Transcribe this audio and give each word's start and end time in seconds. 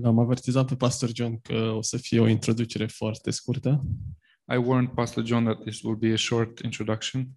L-am 0.00 0.18
avertizat 0.18 0.66
pe 0.66 0.76
Pastor 0.76 1.10
John 1.14 1.40
că 1.40 1.54
o 1.54 1.82
să 1.82 1.96
fie 1.96 2.20
o 2.20 2.28
introducere 2.28 2.86
foarte 2.86 3.30
scurtă, 3.30 3.82
I 4.52 4.56
warned 4.56 4.90
Pastor 4.94 5.24
John 5.24 5.44
that 5.44 5.60
this 5.60 5.82
will 5.82 5.96
be 5.96 6.12
a 6.12 6.16
short 6.16 6.58
introduction, 6.58 7.28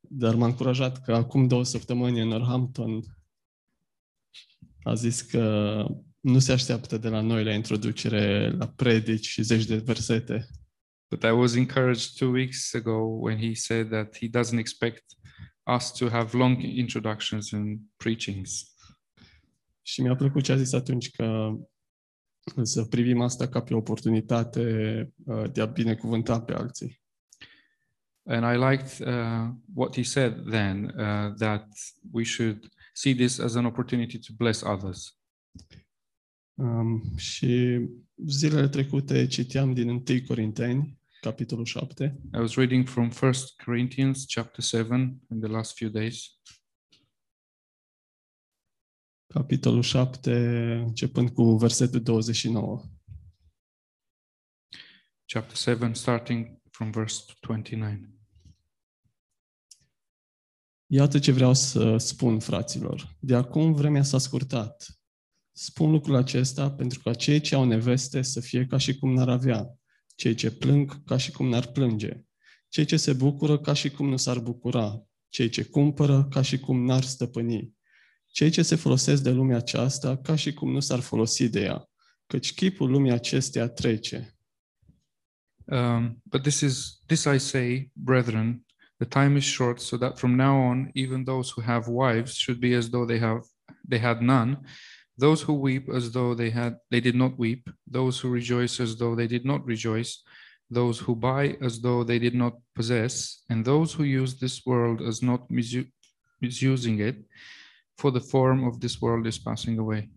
dar 0.00 0.34
m-a 0.34 0.46
încurajat 0.46 1.02
că 1.04 1.14
acum 1.14 1.46
două 1.46 1.64
săptămâni 1.64 2.20
în 2.20 2.28
Northampton 2.28 3.02
a 4.82 4.94
zis 4.94 5.20
că 5.20 5.84
nu 6.20 6.38
se 6.38 6.52
așteaptă 6.52 6.98
de 6.98 7.08
la 7.08 7.20
noi 7.20 7.44
la 7.44 7.52
introducere, 7.52 8.50
la 8.50 8.68
predici 8.68 9.26
și 9.26 9.42
zeci 9.42 9.64
de 9.64 9.76
versete, 9.76 10.48
but 11.10 11.22
I 11.22 11.30
was 11.30 11.54
encouraged 11.54 12.16
two 12.16 12.28
weeks 12.28 12.74
ago 12.74 12.92
when 12.92 13.38
he 13.38 13.54
said 13.54 13.88
that 13.88 14.16
he 14.16 14.28
doesn't 14.28 14.58
expect 14.58 15.04
us 15.76 15.92
to 15.92 16.08
have 16.08 16.36
long 16.36 16.62
introductions 16.62 17.52
and 17.52 17.80
preachings. 17.96 18.72
Și 19.82 20.02
mi-a 20.02 20.16
plăcut 20.16 20.42
ce 20.42 20.52
a 20.52 20.56
zis 20.56 20.72
atunci 20.72 21.10
că 21.10 21.56
să 22.62 22.84
privim 22.84 23.20
asta 23.20 23.48
ca 23.48 23.62
pe 23.62 23.74
o 23.74 23.76
oportunitate 23.76 24.62
uh, 25.24 25.52
de 25.52 25.60
a 25.60 25.66
binecuvânta 25.66 26.40
pe 26.40 26.52
alții. 26.52 27.00
And 28.22 28.44
I 28.44 28.58
liked 28.70 29.08
uh, 29.08 29.54
what 29.74 29.94
he 29.94 30.02
said 30.02 30.50
then, 30.50 30.84
uh, 30.84 31.34
that 31.34 31.68
we 32.12 32.24
should 32.24 32.68
see 32.92 33.14
this 33.14 33.38
as 33.38 33.54
an 33.54 33.64
opportunity 33.64 34.18
to 34.18 34.32
bless 34.36 34.62
others. 34.62 35.18
Um, 36.54 37.16
și 37.16 37.80
zilele 38.26 38.68
trecute 38.68 39.26
citeam 39.26 39.72
din 39.72 39.88
1 39.88 40.02
Corinteni, 40.26 40.97
capitolul 41.20 41.64
7, 41.64 42.20
I 42.34 42.38
was 42.38 42.54
reading 42.54 42.88
from 42.88 43.10
First 43.10 43.62
Corinthians 43.64 44.26
chapter 44.26 44.64
7 44.64 45.20
in 45.30 45.40
the 45.40 45.48
last 45.48 45.76
few 45.76 45.90
days, 45.90 46.38
capitolul 49.26 49.82
7, 49.82 50.32
începând 50.86 51.30
cu 51.30 51.56
versetul 51.56 52.02
29. 52.02 52.82
chapter 55.24 55.56
7, 55.56 55.92
starting 55.94 56.60
from 56.70 56.90
verse 56.90 57.24
29. 57.40 57.98
Iată 60.86 61.18
ce 61.18 61.32
vreau 61.32 61.54
să 61.54 61.96
spun, 61.96 62.40
fraților. 62.40 63.16
De 63.20 63.34
acum 63.34 63.72
vremea 63.72 64.02
s-a 64.02 64.18
scurtat. 64.18 65.00
Spun 65.52 65.90
lucrul 65.90 66.14
acesta 66.14 66.70
pentru 66.70 67.00
ca 67.00 67.14
cei 67.14 67.40
ce 67.40 67.54
au 67.54 67.64
neveste 67.64 68.22
să 68.22 68.40
fie 68.40 68.66
ca 68.66 68.76
și 68.76 68.98
cum 68.98 69.12
n-ar 69.12 69.28
avea, 69.28 69.77
cei 70.18 70.34
ce 70.34 70.50
plâng 70.50 71.04
ca 71.04 71.16
și 71.16 71.30
cum 71.30 71.48
n-ar 71.48 71.66
plânge, 71.66 72.24
cei 72.68 72.84
ce 72.84 72.96
se 72.96 73.12
bucură 73.12 73.58
ca 73.58 73.72
și 73.72 73.90
cum 73.90 74.08
nu 74.08 74.16
s-ar 74.16 74.38
bucura, 74.38 75.02
cei 75.28 75.48
ce 75.48 75.62
cumpără 75.62 76.28
ca 76.30 76.42
și 76.42 76.58
cum 76.58 76.84
n-ar 76.84 77.02
stăpâni, 77.02 77.74
cei 78.26 78.50
ce 78.50 78.62
se 78.62 78.74
folosesc 78.76 79.22
de 79.22 79.30
lumea 79.30 79.56
aceasta 79.56 80.16
ca 80.16 80.36
și 80.36 80.52
cum 80.52 80.70
nu 80.70 80.80
s-ar 80.80 81.00
folosi 81.00 81.48
de 81.48 81.60
ea, 81.60 81.88
căci 82.26 82.54
chipul 82.54 82.90
lumii 82.90 83.10
acesteia 83.10 83.68
trece. 83.68 84.32
Um, 85.64 86.20
but 86.22 86.42
this 86.42 86.60
is 86.60 87.02
this 87.06 87.24
I 87.24 87.38
say, 87.38 87.90
brethren, 87.92 88.66
the 88.96 89.06
time 89.08 89.36
is 89.36 89.44
short, 89.44 89.80
so 89.80 89.96
that 89.96 90.18
from 90.18 90.34
now 90.34 90.70
on, 90.70 90.90
even 90.94 91.24
those 91.24 91.52
who 91.56 91.62
have 91.66 91.90
wives 91.90 92.32
should 92.32 92.60
be 92.60 92.76
as 92.76 92.88
though 92.88 93.06
they 93.08 93.18
have 93.18 93.40
they 93.88 93.98
had 93.98 94.20
none, 94.20 94.60
those 95.18 95.42
who 95.42 95.54
weep 95.54 95.88
as 95.88 96.12
though 96.12 96.34
they 96.34 96.50
had 96.50 96.76
they 96.90 97.00
did 97.00 97.14
not 97.14 97.38
weep, 97.38 97.68
those 97.86 98.20
who 98.20 98.30
rejoice 98.30 98.80
as 98.80 98.96
though 98.96 99.14
they 99.14 99.26
did 99.26 99.44
not 99.44 99.66
rejoice, 99.66 100.22
those 100.70 101.00
who 101.00 101.14
buy 101.16 101.56
as 101.60 101.80
though 101.80 102.04
they 102.04 102.18
did 102.18 102.34
not 102.34 102.54
possess, 102.74 103.42
and 103.48 103.64
those 103.64 103.92
who 103.92 104.04
use 104.04 104.38
this 104.38 104.64
world 104.64 105.00
as 105.00 105.20
not 105.22 105.48
misu- 105.50 105.90
misusing 106.40 107.00
it, 107.00 107.16
for 107.96 108.12
the 108.12 108.20
form 108.20 108.64
of 108.64 108.78
this 108.80 109.00
world 109.00 109.26
is 109.26 109.38
passing 109.38 109.78
away. 109.78 110.10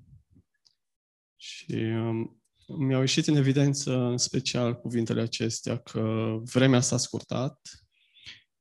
Și 1.35 1.73
um, 1.73 2.41
mi-au 2.77 2.99
ieșit 2.99 3.27
în 3.27 3.35
evidență 3.35 3.97
în 3.97 4.17
special 4.17 4.75
cuvintele 4.75 5.21
acestea 5.21 5.77
că 5.77 6.35
vremea 6.43 6.79
s-a 6.79 6.97
scurtat. 6.97 7.69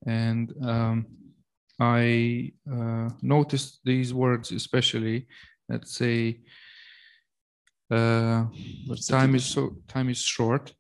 And 0.06 0.50
um, 0.56 1.09
I 1.78 2.54
uh, 2.62 3.06
noticed 3.20 3.81
these 3.84 4.12
words 4.14 4.50
especially 4.50 5.26
that 5.70 5.86
say, 5.86 6.42
uh, 7.86 8.42
versetul, 8.86 9.20
"Time 9.20 9.36
is 9.36 9.44
so 9.44 9.69
time 9.86 10.10
is 10.10 10.19
short." 10.19 10.75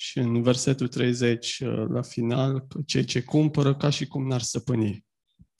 și 0.00 0.18
în 0.18 0.42
versetul 0.42 0.88
30 0.88 1.58
uh, 1.60 1.84
la 1.88 2.02
final 2.02 2.66
că 2.66 2.80
cei 2.86 3.04
ce 3.04 3.22
cumpără 3.22 3.76
ca 3.76 3.90
și 3.90 4.06
cum 4.06 4.26
n-ar 4.26 4.40
stăpâni. 4.40 5.06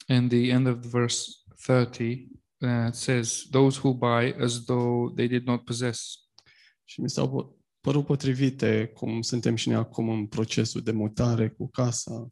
And 0.07 0.29
the 0.29 0.47
end 0.47 0.67
of 0.67 0.85
verse 0.85 1.23
thirty 1.65 2.27
uh, 2.57 2.91
says, 2.91 3.47
"Those 3.49 3.79
who 3.83 3.93
buy 3.93 4.35
as 4.41 4.63
though 4.63 5.13
they 5.15 5.27
did 5.27 5.45
not 5.45 5.63
possess." 5.63 6.17
Și 6.85 7.01
mi 7.01 7.09
s-au 7.09 7.27
pă- 7.27 7.59
părut 7.81 8.05
potrivite 8.05 8.91
cum 8.93 9.21
suntem 9.21 9.55
și 9.55 9.69
noi 9.69 9.77
acum 9.77 10.09
în 10.09 10.27
procesul 10.27 10.81
de 10.81 10.91
mutare 10.91 11.49
cu 11.49 11.69
casa. 11.69 12.27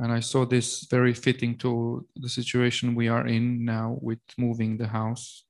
And 0.00 0.16
I 0.16 0.20
saw 0.20 0.46
this 0.46 0.86
very 0.88 1.14
fitting 1.14 1.56
to 1.56 2.06
the 2.20 2.28
situation 2.28 2.94
we 2.94 3.10
are 3.10 3.28
in 3.28 3.64
now 3.64 3.98
with 4.00 4.22
moving 4.36 4.78
the 4.78 4.86
house. 4.86 5.42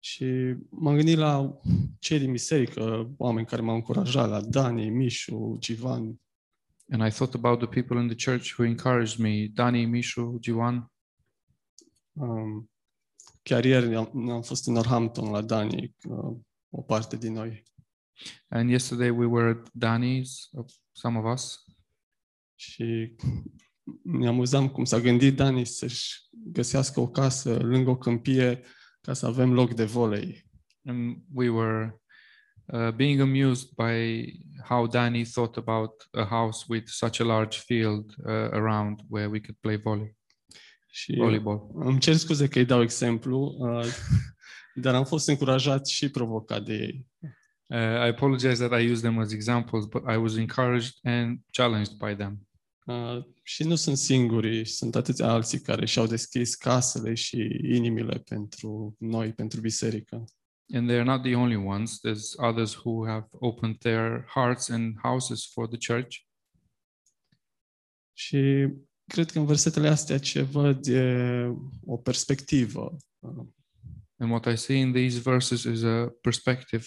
Și 0.00 0.54
m-am 0.70 0.96
gândit 0.96 1.16
la 1.16 1.58
cei 1.98 2.18
din 2.18 2.32
biserică, 2.32 3.10
oameni 3.16 3.46
care 3.46 3.62
m-au 3.62 3.74
încurajat, 3.74 4.28
la 4.28 4.40
Dani, 4.40 4.90
Mișu, 4.90 5.56
Givan, 5.58 6.20
And 6.90 7.02
I 7.02 7.10
thought 7.10 7.34
about 7.34 7.60
the 7.60 7.66
people 7.66 7.98
in 7.98 8.08
the 8.08 8.14
church 8.14 8.52
who 8.52 8.64
encouraged 8.64 9.18
me, 9.18 9.48
Dani, 9.48 9.86
Mishu, 9.86 10.38
Jiwan. 10.40 10.90
um, 12.12 12.70
chiar 13.42 13.64
ieri 13.64 13.94
am, 13.94 14.30
am 14.30 14.42
fost 14.42 14.66
în 14.66 14.72
Northampton 14.72 15.30
la 15.30 15.42
Dani, 15.42 15.94
uh, 16.08 16.36
o 16.70 16.82
parte 16.82 17.16
din 17.16 17.32
noi. 17.32 17.62
And 18.48 18.70
yesterday 18.70 19.10
we 19.10 19.26
were 19.26 19.48
at 19.48 19.70
Dani's, 19.72 20.50
some 20.92 21.18
of 21.18 21.24
us, 21.32 21.64
Și 22.60 23.14
ne 24.02 24.26
amuzam 24.28 24.68
cum 24.68 24.84
s-a 24.84 25.00
gândit 25.00 25.36
Dani 25.36 25.64
să-și 25.64 26.14
găsească 26.30 27.00
o 27.00 27.08
casă 27.08 27.56
lângă 27.62 27.90
o 27.90 27.96
câmpie 27.96 28.60
ca 29.00 29.12
să 29.12 29.26
avem 29.26 29.52
loc 29.52 29.74
de 29.74 29.84
volei. 29.84 30.46
and 30.84 31.16
we 31.34 31.48
were 31.48 32.02
uh, 32.66 32.90
being 32.94 33.20
amused 33.20 33.68
by 33.76 34.24
how 34.64 34.86
Danny 34.86 35.24
thought 35.24 35.56
about 35.56 36.08
a 36.12 36.24
house 36.24 36.64
with 36.68 36.86
such 36.90 37.20
a 37.20 37.24
large 37.24 37.58
field 37.58 38.14
uh, 38.24 38.32
around 38.52 39.00
where 39.08 39.28
we 39.28 39.40
could 39.40 39.56
play 39.60 39.76
volley, 39.76 40.16
Și 40.90 41.14
volleyball. 41.16 41.70
îmi 41.74 41.98
cer 42.00 42.14
scuze 42.16 42.48
că 42.48 42.58
îi 42.58 42.64
dau 42.64 42.82
exemplu, 42.82 43.56
uh, 43.58 43.84
dar 44.82 44.94
am 44.94 45.04
fost 45.04 45.28
încurajat 45.28 45.86
și 45.86 46.10
provocat 46.10 46.62
de 46.64 46.74
ei. 46.74 47.06
Uh, 47.66 47.78
I 47.78 48.08
apologize 48.08 48.66
that 48.66 48.80
I 48.80 48.90
use 48.90 49.00
them 49.00 49.18
as 49.18 49.32
examples, 49.32 49.84
but 49.84 50.02
I 50.12 50.16
was 50.16 50.36
encouraged 50.36 50.92
and 51.02 51.38
challenged 51.52 51.92
by 51.98 52.14
them. 52.14 52.47
Uh, 52.88 53.24
și 53.42 53.62
nu 53.62 53.74
sunt 53.74 53.96
singurii, 53.96 54.64
sunt 54.64 54.94
atâția 54.94 55.28
alții 55.28 55.60
care 55.60 55.86
și-au 55.86 56.06
deschis 56.06 56.54
casele 56.54 57.14
și 57.14 57.36
inimile 57.62 58.18
pentru 58.18 58.96
noi, 58.98 59.32
pentru 59.32 59.60
biserică. 59.60 60.24
And 60.74 60.90
they're 60.90 61.04
not 61.04 61.22
the 61.22 61.34
only 61.34 61.56
ones. 61.56 61.98
There's 62.06 62.48
others 62.50 62.74
who 62.74 63.06
have 63.06 63.26
opened 63.30 63.78
their 63.78 64.24
hearts 64.34 64.68
and 64.68 64.98
houses 65.02 65.46
for 65.52 65.68
the 65.68 65.92
church. 65.92 66.16
Și 68.12 68.68
cred 69.06 69.30
că 69.30 69.38
în 69.38 69.46
versetele 69.46 69.88
astea 69.88 70.18
ce 70.18 70.42
văd 70.42 70.86
e 70.86 71.46
o 71.84 71.96
perspectivă. 71.96 72.96
Uh, 73.18 73.46
And 74.20 74.30
what 74.30 74.46
I 74.46 74.56
see 74.56 74.80
in 74.80 74.92
these 74.92 75.20
verses 75.20 75.64
is 75.64 75.82
a 75.82 76.12
perspective, 76.20 76.84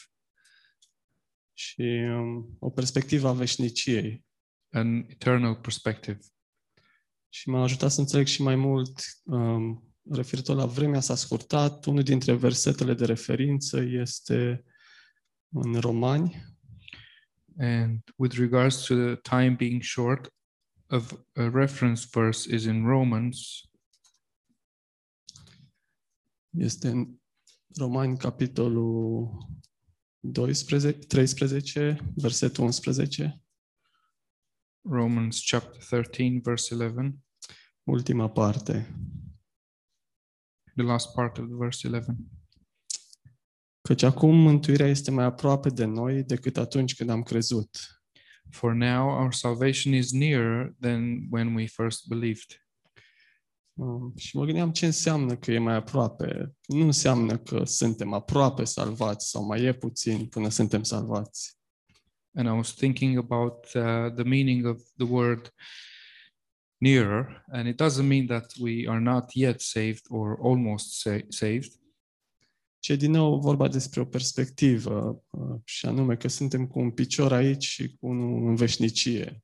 și 1.54 1.82
um, 1.82 2.58
o 2.60 2.70
perspectivă 2.70 3.28
a 3.28 3.34
veșniciei. 3.34 4.26
An 4.72 5.06
eternal 5.08 5.56
perspective. 5.56 6.20
Și 7.30 7.50
m-a 7.50 7.64
ajutat 7.64 7.92
să 7.92 8.00
înțeleg 8.00 8.26
și 8.26 8.42
mai 8.42 8.56
mult 8.56 9.04
um, 9.24 9.94
referitor 10.12 10.56
la 10.56 10.66
vremea 10.66 11.00
s-a 11.00 11.16
scurtat. 11.16 11.86
Unul 11.86 12.04
dintre 12.04 12.34
versetele 12.34 12.94
de 12.94 13.06
referință 13.06 13.82
este 13.82 14.64
în 15.54 15.80
Romani, 15.80 16.50
And 17.58 18.00
with 18.16 18.38
regards 18.38 18.86
to 18.86 18.96
the 18.96 19.16
time 19.16 19.56
being 19.56 19.84
short, 19.84 20.34
of 20.88 21.14
a 21.36 21.50
reference 21.50 22.08
verse 22.12 22.56
is 22.56 22.64
in 22.64 22.86
Romans 22.86 23.72
este 26.58 26.88
în 26.88 27.16
Romani 27.76 28.18
capitolul 28.18 29.30
12, 30.20 30.92
13, 30.92 32.14
versetul 32.16 32.64
11, 32.64 33.42
Romans 34.84 35.44
chapter 35.52 35.82
13, 35.84 36.42
verse 36.44 36.74
11, 36.74 37.14
ultima 37.84 38.30
parte. 38.30 38.88
the 40.76 40.84
last 40.84 41.16
part 41.16 41.38
of 41.38 41.48
the 41.50 41.56
verse 41.56 41.88
11. 41.88 42.16
Căci 43.82 44.04
acum 44.04 44.36
mântuirea 44.36 44.88
este 44.88 45.12
mai 45.12 45.26
aproape 45.26 45.70
de 45.70 45.86
noi 45.86 46.24
decât 46.24 46.58
atunci 46.58 46.96
când 46.96 47.10
am 47.10 47.24
crezut. 47.24 47.78
For 48.50 48.74
now 48.74 49.08
our 49.08 49.34
salvation 49.34 49.94
is 49.94 50.12
nearer 50.12 50.76
than 50.80 51.28
when 51.30 51.56
we 51.56 51.68
first 51.68 52.08
believed. 52.08 52.66
Um, 53.74 54.14
și 54.18 54.38
mă 54.38 54.46
gândeam 54.46 54.72
ce 54.72 54.86
înseamnă 54.86 55.36
că 55.36 55.52
e 55.52 55.58
mai 55.58 55.76
aproape. 55.76 56.56
Nu 56.66 56.86
înseamnă 56.86 57.38
că 57.38 57.64
suntem 57.66 58.14
aproape 58.14 58.64
salvați 58.64 59.30
sau 59.30 59.46
mai 59.46 59.64
e 59.64 59.74
puțin 59.74 60.28
până 60.28 60.50
suntem 60.50 60.84
salvați. 60.84 61.61
And 62.34 62.48
I 62.48 62.52
was 62.52 62.74
thinking 62.74 63.18
about 63.18 63.76
uh, 63.76 64.10
the 64.16 64.24
meaning 64.24 64.66
of 64.66 64.82
the 64.98 65.06
word 65.06 65.52
nearer, 66.78 67.44
and 67.48 67.68
it 67.68 67.78
doesn't 67.78 68.08
mean 68.08 68.28
that 68.28 68.54
we 68.60 68.88
are 68.88 69.02
not 69.02 69.36
yet 69.36 69.62
saved 69.62 70.06
or 70.10 70.40
almost 70.42 71.02
sa- 71.02 71.26
saved. 71.30 71.80
Din 72.98 73.12
nou 73.12 73.40
vorba 73.40 73.68
despre 73.68 74.02
o 74.02 74.06
perspectivă, 74.06 75.24
uh, 75.30 75.60
și 75.64 75.86
anume 75.86 76.16
că 76.16 76.28
suntem 76.28 76.68
cu 76.68 76.80
un 76.80 76.92
picior 76.92 77.34
aici 77.34 77.66
și 77.66 77.96
cu 77.96 78.08
unul 78.08 78.48
în 78.48 78.56
veșnicie. 78.56 79.44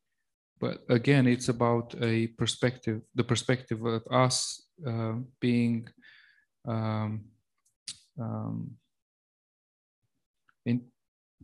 But 0.59 0.89
again, 0.89 1.35
it's 1.35 1.47
about 1.47 1.93
a 1.93 2.33
perspective, 2.35 3.07
the 3.13 3.23
perspective 3.23 3.89
of 3.89 4.03
us 4.25 4.67
uh, 4.75 5.21
being 5.39 5.93
um, 6.61 7.33
um, 8.13 8.79
in 10.63 10.91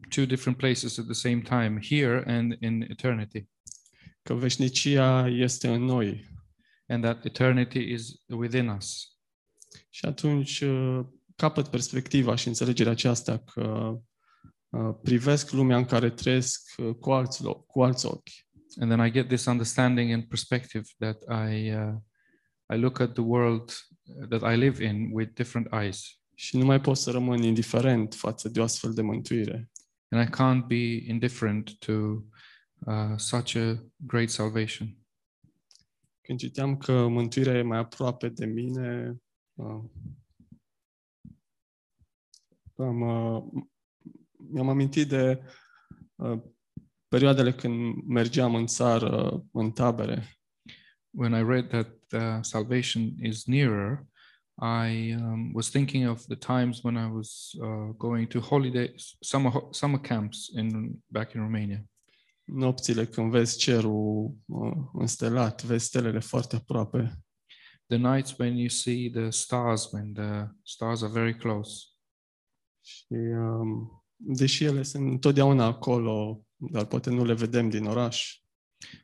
two 0.10 0.26
different 0.26 0.58
places 0.58 0.98
at 0.98 1.06
the 1.06 1.14
same 1.14 1.42
time, 1.42 1.80
here 1.82 2.24
and 2.28 2.58
in 2.60 2.82
eternity. 2.82 3.48
Că 4.22 4.34
veșnicia 4.34 5.28
este 5.28 5.68
în 5.68 5.84
noi. 5.84 6.32
And 6.88 7.04
that 7.04 7.26
eternity 7.26 7.80
is 7.80 8.12
within 8.28 8.68
us. 8.68 9.18
Și 9.90 10.06
atunci 10.06 10.62
uh, 10.62 11.00
capăt 11.36 11.68
perspectiva 11.68 12.36
și 12.36 12.48
înțelegerea 12.48 12.92
aceasta 12.92 13.38
că 13.38 13.98
uh, 14.70 14.96
privesc 15.02 15.52
lumea 15.52 15.78
în 15.78 15.86
care 15.86 16.10
trăiesc 16.10 16.62
uh, 16.78 16.96
cu 17.00 17.12
alți, 17.12 17.44
lo- 17.44 17.66
cu 17.68 17.84
alți 17.84 18.06
ochi. 18.06 18.30
And 18.80 18.92
then 18.92 19.06
I 19.06 19.12
get 19.12 19.28
this 19.28 19.46
understanding 19.46 20.12
and 20.12 20.24
perspective 20.24 20.84
that 20.98 21.50
I, 21.52 21.72
uh, 21.72 21.96
I 22.74 22.78
look 22.78 23.00
at 23.00 23.14
the 23.14 23.22
world 23.22 23.72
that 24.30 24.54
I 24.54 24.58
live 24.58 24.84
in 24.84 25.10
with 25.12 25.34
different 25.34 25.68
eyes. 25.82 26.18
Și 26.36 26.58
nu 26.58 26.66
mai 26.66 26.82
pot 26.82 26.98
să 26.98 27.12
rămân 27.12 27.44
indiferent 27.44 28.14
față 28.14 28.50
de 28.50 28.60
o 28.60 28.64
astfel 28.64 28.94
de 28.94 29.02
mântuire. 29.02 29.72
And 30.13 30.21
I 30.21 30.27
can't 30.30 30.68
be 30.68 31.10
indifferent 31.10 31.80
to 31.80 32.24
uh, 32.86 33.18
such 33.18 33.56
a 33.56 33.83
great 34.06 34.30
salvation. 34.30 34.98
Când 36.21 36.39
citeam 36.39 36.77
că 36.77 37.07
mântuirea 37.07 37.57
e 37.57 37.62
mai 37.62 37.77
aproape 37.77 38.30
de 38.30 38.45
mine, 38.45 39.15
uh, 39.54 39.83
am, 42.75 43.01
uh, 43.01 43.44
mi-am 44.51 44.69
amintit 44.69 45.07
de 45.07 45.42
uh, 46.15 46.42
perioadele 47.07 47.54
când 47.54 48.04
mergeam 48.07 48.56
în 48.56 48.65
țară, 48.65 49.44
în 49.51 49.71
tabere. 49.71 50.38
When 51.10 51.31
I 51.31 51.44
read 51.44 51.68
that 51.68 51.89
uh, 52.12 52.38
salvation 52.42 53.01
is 53.18 53.45
nearer, 53.45 54.06
I 54.62 55.16
um, 55.16 55.52
was 55.54 55.70
thinking 55.70 56.08
of 56.08 56.26
the 56.26 56.36
times 56.36 56.84
when 56.84 56.98
I 56.98 57.12
was 57.12 57.52
uh, 57.62 57.94
going 57.98 58.30
to 58.30 58.40
holidays, 58.40 59.16
summer 59.20 59.52
ho- 59.52 59.70
summer 59.72 60.00
camps 60.00 60.50
in 60.56 60.92
back 61.08 61.34
in 61.34 61.42
Romania. 61.42 61.86
Nopțile 62.44 63.06
când 63.06 63.32
vezi 63.32 63.58
cerul 63.58 64.36
uh, 64.46 64.74
înstelat, 64.94 65.64
vezi 65.64 65.86
stelele 65.86 66.20
foarte 66.20 66.56
aproape. 66.56 67.24
The 67.86 67.98
nights 67.98 68.38
when 68.38 68.58
you 68.58 68.70
see 68.70 69.10
the 69.10 69.30
stars, 69.30 69.92
when 69.92 70.14
the 70.14 70.48
stars 70.64 71.02
are 71.02 71.12
very 71.12 71.38
close, 71.38 71.88
Și 72.86 73.14
um, 73.14 74.04
deși 74.16 74.64
ele 74.64 74.84
sunt 74.84 75.12
întotdeauna 75.12 75.66
acolo, 75.66 76.46
dar 76.56 76.86
poate 76.86 77.10
nu 77.10 77.24
le 77.24 77.34
vedem 77.34 77.70
din 77.70 77.86
oraș, 77.86 78.42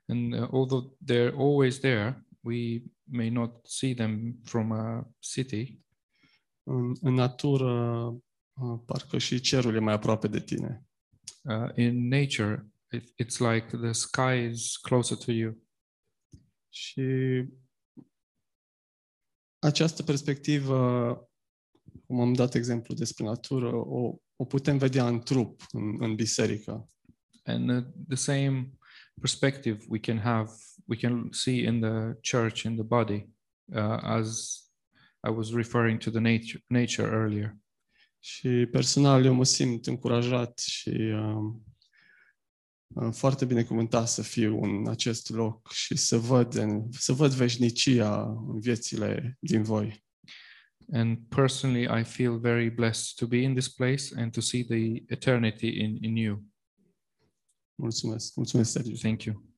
and 0.08 0.34
uh, 0.34 0.48
although 0.52 0.98
they're 1.06 1.34
always 1.38 1.80
there, 1.80 2.28
we 2.40 2.84
may 3.12 3.30
not 3.30 3.68
see 3.68 3.94
them 3.94 4.40
from 4.44 4.72
a 4.72 5.16
city. 5.20 5.80
în, 6.64 6.96
în 7.02 7.14
natură, 7.14 8.06
uh, 8.54 8.80
parcă 8.86 9.18
și 9.18 9.40
cerul 9.40 9.76
e 9.76 9.80
mai 9.80 9.94
aproape 9.94 10.28
de 10.28 10.40
tine. 10.40 10.84
Uh, 11.44 11.76
in 11.76 12.08
nature, 12.08 12.68
it, 12.92 13.14
it's 13.24 13.38
like 13.38 13.78
the 13.78 13.92
sky 13.92 14.50
is 14.52 14.78
closer 14.78 15.18
to 15.18 15.32
you. 15.32 15.58
Și 16.70 17.46
această 19.60 20.04
perspectivă, 20.04 20.78
cum 22.06 22.20
am 22.20 22.34
dat 22.34 22.54
exemplu 22.56 22.94
despre 22.94 23.24
natură, 23.24 23.76
o, 23.76 24.16
o 24.36 24.46
putem 24.46 24.78
vedea 24.78 25.08
în 25.08 25.20
trup, 25.20 25.66
în, 25.72 26.04
în 26.04 26.16
biserică. 26.16 26.90
And 27.44 27.70
uh, 27.70 27.84
the 28.08 28.16
same 28.16 28.72
perspective 29.22 29.86
we 29.88 30.00
can 30.00 30.18
have, 30.18 30.52
we 30.90 30.96
can 30.96 31.32
see 31.32 31.64
in 31.64 31.82
the 31.82 32.16
church, 32.22 32.64
in 32.64 32.76
the 32.76 32.84
body, 32.84 33.30
uh, 33.76 34.00
as 34.04 34.60
I 35.24 35.30
was 35.30 35.54
referring 35.54 36.00
to 36.00 36.12
the 36.12 36.20
nature, 36.20 36.62
nature 36.68 37.08
earlier. 37.08 37.58
Și 38.20 38.66
personal 38.72 39.26
eu 39.26 39.34
mă 39.34 39.44
simt 39.44 39.88
încurajat 39.88 40.60
și 40.60 40.90
um, 40.90 41.64
uh, 42.96 43.10
foarte 43.12 43.46
binecuvântat 43.46 44.08
să 44.08 44.22
fiu 44.22 44.64
în 44.64 44.88
acest 44.88 45.30
loc 45.30 45.72
și 45.72 45.96
să 45.96 46.18
văd, 46.18 46.56
în, 46.56 46.92
să 46.92 47.14
văd 47.14 47.32
veșnicia 47.32 48.24
în 48.24 48.60
viețile 48.60 49.38
din 49.40 49.64
voi. 49.64 50.08
And 50.92 51.18
personally, 51.28 52.02
I 52.02 52.04
feel 52.04 52.40
very 52.40 52.70
blessed 52.70 53.16
to 53.16 53.28
be 53.28 53.38
in 53.38 53.54
this 53.54 53.68
place 53.68 54.04
and 54.16 54.32
to 54.32 54.42
see 54.42 54.64
the 54.64 55.04
eternity 55.08 55.68
in, 55.68 56.04
in 56.04 56.16
you. 56.16 56.44
Mulțumesc. 57.76 58.36
Mulțumesc, 58.36 58.72
Sergiu. 58.72 58.96
Thank 58.96 59.24
you. 59.24 59.49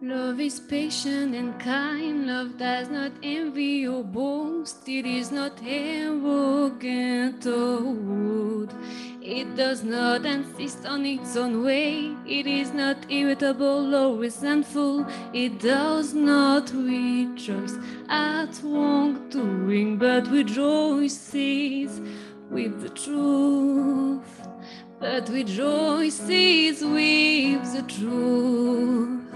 Love 0.00 0.40
is 0.40 0.60
patient 0.60 1.34
and 1.34 1.58
kind. 1.58 2.28
Love 2.28 2.56
does 2.56 2.88
not 2.88 3.10
envy 3.22 3.86
or 3.86 4.04
boast. 4.04 4.88
It 4.88 5.04
is 5.04 5.32
not 5.32 5.60
arrogant 5.66 7.44
or 7.44 7.80
rude. 7.80 8.72
It 9.30 9.56
does 9.56 9.84
not 9.84 10.24
insist 10.24 10.86
on 10.86 11.04
its 11.04 11.36
own 11.36 11.62
way. 11.62 12.16
It 12.26 12.46
is 12.46 12.72
not 12.72 12.96
irritable 13.10 13.94
or 13.94 14.16
resentful. 14.16 15.04
It 15.34 15.60
does 15.60 16.14
not 16.14 16.72
rejoice 16.72 17.76
at 18.08 18.58
wrongdoing, 18.64 19.98
but 19.98 20.30
rejoices 20.30 22.00
with 22.48 22.80
the 22.80 22.88
truth. 22.88 24.48
But 24.98 25.28
rejoices 25.28 26.80
with 26.80 27.70
the 27.74 27.82
truth. 27.82 29.28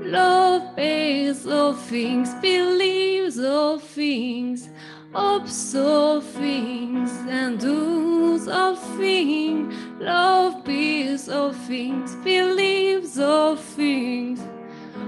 Love 0.00 0.74
bears 0.74 1.46
all 1.46 1.74
things, 1.74 2.32
believes 2.36 3.38
all 3.38 3.78
things, 3.78 4.70
hopes 5.12 5.74
all 5.74 6.20
things, 6.20 7.10
and 7.28 7.58
does 7.58 8.48
all 8.48 8.76
things. 8.76 9.74
Love 10.00 10.64
bears 10.64 11.28
all 11.28 11.52
things, 11.52 12.14
believes 12.16 13.18
all 13.18 13.56
things, 13.56 14.40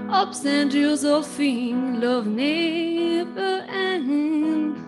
hopes 0.09 0.45
and 0.45 0.71
does 0.71 1.05
all 1.05 1.21
things. 1.21 2.03
Love 2.03 2.27
never 2.27 3.65
ends. 3.69 4.79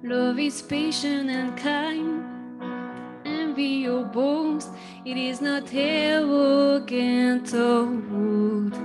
Love 0.00 0.38
is 0.38 0.62
patient 0.62 1.28
and 1.28 1.56
kind, 1.58 2.17
envy 3.58 3.88
or 3.88 4.04
boast. 4.04 4.70
It 5.04 5.16
is 5.16 5.40
not 5.40 5.64
arrogant 5.72 7.52
or 7.54 7.84
rude. 7.84 8.76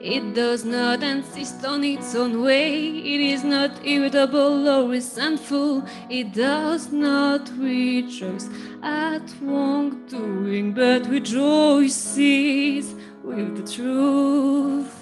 It 0.00 0.34
does 0.34 0.64
not 0.64 1.02
insist 1.02 1.64
on 1.64 1.84
its 1.84 2.14
own 2.14 2.40
way. 2.42 2.88
It 2.88 3.20
is 3.20 3.44
not 3.44 3.84
irritable 3.84 4.68
or 4.68 4.88
resentful. 4.88 5.84
It 6.08 6.32
does 6.32 6.92
not 6.92 7.50
rejoice 7.58 8.48
at 8.82 9.22
wrongdoing, 9.42 10.72
but 10.72 11.06
rejoices 11.08 12.94
with 13.22 13.56
the 13.56 13.72
truth. 13.72 14.94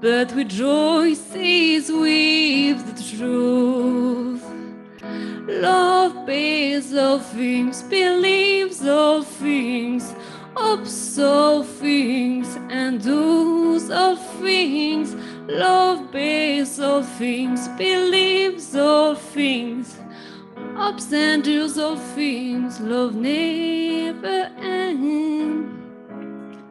But 0.00 0.32
rejoices 0.34 1.90
with 1.90 2.78
the 2.90 3.16
truth. 3.16 4.33
Love 5.46 6.24
bears 6.24 6.94
all 6.94 7.18
things, 7.18 7.82
believes 7.82 8.86
all 8.86 9.22
things, 9.22 10.14
hopes 10.56 11.18
all 11.18 11.62
things, 11.62 12.56
and 12.70 13.02
does 13.04 13.90
all 13.90 14.16
things. 14.16 15.14
Love 15.46 16.10
bears 16.10 16.80
all 16.80 17.02
things, 17.02 17.68
believes 17.76 18.74
all 18.74 19.14
things, 19.14 19.98
hopes 20.76 21.12
and 21.12 21.44
does 21.44 21.76
all 21.76 21.96
things. 21.96 22.80
Love 22.80 23.14
never 23.14 24.50
ends. 24.62 25.70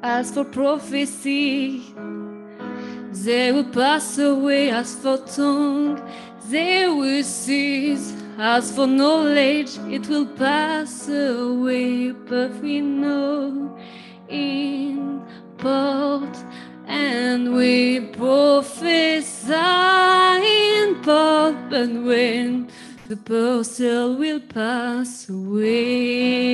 As 0.01 0.31
for 0.31 0.45
prophecy, 0.45 1.93
they 3.11 3.51
will 3.51 3.69
pass 3.69 4.17
away 4.17 4.71
as 4.71 4.95
for 4.95 5.17
tongue, 5.19 6.01
they 6.49 6.87
will 6.87 7.23
cease. 7.23 8.22
As 8.37 8.71
for 8.75 8.87
knowledge, 8.87 9.77
it 9.89 10.07
will 10.09 10.25
pass 10.25 11.07
away, 11.07 12.11
but 12.11 12.51
we 12.61 12.81
know 12.81 13.77
in 14.27 15.21
part, 15.57 16.35
and 16.87 17.53
we 17.53 17.99
prophesy 17.99 19.53
in 19.53 21.01
part, 21.03 21.55
but 21.69 21.89
when 21.89 22.69
the 23.07 23.17
parcel 23.17 24.15
will 24.15 24.39
pass 24.39 25.29
away. 25.29 26.53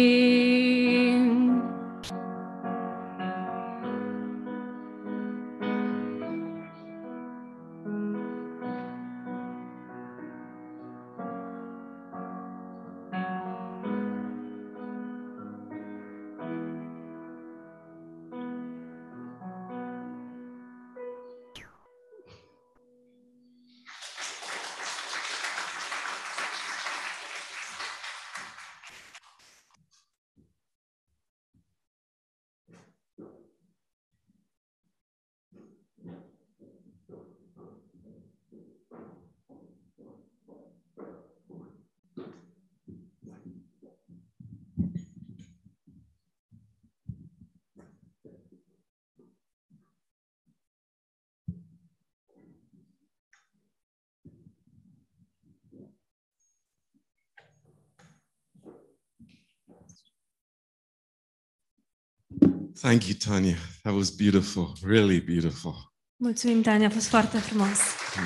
Thank 62.82 63.08
you, 63.08 63.16
Tanya. 63.18 63.58
That 63.84 63.94
was 63.94 64.10
beautiful, 64.10 64.74
really 64.84 65.20
beautiful. 65.20 65.74
Mulțumim, 66.16 66.62
Tania, 66.62 66.88
a 66.88 66.90
fost 66.90 67.08
foarte 67.08 67.38
frumos. 67.38 67.78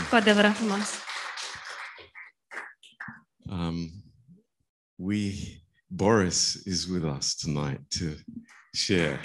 Cu 0.10 0.16
adevărat 0.16 0.56
frumos. 0.56 0.90
Um, 3.38 3.90
we 4.96 5.32
Boris 5.88 6.54
is 6.66 6.86
with 6.86 7.06
us 7.18 7.36
tonight 7.36 7.82
to 8.00 8.06
share. 8.72 9.20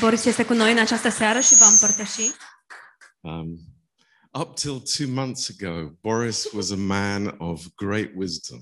Boris 0.00 0.24
este 0.24 0.44
cu 0.44 0.52
noi 0.52 0.72
în 0.72 0.78
această 0.78 1.08
seară 1.08 1.40
și 1.40 1.54
va 1.58 1.66
împărtăși. 1.66 2.30
Um, 3.20 3.58
up 4.40 4.54
till 4.54 4.80
two 4.80 5.14
months 5.14 5.50
ago, 5.50 5.90
Boris 6.00 6.52
was 6.52 6.70
a 6.70 6.76
man 6.76 7.34
of 7.38 7.66
great 7.74 8.10
wisdom. 8.14 8.60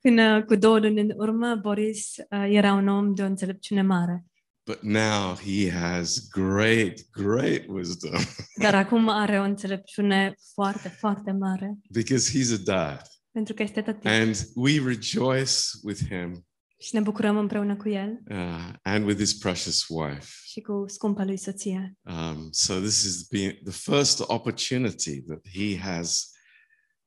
Până 0.00 0.44
cu 0.44 0.54
două 0.54 0.78
luni 0.78 1.00
în 1.00 1.12
urmă, 1.16 1.54
Boris 1.54 2.14
uh, 2.16 2.46
era 2.48 2.72
un 2.72 2.88
om 2.88 3.14
de 3.14 3.22
o 3.22 3.26
înțelepciune 3.26 3.82
mare. 3.82 4.24
But 4.70 4.82
now 4.82 5.34
he 5.34 5.68
has 5.70 6.28
great, 6.28 7.10
great 7.10 7.66
wisdom 7.68 8.20
Dar 8.62 8.74
acum 8.74 9.08
are 9.08 9.38
o 9.38 9.42
înțelepciune 9.42 10.34
foarte, 10.54 10.88
foarte 10.88 11.32
mare. 11.32 11.78
because 11.90 12.30
he's 12.38 12.52
a 12.52 12.62
dad. 12.64 13.02
Pentru 13.32 13.54
că 13.54 13.62
este 13.62 13.82
tătic. 13.82 14.06
And 14.06 14.36
we 14.54 14.72
rejoice 14.84 15.52
with 15.82 16.00
him 16.08 16.46
Și 16.78 16.94
ne 16.94 17.00
bucurăm 17.00 17.36
împreună 17.38 17.76
cu 17.76 17.88
el 17.88 18.22
uh, 18.30 18.72
and 18.82 19.06
with 19.06 19.18
his 19.18 19.34
precious 19.34 19.84
wife. 19.88 20.26
și 20.44 20.60
cu 20.60 20.84
scumpa 20.86 21.24
lui 21.24 21.36
soție. 21.36 21.96
Um, 22.02 22.48
so 22.50 22.74
this 22.74 23.02
is 23.02 23.26
the, 23.26 23.50
the 23.52 23.72
first 23.92 24.20
opportunity 24.26 25.22
that 25.22 25.40
he 25.52 25.78
has 25.78 26.30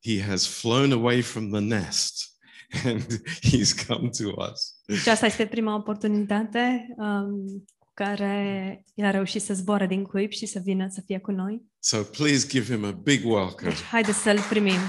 he 0.05 0.22
has 0.22 0.48
flown 0.48 0.91
away 0.91 1.22
from 1.22 1.51
the 1.51 1.62
nest 1.62 2.38
and 2.86 3.22
he's 3.41 3.86
come 3.88 4.10
to 4.10 4.29
us. 4.51 4.73
Și 4.88 5.10
asta 5.10 5.25
este 5.25 5.48
prima 5.48 5.75
oportunitate 5.75 6.88
um, 6.98 7.66
cu 7.78 7.90
care 7.94 8.84
el 8.94 9.06
a 9.06 9.12
reușit 9.12 9.42
să 9.42 9.54
zboare 9.54 9.88
din 9.88 10.04
cuib 10.04 10.32
și 10.32 10.46
să 10.46 10.60
vină 10.60 10.88
să 10.90 11.02
fie 11.02 11.20
cu 11.20 11.32
noi. 11.32 11.63
So 11.80 12.04
please 12.04 12.48
give 12.48 12.74
him 12.74 12.84
a 12.84 12.92
big 12.92 13.25
welcome. 13.25 13.70
Deci, 13.70 13.82
haideți 13.82 14.18
să-l 14.18 14.40
primim. 14.50 14.80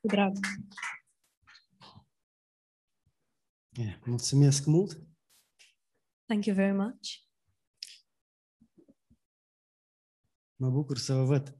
Cu 0.00 0.06
drag. 0.06 0.32
Yeah, 3.78 3.98
mulțumesc 4.04 4.64
mult. 4.64 4.98
Thank 6.26 6.44
you 6.44 6.56
very 6.56 6.76
much. 6.76 7.08
Mă 10.56 10.70
bucur 10.70 10.98
să 10.98 11.14
vă 11.14 11.24
văd. 11.24 11.56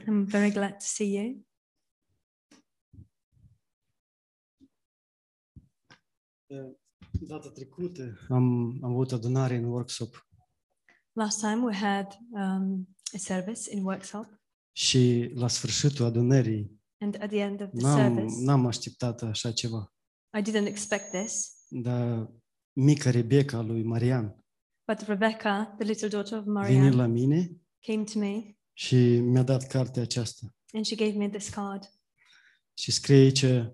I'm 0.00 0.24
very 0.26 0.50
glad 0.50 0.70
to 0.70 0.84
see 0.84 1.06
you. 1.06 1.47
Data 7.10 7.50
trecută 7.50 8.18
am, 8.28 8.78
am 8.82 8.90
avut 8.90 9.12
adunare 9.12 9.56
în 9.56 9.64
workshop 9.64 10.26
Last 11.12 11.40
time 11.40 11.62
we 11.64 11.74
had 11.74 12.18
um, 12.30 12.88
a 13.14 13.18
service 13.18 13.74
in 13.74 13.84
workshop, 13.84 14.26
și 14.72 15.30
la 15.34 15.48
sfârșitul 15.48 16.04
adunării 16.04 16.80
and 17.00 17.16
at 17.22 17.28
the 17.28 17.38
end 17.38 17.60
of 17.60 17.68
the 17.68 17.80
n-am, 17.80 18.14
service, 18.14 18.34
n-am 18.44 18.66
așteptat 18.66 19.22
așa 19.22 19.52
ceva. 19.52 19.92
I 20.38 20.42
didn't 20.42 20.66
expect 20.66 21.10
this, 21.10 21.56
Dar 21.68 22.30
mica 22.72 23.10
Rebecca 23.10 23.60
lui 23.60 23.82
Marian 23.82 24.44
but 24.86 25.06
Rebecca, 25.06 25.74
the 25.78 25.86
little 25.86 26.08
daughter 26.08 26.38
of 26.38 26.44
vine 26.44 26.52
Marianne, 26.58 26.90
la 26.90 27.06
mine 27.06 27.60
came 27.80 28.04
to 28.04 28.18
me 28.18 28.58
și 28.72 28.96
mi-a 29.20 29.42
dat 29.42 29.66
cartea 29.66 30.02
aceasta. 30.02 30.46
and 30.72 30.84
she 30.84 30.96
gave 30.96 31.16
me 31.18 31.28
this 31.28 31.48
card. 31.48 31.92
Și 32.74 32.90
scrie 32.90 33.16
aici 33.16 33.42
uh, 33.42 33.66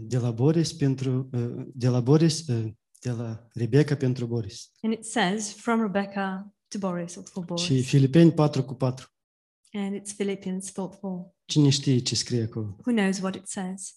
de 0.00 0.18
la 0.18 0.30
Boris 0.30 0.72
pentru 0.72 1.28
uh, 1.32 1.66
de 1.74 1.88
la 1.88 2.00
Boris 2.00 2.46
uh, 2.46 2.72
de 3.00 3.10
la 3.10 3.48
Rebecca 3.52 3.96
pentru 3.96 4.26
Boris. 4.26 4.70
And 4.80 4.92
it 4.92 5.04
says, 5.04 5.52
from 5.52 5.80
Rebecca 5.80 6.54
to 6.68 6.78
Boris, 6.78 7.14
or 7.16 7.24
for 7.24 7.44
Boris. 7.44 7.64
Și 7.64 7.82
Filipeni 7.82 8.32
4 8.32 8.64
cu 8.64 8.74
4. 8.74 9.14
And 9.72 10.00
it's 10.00 10.14
Philippians 10.16 10.70
4 10.70 10.98
4. 11.00 11.34
Cine 11.44 11.68
știe 11.68 11.98
ce 11.98 12.14
scrie 12.14 12.42
acolo? 12.42 12.76
Who 12.84 12.92
knows 12.92 13.18
what 13.18 13.34
it 13.34 13.46
says? 13.46 13.94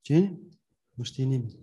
Cine? 0.00 0.38
Nu 0.94 1.04
știe 1.04 1.24
nimeni. 1.24 1.58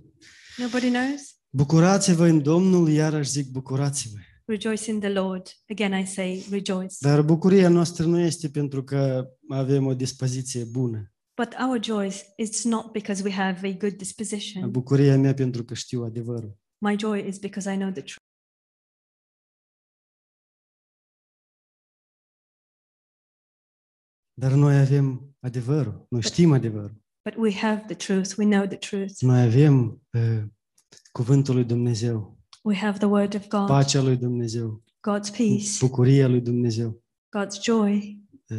Nobody 0.57 0.89
knows? 0.89 1.35
Bucurați-vă 1.49 2.25
în 2.25 2.43
Domnul, 2.43 2.89
iarăși 2.89 3.29
zic 3.29 3.51
bucurați-vă. 3.51 4.17
Rejoice 4.45 4.91
in 4.91 4.99
the 4.99 5.09
Lord. 5.09 5.47
Again, 5.69 5.99
I 5.99 6.05
say 6.05 6.45
rejoice. 6.49 6.95
Dar 6.99 7.21
bucuria 7.21 7.69
noastră 7.69 8.05
nu 8.05 8.19
este 8.19 8.49
pentru 8.49 8.83
că 8.83 9.27
avem 9.49 9.85
o 9.85 9.93
dispoziție 9.93 10.63
bună. 10.63 11.14
But 11.37 11.53
our 11.59 11.79
joy 11.79 12.11
is 12.37 12.63
not 12.63 12.91
because 12.91 13.23
we 13.23 13.31
have 13.31 13.67
a 13.67 13.73
good 13.73 13.97
disposition. 13.97 14.71
Bucuria 14.71 15.17
mea 15.17 15.33
pentru 15.33 15.63
că 15.63 15.73
știu 15.73 16.03
adevărul. 16.03 16.57
My 16.77 16.95
joy 16.99 17.27
is 17.27 17.37
because 17.37 17.73
I 17.73 17.77
know 17.77 17.91
the 17.91 18.01
truth. 18.01 18.23
Dar 24.33 24.51
noi 24.51 24.79
avem 24.79 25.35
adevărul, 25.39 26.05
noi 26.09 26.21
știm 26.21 26.51
adevărul. 26.51 27.03
But 27.29 27.35
we 27.37 27.53
have 27.53 27.83
the 27.87 27.95
truth. 27.95 28.37
We 28.37 28.45
know 28.45 28.65
the 28.65 28.77
truth. 28.77 29.19
Noi 29.19 29.41
avem 29.41 30.01
uh, 30.13 30.43
cuvântul 31.11 31.53
lui 31.53 31.63
Dumnezeu, 31.63 32.39
We 32.63 32.75
have 32.75 32.97
the 32.97 33.07
word 33.07 33.35
of 33.35 33.47
God, 33.47 33.67
pacea 33.67 34.01
lui 34.01 34.17
Dumnezeu, 34.17 34.83
God's 34.99 35.29
peace, 35.29 35.77
bucuria 35.79 36.27
lui 36.27 36.41
Dumnezeu. 36.41 37.03
God's 37.37 37.63
joy. 37.63 38.19
Uh, 38.49 38.57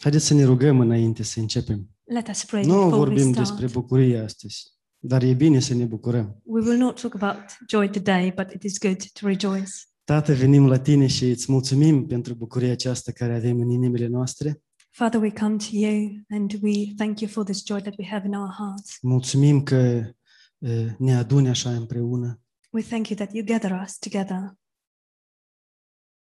Haideți 0.00 0.26
să 0.26 0.34
ne 0.34 0.44
rugăm 0.44 0.80
înainte 0.80 1.22
să 1.22 1.40
începem. 1.40 1.88
Let 2.04 2.28
us 2.28 2.44
pray 2.44 2.64
Nu 2.64 2.72
before 2.72 2.90
we 2.90 2.96
vorbim 2.96 3.32
start. 3.32 3.48
despre 3.48 3.66
bucurie 3.66 4.18
astăzi, 4.18 4.72
dar 4.98 5.22
e 5.22 5.32
bine 5.34 5.60
să 5.60 5.74
ne 5.74 5.84
bucurăm. 5.84 6.40
We 6.44 6.62
will 6.62 6.78
not 6.78 7.00
talk 7.00 7.14
about 7.14 7.56
joy 7.68 7.90
today, 7.90 8.32
but 8.36 8.52
it 8.52 8.62
is 8.62 8.78
good 8.78 8.96
to 9.12 9.26
rejoice. 9.26 9.70
Tată, 10.04 10.34
venim 10.34 10.66
la 10.66 10.78
tine 10.78 11.06
și 11.06 11.24
îți 11.28 11.52
mulțumim 11.52 12.06
pentru 12.06 12.34
bucuria 12.34 12.72
aceasta 12.72 13.12
care 13.12 13.34
avem 13.34 13.60
în 13.60 13.70
inimile 13.70 14.06
noastre. 14.06 14.60
Father, 14.90 15.20
we 15.20 15.30
come 15.30 15.56
to 15.56 15.66
you 15.70 16.10
and 16.28 16.58
we 16.62 16.72
thank 16.96 17.20
you 17.20 17.30
for 17.30 17.44
this 17.44 17.66
joy 17.66 17.80
that 17.80 17.94
we 17.98 18.06
have 18.06 18.26
in 18.26 18.34
our 18.34 18.50
hearts. 18.58 18.98
Mulțumim 19.02 19.62
că 19.62 20.10
uh, 20.58 20.86
ne 20.98 21.16
aduni 21.16 21.48
așa 21.48 21.70
împreună. 21.70 22.40
We 22.70 22.82
thank 22.82 23.08
you 23.08 23.18
that 23.18 23.34
you 23.34 23.44
gather 23.44 23.80
us 23.84 23.98
together. 23.98 24.56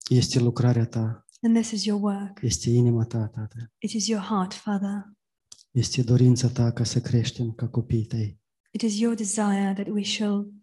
Este 0.09 0.39
lucrarea 0.39 0.85
ta, 0.85 1.25
And 1.41 1.55
this 1.55 1.71
is 1.71 1.85
your 1.85 2.01
work. 2.01 2.39
este 2.41 2.69
inima 2.69 3.05
ta, 3.05 3.27
Tată. 3.27 3.71
It 3.77 3.91
is 3.91 4.07
your 4.07 4.21
heart, 4.23 4.53
Father. 4.53 5.11
Este 5.71 6.01
dorința 6.03 6.47
ta 6.47 6.71
ca 6.71 6.83
să 6.83 7.01
creștem 7.01 7.51
ca 7.51 7.67
copiii 7.67 8.05
tăi, 8.05 8.39
It 8.71 8.81
is 8.81 8.99
your 8.99 9.15
desire 9.15 9.71
that 9.75 9.87
we 9.87 10.03
shall 10.03 10.53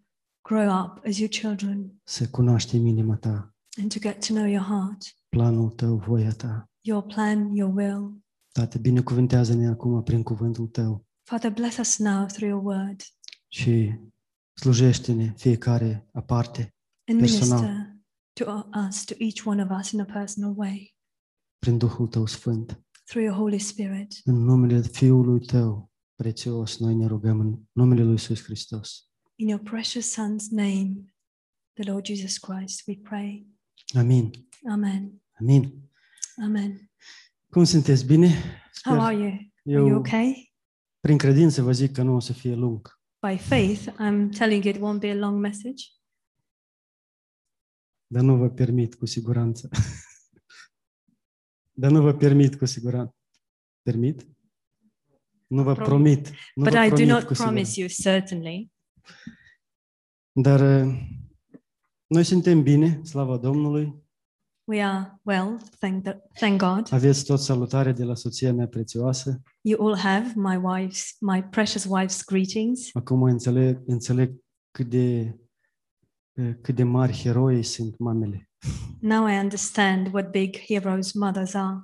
grow 0.41 0.83
up 0.83 1.05
as 1.05 1.17
your 1.17 1.29
children 1.29 1.99
să 2.03 2.27
cunoaștem 2.29 2.85
inima 2.85 3.15
ta, 3.15 3.55
and 3.81 3.93
to 3.93 3.99
get 3.99 4.25
to 4.27 4.33
know 4.33 4.45
your 4.47 4.63
heart, 4.65 4.97
planul 5.29 5.69
tău, 5.69 5.95
voia 5.97 6.31
ta. 6.31 6.69
your 6.81 7.03
plan, 7.03 7.55
your 7.55 7.73
will. 7.75 8.21
Tată, 8.51 8.77
binecuvântează-ne 8.77 9.67
acum 9.67 10.03
prin 10.03 10.23
cuvântul 10.23 10.67
tău 10.67 11.05
Father, 11.23 11.51
bless 11.51 11.77
us 11.77 11.97
now 11.97 12.25
through 12.25 12.49
your 12.51 12.63
word 12.65 13.01
și 13.47 13.99
slujește-ne 14.53 15.33
fiecare 15.37 16.07
aparte 16.11 16.75
and 17.07 17.19
Personal. 17.19 17.59
minister 17.59 17.95
to 18.37 18.69
us, 18.87 19.03
to 19.05 19.13
each 19.17 19.45
one 19.45 19.63
of 19.63 19.69
us 19.79 19.91
in 19.91 19.99
a 19.99 20.05
personal 20.05 20.53
way 20.55 20.95
prin 21.59 21.77
Duhul 21.77 22.07
tău 22.07 22.25
sfânt. 22.25 22.81
through 23.05 23.25
your 23.25 23.37
Holy 23.37 23.59
Spirit. 23.59 24.21
În 24.23 24.35
numele 24.43 24.81
Fiului 24.81 25.39
tău 25.45 25.91
prețios, 26.15 26.77
noi 26.79 26.95
ne 26.95 27.05
rugăm 27.05 27.39
în 27.39 27.59
numele 27.71 28.01
Lui 28.01 28.11
Iisus 28.11 28.43
Hristos. 28.43 29.09
In 29.35 29.47
your 29.47 29.61
precious 29.61 30.11
Son's 30.11 30.49
name, 30.51 30.93
the 31.73 31.91
Lord 31.91 32.05
Jesus 32.05 32.37
Christ, 32.37 32.87
we 32.87 32.95
pray. 33.03 33.47
Amin. 33.95 34.31
Amen. 34.71 35.21
Amin. 35.39 35.73
Amen. 36.43 36.91
Cum 37.49 37.63
sunteți? 37.63 38.05
Bine? 38.05 38.27
How 38.83 38.93
Sper. 38.93 39.05
are 39.05 39.15
you? 39.15 39.25
Are 39.25 39.85
you 39.85 39.87
Eu, 39.87 39.97
okay? 39.97 40.53
prin 40.99 41.17
credință, 41.17 41.61
vă 41.61 41.71
zic 41.71 41.91
că 41.91 42.01
nu 42.01 42.15
o 42.15 42.19
să 42.19 42.33
fie 42.33 42.55
lung. 42.55 42.99
By 43.29 43.37
faith, 43.37 43.87
I'm 43.89 44.29
telling 44.37 44.63
you 44.63 44.73
it 44.73 44.79
won't 44.81 44.99
be 44.99 45.09
a 45.09 45.15
long 45.15 45.39
message, 45.39 45.83
Dar 48.07 48.23
nu 48.23 48.37
vă 48.37 48.49
permit 48.49 48.95
cu 48.95 49.05
siguranță. 49.05 49.69
Dar 51.81 51.91
nu 51.91 52.01
vă 52.01 52.13
permit 52.13 52.55
cu 52.55 52.65
siguranță. 52.65 53.15
Permit? 53.81 54.27
Nu 55.47 55.63
vă 55.63 55.73
Prom- 55.75 55.83
promit. 55.83 56.27
Nu 56.55 56.63
but 56.63 56.73
vă 56.73 56.83
I 56.83 56.89
do 56.89 56.95
promit 56.95 57.07
not 57.07 57.23
cu 57.23 57.33
promise 57.33 57.71
siguranță. 57.71 57.79
you 57.79 57.87
certainly. 57.87 58.71
Dar 60.31 60.85
uh, 60.85 60.99
noi 62.07 62.23
suntem 62.23 62.63
bine, 62.63 63.03
slava 63.03 63.37
Domnului. 63.37 64.05
We 64.63 64.83
are 64.83 65.19
well, 65.23 65.61
thank, 65.79 66.03
the, 66.03 66.17
thank 66.33 66.61
God. 66.61 66.93
Aveți 66.93 67.25
tot 67.25 67.39
salutare 67.39 67.91
de 67.91 68.03
la 68.03 68.15
soția 68.15 68.53
mea 68.53 68.67
prețioasă. 68.67 69.41
You 69.61 69.87
all 69.87 69.97
have 69.97 70.33
my 70.35 70.55
wife's, 70.55 71.17
my 71.19 71.43
precious 71.43 71.85
wife's 71.85 72.23
greetings. 72.25 72.89
Acum 72.93 73.23
înțeleg, 73.23 73.81
înțeleg 73.85 74.35
cât 74.71 74.89
de 74.89 75.33
uh, 75.33 75.39
cât 76.61 76.75
de 76.75 76.83
mari 76.83 77.13
heroi 77.13 77.63
sunt 77.63 77.97
mamele. 77.97 78.49
Now 78.99 79.27
I 79.27 79.31
understand 79.39 80.13
what 80.13 80.31
big 80.31 80.55
heroes 80.57 81.11
mothers 81.13 81.53
are. 81.53 81.77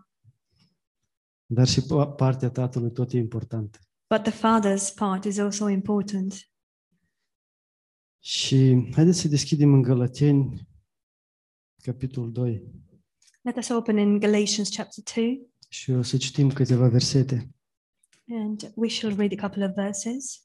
Dar 1.45 1.67
și 1.67 1.82
pa- 1.82 2.15
partea 2.15 2.49
tatălui 2.49 2.91
tot 2.91 3.12
e 3.12 3.17
importantă. 3.17 3.80
But 4.15 4.23
the 4.23 4.32
father's 4.32 4.93
part 4.95 5.23
is 5.23 5.38
also 5.38 5.67
important. 5.69 6.34
Și 8.19 8.89
haideți 8.93 9.19
să 9.19 9.27
deschidem 9.27 9.73
în 9.73 9.82
Galateni, 9.82 10.67
capitolul 11.84 12.32
2, 12.32 12.63
Let 13.41 13.58
us 13.58 13.69
open 13.69 13.97
in 13.97 14.19
Galatians 14.19 14.69
chapter 14.75 15.04
2 15.15 15.47
și 15.69 15.91
o 15.91 16.01
să 16.01 16.17
citim 16.17 16.51
câteva 16.51 16.88
versete. 16.88 17.49
and 18.30 18.71
we 18.75 18.88
shall 18.89 19.15
read 19.15 19.32
a 19.38 19.47
couple 19.47 19.65
of 19.65 19.71
verses. 19.75 20.43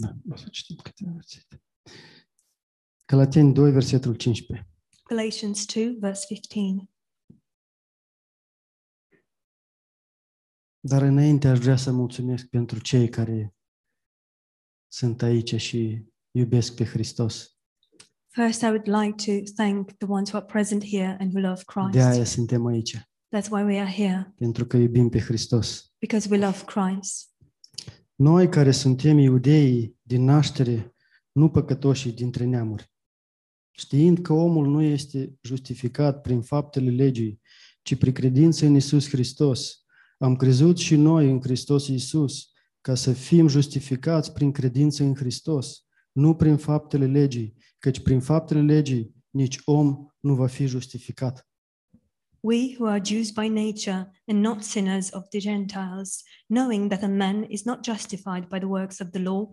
Da, 0.00 0.16
o 0.30 0.36
să 0.36 0.48
citim 0.50 0.76
câteva 0.76 1.10
versete. 1.12 1.62
Galateni 3.04 3.52
2, 3.54 3.70
versetul 3.72 4.14
15. 4.14 4.68
Galatians 5.04 5.66
2, 5.74 5.96
verse 6.00 6.26
15. 6.26 6.90
Dar 10.80 11.02
înainte 11.02 11.48
aș 11.48 11.58
vrea 11.58 11.76
să 11.76 11.92
mulțumesc 11.92 12.46
pentru 12.46 12.78
cei 12.80 13.08
care 13.08 13.54
sunt 14.92 15.22
aici 15.22 15.54
și 15.54 16.04
iubesc 16.30 16.74
pe 16.74 16.84
Hristos. 16.84 17.56
First, 18.28 18.60
I 18.60 18.64
would 18.66 18.86
like 18.86 19.14
to 19.32 19.52
thank 19.54 19.92
the 19.92 20.06
ones 20.06 20.28
who 20.30 20.36
are 20.38 20.46
present 20.46 20.84
here 20.84 21.16
and 21.20 21.32
who 21.34 21.40
love 21.48 21.90
De 21.90 22.00
aia 22.00 22.10
Christ. 22.12 22.32
suntem 22.32 22.66
aici, 22.66 22.96
That's 23.36 23.48
why 23.50 23.62
we 23.62 23.80
are 23.80 23.90
here, 23.92 24.32
pentru 24.36 24.66
că 24.66 24.76
iubim 24.76 25.08
pe 25.08 25.20
Hristos. 25.20 25.92
because 25.98 26.28
we 26.30 26.38
love 26.38 26.64
Christ. 26.64 27.32
Noi 28.20 28.48
care 28.48 28.70
suntem 28.70 29.18
iudeii 29.18 29.96
din 30.02 30.24
naștere, 30.24 30.94
nu 31.32 31.50
păcătoșii 31.50 32.12
dintre 32.12 32.44
neamuri, 32.44 32.92
știind 33.70 34.18
că 34.18 34.32
omul 34.32 34.66
nu 34.66 34.82
este 34.82 35.38
justificat 35.42 36.20
prin 36.20 36.40
faptele 36.40 36.90
legii, 36.90 37.40
ci 37.82 37.94
prin 37.94 38.12
credință 38.12 38.66
în 38.66 38.74
Isus 38.74 39.08
Hristos, 39.08 39.84
am 40.18 40.36
crezut 40.36 40.78
și 40.78 40.96
noi 40.96 41.30
în 41.30 41.40
Hristos 41.40 41.86
Isus, 41.86 42.52
ca 42.80 42.94
să 42.94 43.12
fim 43.12 43.48
justificați 43.48 44.32
prin 44.32 44.52
credință 44.52 45.02
în 45.02 45.14
Hristos, 45.14 45.84
nu 46.12 46.34
prin 46.34 46.56
faptele 46.56 47.06
legii, 47.06 47.56
căci 47.78 48.00
prin 48.00 48.20
faptele 48.20 48.62
legii 48.62 49.14
nici 49.30 49.58
om 49.64 50.06
nu 50.20 50.34
va 50.34 50.46
fi 50.46 50.66
justificat. 50.66 51.48
We 52.48 52.70
who 52.70 52.86
are 52.86 52.98
Jews 52.98 53.30
by 53.30 53.48
nature 53.48 54.06
and 54.26 54.42
not 54.42 54.64
sinners 54.64 55.10
of 55.10 55.28
the 55.30 55.38
Gentiles, 55.38 56.24
knowing 56.48 56.88
that 56.88 57.02
a 57.02 57.08
man 57.24 57.44
is 57.44 57.66
not 57.66 57.84
justified 57.84 58.48
by 58.48 58.58
the 58.58 58.68
works 58.68 59.02
of 59.02 59.12
the 59.12 59.18
law, 59.18 59.50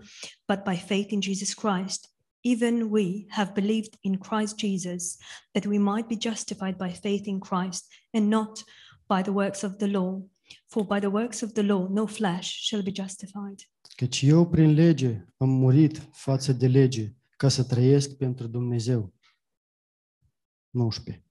but 0.48 0.64
by 0.64 0.78
faith 0.78 1.12
in 1.12 1.20
Jesus 1.20 1.54
Christ, 1.54 2.08
even 2.44 2.90
we 2.90 3.28
have 3.32 3.54
believed 3.54 3.98
in 4.04 4.18
Christ 4.18 4.58
Jesus, 4.58 5.18
that 5.54 5.66
we 5.66 5.78
might 5.78 6.08
be 6.08 6.16
justified 6.16 6.78
by 6.78 6.90
faith 6.90 7.28
in 7.28 7.42
Christ 7.42 7.84
and 8.14 8.30
not 8.30 8.64
by 9.10 9.22
the 9.22 9.34
works 9.34 9.64
of 9.64 9.78
the 9.78 9.88
law. 9.88 10.22
For 10.70 10.86
by 10.86 11.02
the 11.02 11.10
works 11.10 11.44
of 11.44 11.54
the 11.54 11.64
law, 11.64 11.90
no 11.90 12.08
flesh 12.08 12.48
shall 12.48 12.82
be 12.82 12.94
justified. 12.94 13.60
Căci 13.96 14.22
eu 14.22 14.48
prin 14.48 14.74
lege 14.74 15.34
am 15.38 15.50
murit 15.50 16.10
față 16.12 16.54
de 16.54 16.68
lege, 16.68 17.16
ca 17.38 17.50
să 17.50 17.64
trăiesc 17.64 18.18
pentru 18.18 18.48
Dumnezeu. 18.48 19.14
19. 20.70 21.25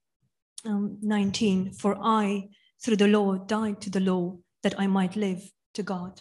Um, 0.65 0.99
19 1.01 1.71
For 1.77 1.99
I, 2.25 2.49
through 2.83 2.97
the 2.99 3.07
law, 3.07 3.45
died 3.47 3.79
to 3.79 3.91
the 3.91 4.01
law, 4.01 4.41
that 4.61 4.81
I 4.83 4.87
might 4.87 5.15
live 5.15 5.43
to 5.71 5.83
God. 5.83 6.13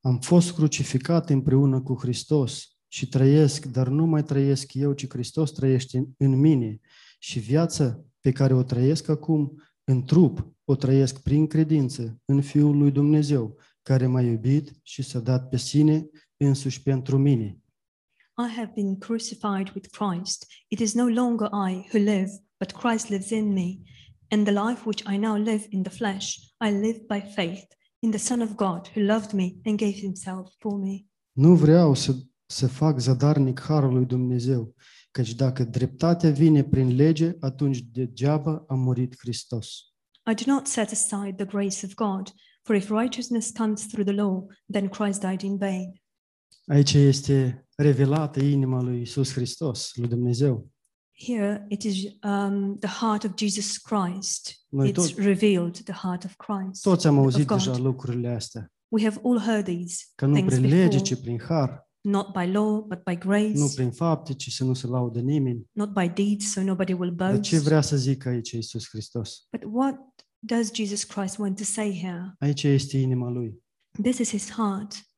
Am 0.00 0.18
fost 0.18 0.52
crucificat 0.52 1.30
împreună 1.30 1.80
cu 1.80 1.94
Hristos 2.00 2.68
și 2.88 3.08
trăiesc, 3.08 3.66
dar 3.66 3.88
nu 3.88 4.06
mai 4.06 4.22
trăiesc 4.22 4.74
eu, 4.74 4.92
ci 4.92 5.08
Hristos 5.08 5.50
trăiește 5.52 5.98
în- 5.98 6.06
în 6.16 6.40
mine. 6.40 6.80
Și 7.18 7.38
viața 7.38 8.00
pe 8.20 8.32
care 8.32 8.54
o 8.54 8.62
trăiesc 8.62 9.08
acum 9.08 9.62
în 9.84 10.04
trup, 10.04 10.52
o 10.64 10.74
trăiesc 10.74 11.22
prin 11.22 11.46
credință 11.46 12.20
în 12.24 12.40
Fiul 12.42 12.76
lui 12.76 12.90
Dumnezeu, 12.90 13.56
care 13.82 14.06
m-a 14.06 14.20
iubit 14.20 14.72
și 14.82 15.02
s-a 15.02 15.18
dat 15.20 15.48
pe 15.48 15.56
sine 15.56 16.06
însuși 16.36 16.82
pentru 16.82 17.18
mine. 17.18 17.58
I 18.36 18.54
have 18.56 18.72
been 18.74 18.98
crucified 18.98 19.72
with 19.74 19.88
Christ. 19.88 20.46
It 20.68 20.78
is 20.78 20.94
no 20.94 21.06
longer 21.06 21.46
I 21.70 21.72
who 21.74 21.98
live, 21.98 22.43
but 22.56 22.72
Christ 22.72 23.08
lives 23.08 23.30
in 23.30 23.52
me. 23.52 23.80
And 24.28 24.46
the 24.46 24.52
life 24.52 24.84
which 24.84 25.02
I 25.06 25.16
now 25.16 25.36
live 25.36 25.66
in 25.68 25.82
the 25.82 25.90
flesh, 25.90 26.38
I 26.58 26.70
live 26.70 27.06
by 27.06 27.20
faith 27.20 27.66
in 27.98 28.10
the 28.10 28.18
Son 28.18 28.40
of 28.40 28.54
God 28.56 28.88
who 28.94 29.00
loved 29.00 29.32
me 29.32 29.60
and 29.64 29.78
gave 29.78 29.94
himself 30.00 30.54
for 30.58 30.78
me. 30.78 31.06
Nu 31.32 31.54
vreau 31.54 31.94
să, 31.94 32.16
să 32.46 32.66
fac 32.66 32.98
zadarnic 32.98 33.60
harul 33.60 33.92
lui 33.92 34.04
Dumnezeu, 34.04 34.74
căci 35.10 35.34
dacă 35.34 35.64
dreptatea 35.64 36.30
vine 36.30 36.64
prin 36.64 36.94
lege, 36.94 37.36
atunci 37.40 37.78
degeaba 37.78 38.64
a 38.68 38.74
murit 38.74 39.14
Hristos. 39.18 39.94
I 40.30 40.44
do 40.44 40.52
not 40.52 40.66
set 40.66 40.90
aside 40.90 41.34
the 41.36 41.44
grace 41.44 41.86
of 41.86 41.94
God, 41.94 42.32
for 42.62 42.76
if 42.76 42.88
righteousness 42.88 43.50
comes 43.50 43.86
through 43.86 44.06
the 44.06 44.14
law, 44.14 44.46
then 44.72 44.88
Christ 44.88 45.20
died 45.20 45.40
in 45.40 45.56
vain. 45.56 46.02
Aici 46.66 46.94
este 46.94 47.66
revelată 47.76 48.40
inima 48.40 48.82
lui 48.82 49.00
Isus 49.00 49.32
Hristos, 49.32 49.90
lui 49.94 50.08
Dumnezeu. 50.08 50.73
Here 51.16 51.66
it 51.68 51.82
is 51.82 52.04
um, 52.22 52.78
the 52.78 52.88
heart 52.88 53.24
of 53.24 53.34
Jesus 53.36 53.78
Christ. 53.78 54.64
Noi 54.68 54.88
it's 54.88 55.08
tot- 55.14 55.18
revealed 55.24 55.78
the 55.82 55.92
heart 55.92 56.24
of 56.24 56.34
Christ. 56.36 56.82
Toți 56.82 57.06
am 57.06 57.18
of 57.18 57.24
auzit 57.24 57.46
God. 57.46 57.56
deja 57.58 57.76
lucrurile 57.78 58.28
astea. 58.28 58.72
We 58.88 59.02
have 59.02 59.20
all 59.24 59.38
heard 59.38 59.64
these 59.64 60.04
Că 60.14 60.26
nu 60.26 60.32
things 60.34 60.52
prin 60.54 60.68
lege, 60.68 60.86
before, 60.98 61.14
ci 61.14 61.20
prin 61.20 61.40
har. 61.40 61.88
not 62.00 62.32
by 62.32 62.50
law, 62.52 62.82
but 62.82 63.02
by 63.04 63.16
grace, 63.18 63.52
Nu 63.58 63.68
prin 63.74 63.90
fapte, 63.90 64.34
ci 64.34 64.52
să 64.52 64.64
nu 64.64 64.74
se 64.74 64.86
laudă 64.86 65.20
nimeni. 65.20 65.66
not 65.72 65.92
by 65.92 66.08
deeds, 66.08 66.52
so 66.52 66.62
nobody 66.62 66.92
will 66.92 67.14
Dar 67.14 67.40
ce 67.40 67.50
boast. 67.50 67.64
vrea 67.66 67.80
să 67.80 67.96
zică 67.96 68.28
aici 68.28 68.50
Iisus 68.50 68.88
Hristos? 68.88 69.46
But 69.50 69.62
what 69.72 69.98
does 70.38 70.70
Jesus 70.74 71.04
Christ 71.04 71.38
want 71.38 71.56
to 71.56 71.64
say 71.64 71.98
here? 72.00 72.34
Aici 72.38 72.62
este 72.62 72.98
inima 72.98 73.28
Lui. 73.30 73.62
This 74.02 74.18
is 74.18 74.30
his 74.30 74.50
heart. 74.50 75.08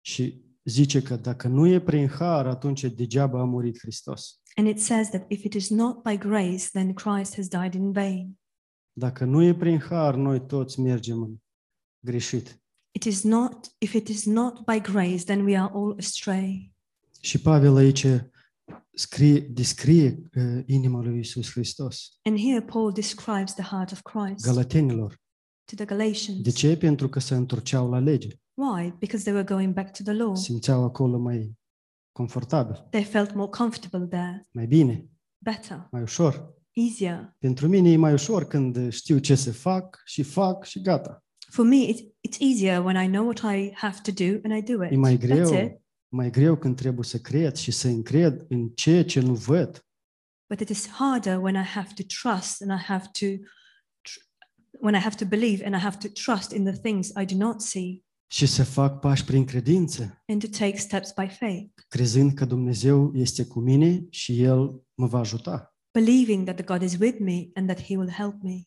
Și 0.00 0.44
zice 0.64 1.02
că 1.02 1.16
dacă 1.16 1.48
nu 1.48 1.66
e 1.66 1.80
prin 1.80 2.08
har, 2.08 2.46
atunci 2.46 2.84
degeaba 2.84 3.40
a 3.40 3.44
murit 3.44 3.78
Hristos. 3.78 4.40
And 4.56 4.66
it 4.68 4.80
says 4.80 5.08
that 5.10 5.24
if 5.30 5.44
it 5.44 5.54
is 5.54 5.68
not 5.70 6.02
by 6.02 6.16
grace, 6.18 6.68
then 6.70 6.92
Christ 6.94 7.34
has 7.34 7.48
died 7.48 7.74
in 7.74 7.92
vain. 7.92 8.38
Dacă 8.92 9.24
nu 9.24 9.42
e 9.42 9.54
prin 9.54 9.78
har, 9.78 10.14
noi 10.14 10.46
toți 10.46 10.80
mergem 10.80 11.22
în 11.22 11.36
greșit. 12.04 12.60
It 12.90 13.04
is 13.04 13.22
not, 13.22 13.74
if 13.78 13.92
it 13.92 14.08
is 14.08 14.24
not 14.24 14.64
by 14.64 14.80
grace, 14.92 15.24
then 15.24 15.44
we 15.44 15.58
are 15.58 15.72
all 15.74 15.94
astray. 15.98 16.74
Și 17.20 17.40
Pavel 17.40 17.76
aici 17.76 18.06
scrie, 18.94 19.40
descrie 19.40 20.28
uh, 20.36 20.62
inima 20.66 21.02
lui 21.02 21.16
Iisus 21.16 21.50
Hristos, 21.50 22.18
And 22.22 22.38
here 22.38 22.62
Paul 22.62 22.92
describes 22.92 23.54
the 23.54 23.62
heart 23.62 23.92
of 23.92 24.00
Christ 24.02 24.44
galatenilor. 24.44 25.20
to 25.64 25.74
the 25.74 25.84
Galatians. 25.84 26.40
De 26.40 26.50
ce? 26.50 26.76
Pentru 26.76 27.08
că 27.08 27.18
se 27.20 27.34
întorceau 27.34 27.90
la 27.90 27.98
lege. 27.98 28.28
Why? 28.54 28.94
Because 28.98 29.22
they 29.24 29.32
were 29.32 29.54
going 29.54 29.74
back 29.74 29.96
to 29.96 30.02
the 30.02 30.12
law. 30.12 30.34
Simțeau 30.36 30.84
acolo 30.84 31.18
mai 31.18 31.52
confortabil, 32.12 32.86
They 32.90 33.04
felt 33.04 33.34
more 33.34 33.50
comfortable 33.50 34.06
there, 34.06 34.46
mai 34.52 34.66
bine, 34.66 35.06
better, 35.38 35.88
mai 35.90 36.02
ușor. 36.02 36.54
easier. 36.72 37.34
Pentru 37.38 37.68
mine 37.68 37.90
e 37.90 37.96
mai 37.96 38.12
ușor 38.12 38.44
când 38.46 38.92
știu 38.92 39.18
ce 39.18 39.34
să 39.34 39.52
fac 39.52 40.02
și 40.04 40.22
fac 40.22 40.64
și 40.64 40.80
gata. 40.80 41.24
For 41.50 41.64
me, 41.66 41.76
it, 41.76 41.98
it's 42.28 42.38
easier 42.40 42.84
when 42.84 43.04
I 43.04 43.08
know 43.08 43.24
what 43.24 43.38
I 43.56 43.72
have 43.74 43.98
to 44.02 44.10
do 44.24 44.38
and 44.42 44.56
I 44.66 44.72
do 44.72 44.84
it. 44.84 44.92
E 44.92 44.96
mai 44.96 45.16
That's 45.16 45.20
greu, 45.20 45.64
it. 45.64 45.80
mai 46.08 46.30
greu 46.30 46.56
când 46.56 46.76
trebuie 46.76 47.04
să 47.04 47.18
cred 47.18 47.54
și 47.56 47.70
să 47.70 47.88
încred 47.88 48.44
în 48.48 48.68
ceea 48.68 49.04
ce 49.04 49.20
nu 49.20 49.34
văd. 49.34 49.86
But 50.48 50.60
it 50.60 50.68
is 50.68 50.88
harder 50.88 51.38
when 51.38 51.54
I 51.54 51.64
have 51.64 51.88
to 51.94 52.02
trust 52.22 52.62
and 52.62 52.80
I 52.80 52.82
have 52.84 53.04
to, 53.20 53.26
tr- 53.26 54.26
when 54.80 54.94
I 54.94 54.98
have 54.98 55.14
to 55.16 55.24
believe 55.24 55.64
and 55.64 55.74
I 55.74 55.78
have 55.78 55.96
to 55.96 56.08
trust 56.08 56.50
in 56.52 56.64
the 56.64 56.76
things 56.80 57.08
I 57.08 57.24
do 57.24 57.36
not 57.36 57.60
see 57.60 58.02
Și 58.32 58.46
să 58.46 58.64
fac 58.64 59.00
pași 59.00 59.24
prin 59.24 59.44
credință, 59.44 60.22
and 60.26 60.40
to 60.40 60.58
take 60.58 60.76
steps 60.76 61.12
by 61.20 61.26
faith, 61.26 61.72
crezând 61.88 62.32
că 62.32 62.44
Dumnezeu 62.44 63.14
este 63.14 63.44
cu 63.46 63.60
mine 63.60 64.06
și 64.10 64.42
El 64.42 64.82
mă 64.94 65.06
va 65.06 65.18
ajuta. 65.18 65.76
believing 65.92 66.44
that 66.44 66.56
the 66.56 66.64
God 66.64 66.82
is 66.82 66.96
with 66.98 67.18
me 67.20 67.50
and 67.54 67.66
that 67.66 67.82
He 67.82 67.96
will 67.96 68.10
help 68.10 68.42
me. 68.42 68.62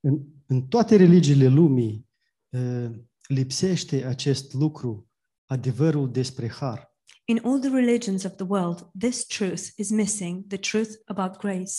În, 0.00 0.26
în 0.46 0.66
toate 0.66 0.96
religiile 0.96 1.46
lumii 1.48 2.08
uh, 2.48 2.90
lipsește 3.26 4.04
acest 4.04 4.52
lucru, 4.52 5.08
adevărul 5.46 6.10
despre 6.10 6.48
har. 6.48 6.92
In 7.24 7.40
all 7.44 7.60
the 7.60 7.70
religions 7.70 8.24
of 8.24 8.34
the 8.34 8.46
world, 8.48 8.90
this 8.98 9.26
truth 9.26 9.62
is 9.76 9.90
missing 9.90 10.46
the 10.46 10.58
truth 10.58 10.90
about 11.04 11.36
grace. 11.36 11.74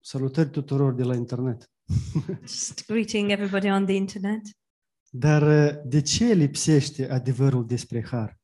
Salutări 0.00 0.50
tuturor 0.50 0.94
de 0.94 1.02
la 1.02 1.14
internet. 1.14 1.71
Just 2.40 2.86
greeting 2.86 3.30
everybody 3.30 3.70
on 3.70 3.84
the 3.84 3.94
internet. 3.94 4.40
Dar 5.10 5.42
uh, 5.42 5.82
de 5.84 6.00
ce 6.02 6.32
lipsește 6.32 7.10
adevărul 7.10 7.66
despre 7.66 8.02
har? 8.10 8.40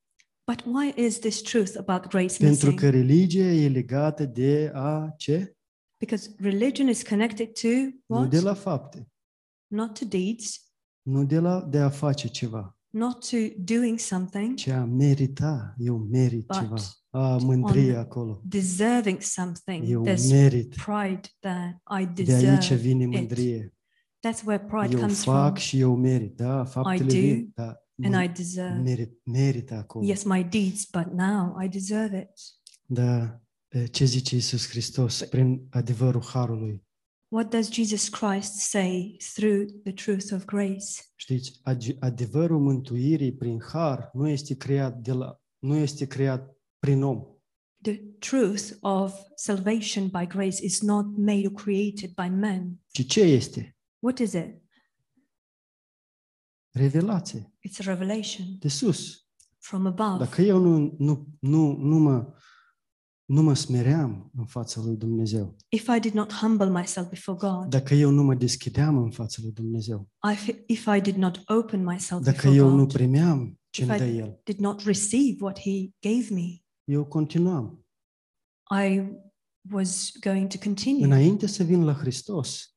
But 0.53 0.65
why 0.65 1.05
is 1.07 1.19
this 1.19 1.41
truth 1.43 1.77
about 1.79 2.07
grace 2.07 2.37
Pentru 2.39 2.49
missing? 2.49 2.81
că 2.81 2.91
religia 2.91 3.45
e 3.53 3.69
legată 3.69 4.25
de 4.25 4.71
a 4.75 5.15
ce? 5.17 5.57
Because 5.99 6.35
religion 6.39 6.89
is 6.89 7.03
connected 7.03 7.53
to 7.53 7.69
Nu 8.07 8.17
what? 8.17 8.31
de 8.31 8.41
la 8.41 8.55
fapte, 8.55 9.09
Not 9.67 9.99
to 9.99 10.05
deeds, 10.05 10.71
nu 11.03 11.25
de 11.25 11.39
la 11.39 11.61
de 11.63 11.79
a 11.79 11.89
face 11.89 12.29
ceva, 12.29 12.78
not 12.99 13.29
to 13.31 13.37
doing 13.59 13.99
something, 13.99 14.55
ci 14.57 14.71
a 14.71 14.85
merita. 14.85 15.75
Eu 15.79 15.99
merit 16.11 16.47
But 16.47 16.57
ceva. 16.57 16.77
A 17.11 17.37
mândrie 17.37 17.93
on- 17.93 17.99
acolo. 17.99 18.43
deserving 18.45 19.21
something. 19.21 19.89
Eu 19.91 20.03
There's 20.03 20.31
merit. 20.31 20.75
pride 20.85 21.21
there. 21.41 21.83
I 22.01 22.07
De 22.13 22.23
aici 22.23 22.27
deserve 22.69 22.75
vine 22.75 23.03
it. 23.05 23.11
mândrie. 23.11 23.75
That's 24.21 24.43
where 24.45 24.65
pride 24.65 24.95
Eu 24.95 24.99
comes 25.01 25.23
from. 25.23 25.35
fac 25.35 25.57
și 25.59 25.79
eu 25.79 25.97
merit. 25.97 26.37
Da, 26.37 26.65
faptele 26.65 26.99
do 26.99 27.05
vin, 27.15 27.51
da, 27.55 27.77
And 28.03 28.15
mă- 28.15 28.23
I 28.23 28.29
deserve. 28.29 28.79
merit, 28.81 29.13
merită 29.25 29.75
acolo. 29.75 30.05
Yes, 30.07 30.23
my 30.25 30.47
deeds, 30.51 30.89
but 30.93 31.13
now 31.13 31.57
I 31.65 31.69
deserve 31.69 32.19
it. 32.19 32.31
Da, 32.87 33.41
e, 33.69 33.87
ce 33.87 34.05
zice 34.05 34.35
Iisus 34.35 34.69
Hristos 34.69 35.23
prin 35.31 35.67
adevărul 35.71 36.23
harului? 36.25 36.87
What 37.31 37.51
does 37.51 37.69
Jesus 37.71 38.09
Christ 38.09 38.53
say 38.71 39.17
through 39.35 39.67
the 39.85 39.93
truth 39.93 40.33
of 40.33 40.45
grace? 40.45 41.03
Știți, 41.17 41.61
ade- 41.62 41.97
adevărul 42.01 42.61
mântuirii 42.61 43.33
prin 43.37 43.61
har 43.73 44.11
nu 44.12 44.29
este 44.29 44.57
creat 44.57 44.97
de 44.99 45.12
la 45.12 45.41
nu 45.59 45.75
este 45.77 46.07
creat 46.07 46.57
prin 46.79 47.03
om. 47.03 47.23
The 47.83 47.97
truth 48.19 48.71
of 48.81 49.14
salvation 49.35 50.07
by 50.09 50.27
grace 50.27 50.64
is 50.64 50.81
not 50.81 51.17
made 51.17 51.47
or 51.47 51.53
created 51.53 52.11
by 52.14 52.29
men. 52.29 52.81
Ci 52.93 53.07
ce 53.07 53.21
este? 53.21 53.77
What 53.99 54.19
is 54.19 54.33
it? 54.33 54.62
Revelație 56.71 57.53
It's 57.69 57.79
a 57.81 57.85
revelation 57.85 58.59
de 58.59 58.69
sus. 58.69 59.27
from 59.59 59.87
above. 59.87 60.19
Dacă 60.19 60.43
eu 60.43 60.59
nu, 60.59 60.95
nu, 60.99 61.27
nu, 61.41 61.77
nu, 61.77 61.99
mă, 61.99 62.35
nu 63.29 63.43
mă 63.43 63.55
smeream 63.55 64.31
în 64.37 64.47
fața 64.47 64.81
lui 64.85 64.97
Dumnezeu, 64.97 65.57
If 65.69 65.88
I 65.97 66.01
did 66.01 66.12
not 66.12 66.33
humble 66.33 66.71
myself 66.71 67.09
before 67.09 67.38
God, 67.41 67.64
dacă 67.69 67.95
eu 67.95 68.11
nu 68.11 68.23
mă 68.23 68.35
deschideam 68.35 68.97
în 68.97 69.11
fața 69.11 69.38
lui 69.43 69.53
Dumnezeu, 69.53 70.09
I 70.33 70.37
f- 70.53 70.57
if 70.67 70.87
I 70.97 71.01
did 71.01 71.14
not 71.17 71.43
open 71.47 71.85
myself 71.85 72.23
dacă 72.23 72.37
before 72.37 72.55
eu 72.55 72.69
nu 72.71 72.77
God, 72.77 72.93
primeam 72.93 73.61
ce 73.71 73.83
If 73.83 73.88
îmi 73.88 73.97
I- 73.97 74.01
dă 74.01 74.05
El, 74.07 74.41
did 74.45 74.59
not 74.59 74.81
receive 74.85 75.37
what 75.41 75.59
He 75.61 75.88
gave 76.09 76.35
me, 76.35 76.62
eu 76.85 77.05
continuam. 77.05 77.87
I 78.87 79.03
was 79.73 80.12
going 80.21 80.47
to 80.49 80.59
continue. 80.62 81.05
Înainte 81.05 81.47
să 81.47 81.62
vin 81.62 81.85
la 81.85 81.93
Hristos, 81.95 82.73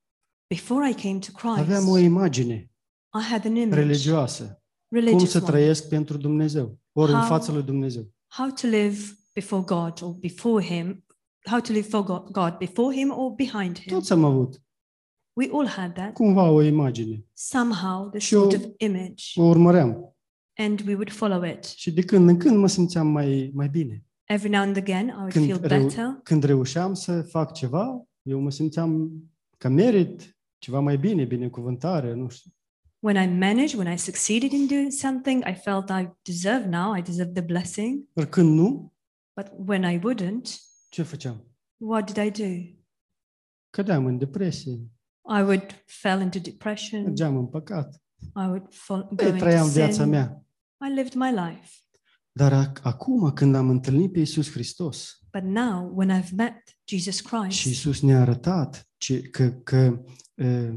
Before 0.54 0.90
I 0.90 0.94
came 0.94 1.20
to 1.20 1.32
Christ, 1.32 1.58
aveam 1.58 1.88
o 1.88 1.98
imagine 1.98 2.72
I 3.20 3.24
had 3.30 3.46
an 3.46 3.56
image, 3.56 3.76
religioasă. 3.82 4.44
Cum 4.88 5.00
religious 5.00 5.30
să 5.30 5.38
one, 5.38 5.48
trăiesc 5.50 5.88
pentru 5.88 6.18
Dumnezeu, 6.18 6.80
ori 6.92 7.12
în 7.12 7.18
How- 7.20 7.28
fața 7.28 7.52
lui 7.54 7.64
Dumnezeu. 7.64 8.14
how 8.28 8.50
to 8.62 8.68
live 8.68 8.98
before 9.34 9.64
God 9.64 10.02
or 10.02 10.16
before 10.20 10.64
Him, 10.66 11.04
how 11.50 11.60
to 11.62 11.74
live 11.74 11.88
for 11.88 12.04
God, 12.04 12.32
God 12.32 12.58
before 12.58 12.96
Him 12.96 13.12
or 13.16 13.32
behind 13.34 13.80
Him. 13.80 13.94
Toți 13.98 14.12
am 14.12 14.24
avut 14.24 14.62
We 15.34 15.50
all 15.54 15.68
had 15.68 15.94
that 15.94 16.14
cumva 16.14 16.50
o 16.50 16.62
imagine. 16.62 17.26
somehow, 17.34 18.10
the 18.10 18.20
Și 18.20 18.34
eu- 18.34 18.50
sort 18.50 18.56
of 18.66 18.72
image, 18.78 19.24
O 19.36 19.44
urmăream. 19.44 20.16
and 20.58 20.80
we 20.88 20.94
would 20.94 21.12
follow 21.12 21.44
it. 21.44 21.64
Și 21.64 21.92
de 21.92 22.02
când 22.02 22.30
în 22.30 22.38
când 22.38 22.58
mă 22.58 22.68
simțeam 22.68 23.08
mai, 23.08 23.52
mai 23.54 23.70
bine. 23.70 24.04
Every 24.28 24.50
now 24.50 24.62
and 24.62 24.78
again, 24.78 25.08
I 25.08 25.14
would 25.16 25.32
Când, 25.32 25.46
feel 25.46 25.60
reu- 25.62 25.80
better. 25.84 26.20
când 26.24 26.44
reușeam 26.44 26.94
să 26.94 27.22
fac 27.22 27.54
ceva, 27.54 28.06
eu 28.22 28.40
mă 28.40 28.52
simțeam 28.52 29.12
că 29.58 29.70
merit 29.70 30.38
ceva 30.58 30.80
mai 30.80 30.98
bine, 30.98 31.24
binecuvântare, 31.26 32.14
nu 32.14 32.30
știu. 32.30 32.52
When 33.00 33.16
I 33.30 33.38
managed, 33.40 33.80
when 33.80 33.94
I 33.94 33.98
succeeded 33.98 34.52
in 34.52 34.68
doing 34.68 34.92
something, 34.92 35.44
I 35.48 35.54
felt 35.54 35.90
I 35.90 36.10
deserve 36.22 36.68
now, 36.70 36.96
I 36.96 37.02
deserve 37.02 37.32
the 37.32 37.42
blessing. 37.44 38.04
Dar 38.14 38.26
când 38.26 38.54
nu, 38.54 38.91
But 39.36 39.52
when 39.68 39.84
I 39.84 40.00
wouldn't, 40.00 40.48
ce 40.90 41.04
făceam? 41.04 41.46
what 41.78 42.14
did 42.14 42.18
I 42.36 42.44
do? 42.44 42.78
Cădeam 43.70 44.06
în 44.06 44.18
depresie, 44.18 44.72
I 45.38 45.42
would 45.42 45.84
fell 45.86 46.22
into 46.22 46.40
depression. 46.40 47.04
mergeam 47.04 47.38
în 47.38 47.48
păcat. 47.48 48.02
I 48.36 48.46
would 48.46 48.74
fall, 48.74 49.08
go 49.16 49.24
Ei, 49.24 49.30
into 49.30 49.44
trăiam 49.44 49.70
viața 49.70 50.02
sin. 50.02 50.10
mea. 50.10 50.46
I 50.88 50.94
lived 50.94 51.14
my 51.14 51.30
life. 51.30 51.70
Dar 52.32 52.68
ac- 52.68 52.82
acum, 52.82 53.32
când 53.34 53.56
am 53.56 53.70
întâlnit 53.70 54.12
pe 54.12 54.20
Iisus 54.20 54.52
Hristos 54.52 55.16
But 55.32 55.44
now, 55.44 55.92
when 55.96 56.22
I've 56.22 56.32
met 56.36 56.78
Jesus 56.88 57.22
Christ, 57.22 57.58
și 57.58 57.68
Iisus 57.68 58.02
ne-a 58.02 58.22
arătat 58.22 58.90
ce, 58.98 59.22
că, 59.22 59.50
că 59.52 60.04
uh, 60.36 60.74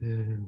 uh, 0.00 0.38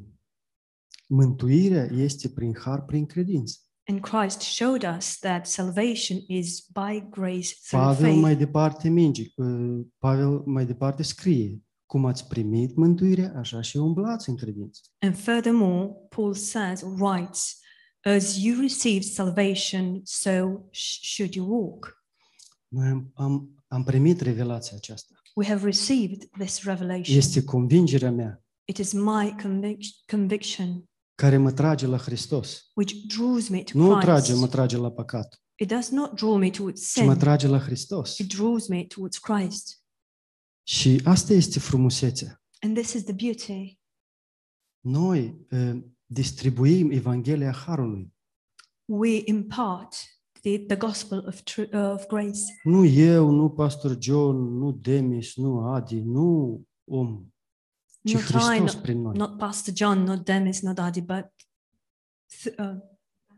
mântuirea 1.09 1.85
este 1.85 2.29
prin 2.29 2.57
har, 2.59 2.85
prin 2.85 3.07
credință. 3.07 3.59
And 3.89 4.01
Christ 4.01 4.41
showed 4.41 4.83
us 4.97 5.19
that 5.19 5.47
salvation 5.47 6.19
is 6.27 6.67
by 6.73 7.01
grace 7.11 7.51
through 7.69 7.83
Pavel 7.85 8.11
faith. 8.11 8.21
mai 8.21 8.37
departe 8.37 8.89
minge, 8.89 9.23
uh, 9.37 9.81
Pavel 9.99 10.43
mai 10.47 10.67
departe 10.67 11.03
scrie, 11.03 11.63
cum 11.87 12.07
ați 12.07 12.27
primit 12.29 12.77
mântuirea, 12.77 13.33
așa 13.37 13.61
și 13.61 13.77
umblați 13.77 14.29
în 14.29 14.37
credință. 14.37 14.81
And 14.99 15.17
furthermore, 15.17 15.91
Paul 16.09 16.35
says 16.35 16.83
or 16.83 17.01
writes, 17.01 17.59
as 18.03 18.43
you 18.43 18.61
received 18.61 19.03
salvation, 19.05 20.01
so 20.05 20.31
sh- 20.71 21.01
should 21.03 21.35
you 21.35 21.47
walk. 21.49 22.03
Noi 22.69 22.87
am, 22.89 23.11
am, 23.15 23.65
am 23.69 23.85
primit 23.85 24.21
revelația 24.21 24.77
aceasta. 24.77 25.15
We 25.35 25.47
have 25.47 25.65
received 25.65 26.29
this 26.39 26.63
revelation. 26.63 27.17
Este 27.17 27.45
convingerea 27.45 28.11
mea 28.11 28.39
It 28.65 28.79
is 28.79 28.93
my 28.93 29.35
convic- 29.43 30.07
conviction 30.11 30.85
care 31.15 31.37
mă 31.37 31.53
trage 31.53 31.87
la 31.87 31.97
Hristos. 31.99 32.71
which 32.75 32.95
draws 33.07 33.49
me 33.49 33.63
to 33.63 33.79
Nu 33.79 33.89
Christ. 33.89 34.01
trage, 34.05 34.35
mă 34.35 34.47
trage 34.49 34.77
la 34.77 34.91
păcat. 34.91 35.43
It 35.59 35.69
does 35.69 35.89
not 35.91 36.15
draw 36.15 36.37
me 36.37 36.51
towards 36.51 36.93
ci 36.93 37.01
mă 37.03 37.11
sin. 37.11 37.19
trage 37.21 37.47
la 37.47 37.59
Hristos. 37.59 38.19
It 38.19 38.35
draws 38.35 38.67
me 38.69 38.85
towards 38.85 39.19
Christ. 39.19 39.83
Și 40.67 41.01
asta 41.05 41.33
este 41.33 41.59
frumusețea. 41.59 42.43
And 42.61 42.77
this 42.77 42.93
is 42.93 43.03
the 43.05 43.13
beauty. 43.13 43.79
Noi 44.81 45.47
uh, 45.51 45.83
distribuim 46.07 46.91
Evanghelia 46.91 47.53
Harului. 47.53 48.13
We 48.85 49.23
impart 49.25 49.95
the, 50.41 50.59
the 50.59 50.77
gospel 50.77 51.25
of, 51.27 51.41
tru- 51.43 51.69
uh, 51.73 51.93
of 51.93 52.07
grace. 52.07 52.41
Nu 52.65 52.85
eu, 52.85 53.31
nu 53.31 53.51
Pastor 53.51 53.97
John, 54.01 54.37
nu 54.37 54.73
Demis, 54.73 55.37
nu 55.37 55.59
Adi, 55.59 56.01
nu 56.01 56.61
om, 56.91 57.27
ci 58.05 58.13
Not 58.13 58.23
I, 58.23 58.25
Hristos 58.27 58.73
not, 58.75 58.83
prin 58.83 59.01
noi. 59.03 59.17
not 59.17 59.37
Pastor 59.37 59.75
John, 59.75 59.99
not 60.03 60.25
Demis, 60.25 60.61
not 60.61 60.79
Adi, 60.79 61.01
but, 61.01 61.25
th- 62.43 62.59
uh, 62.59 62.77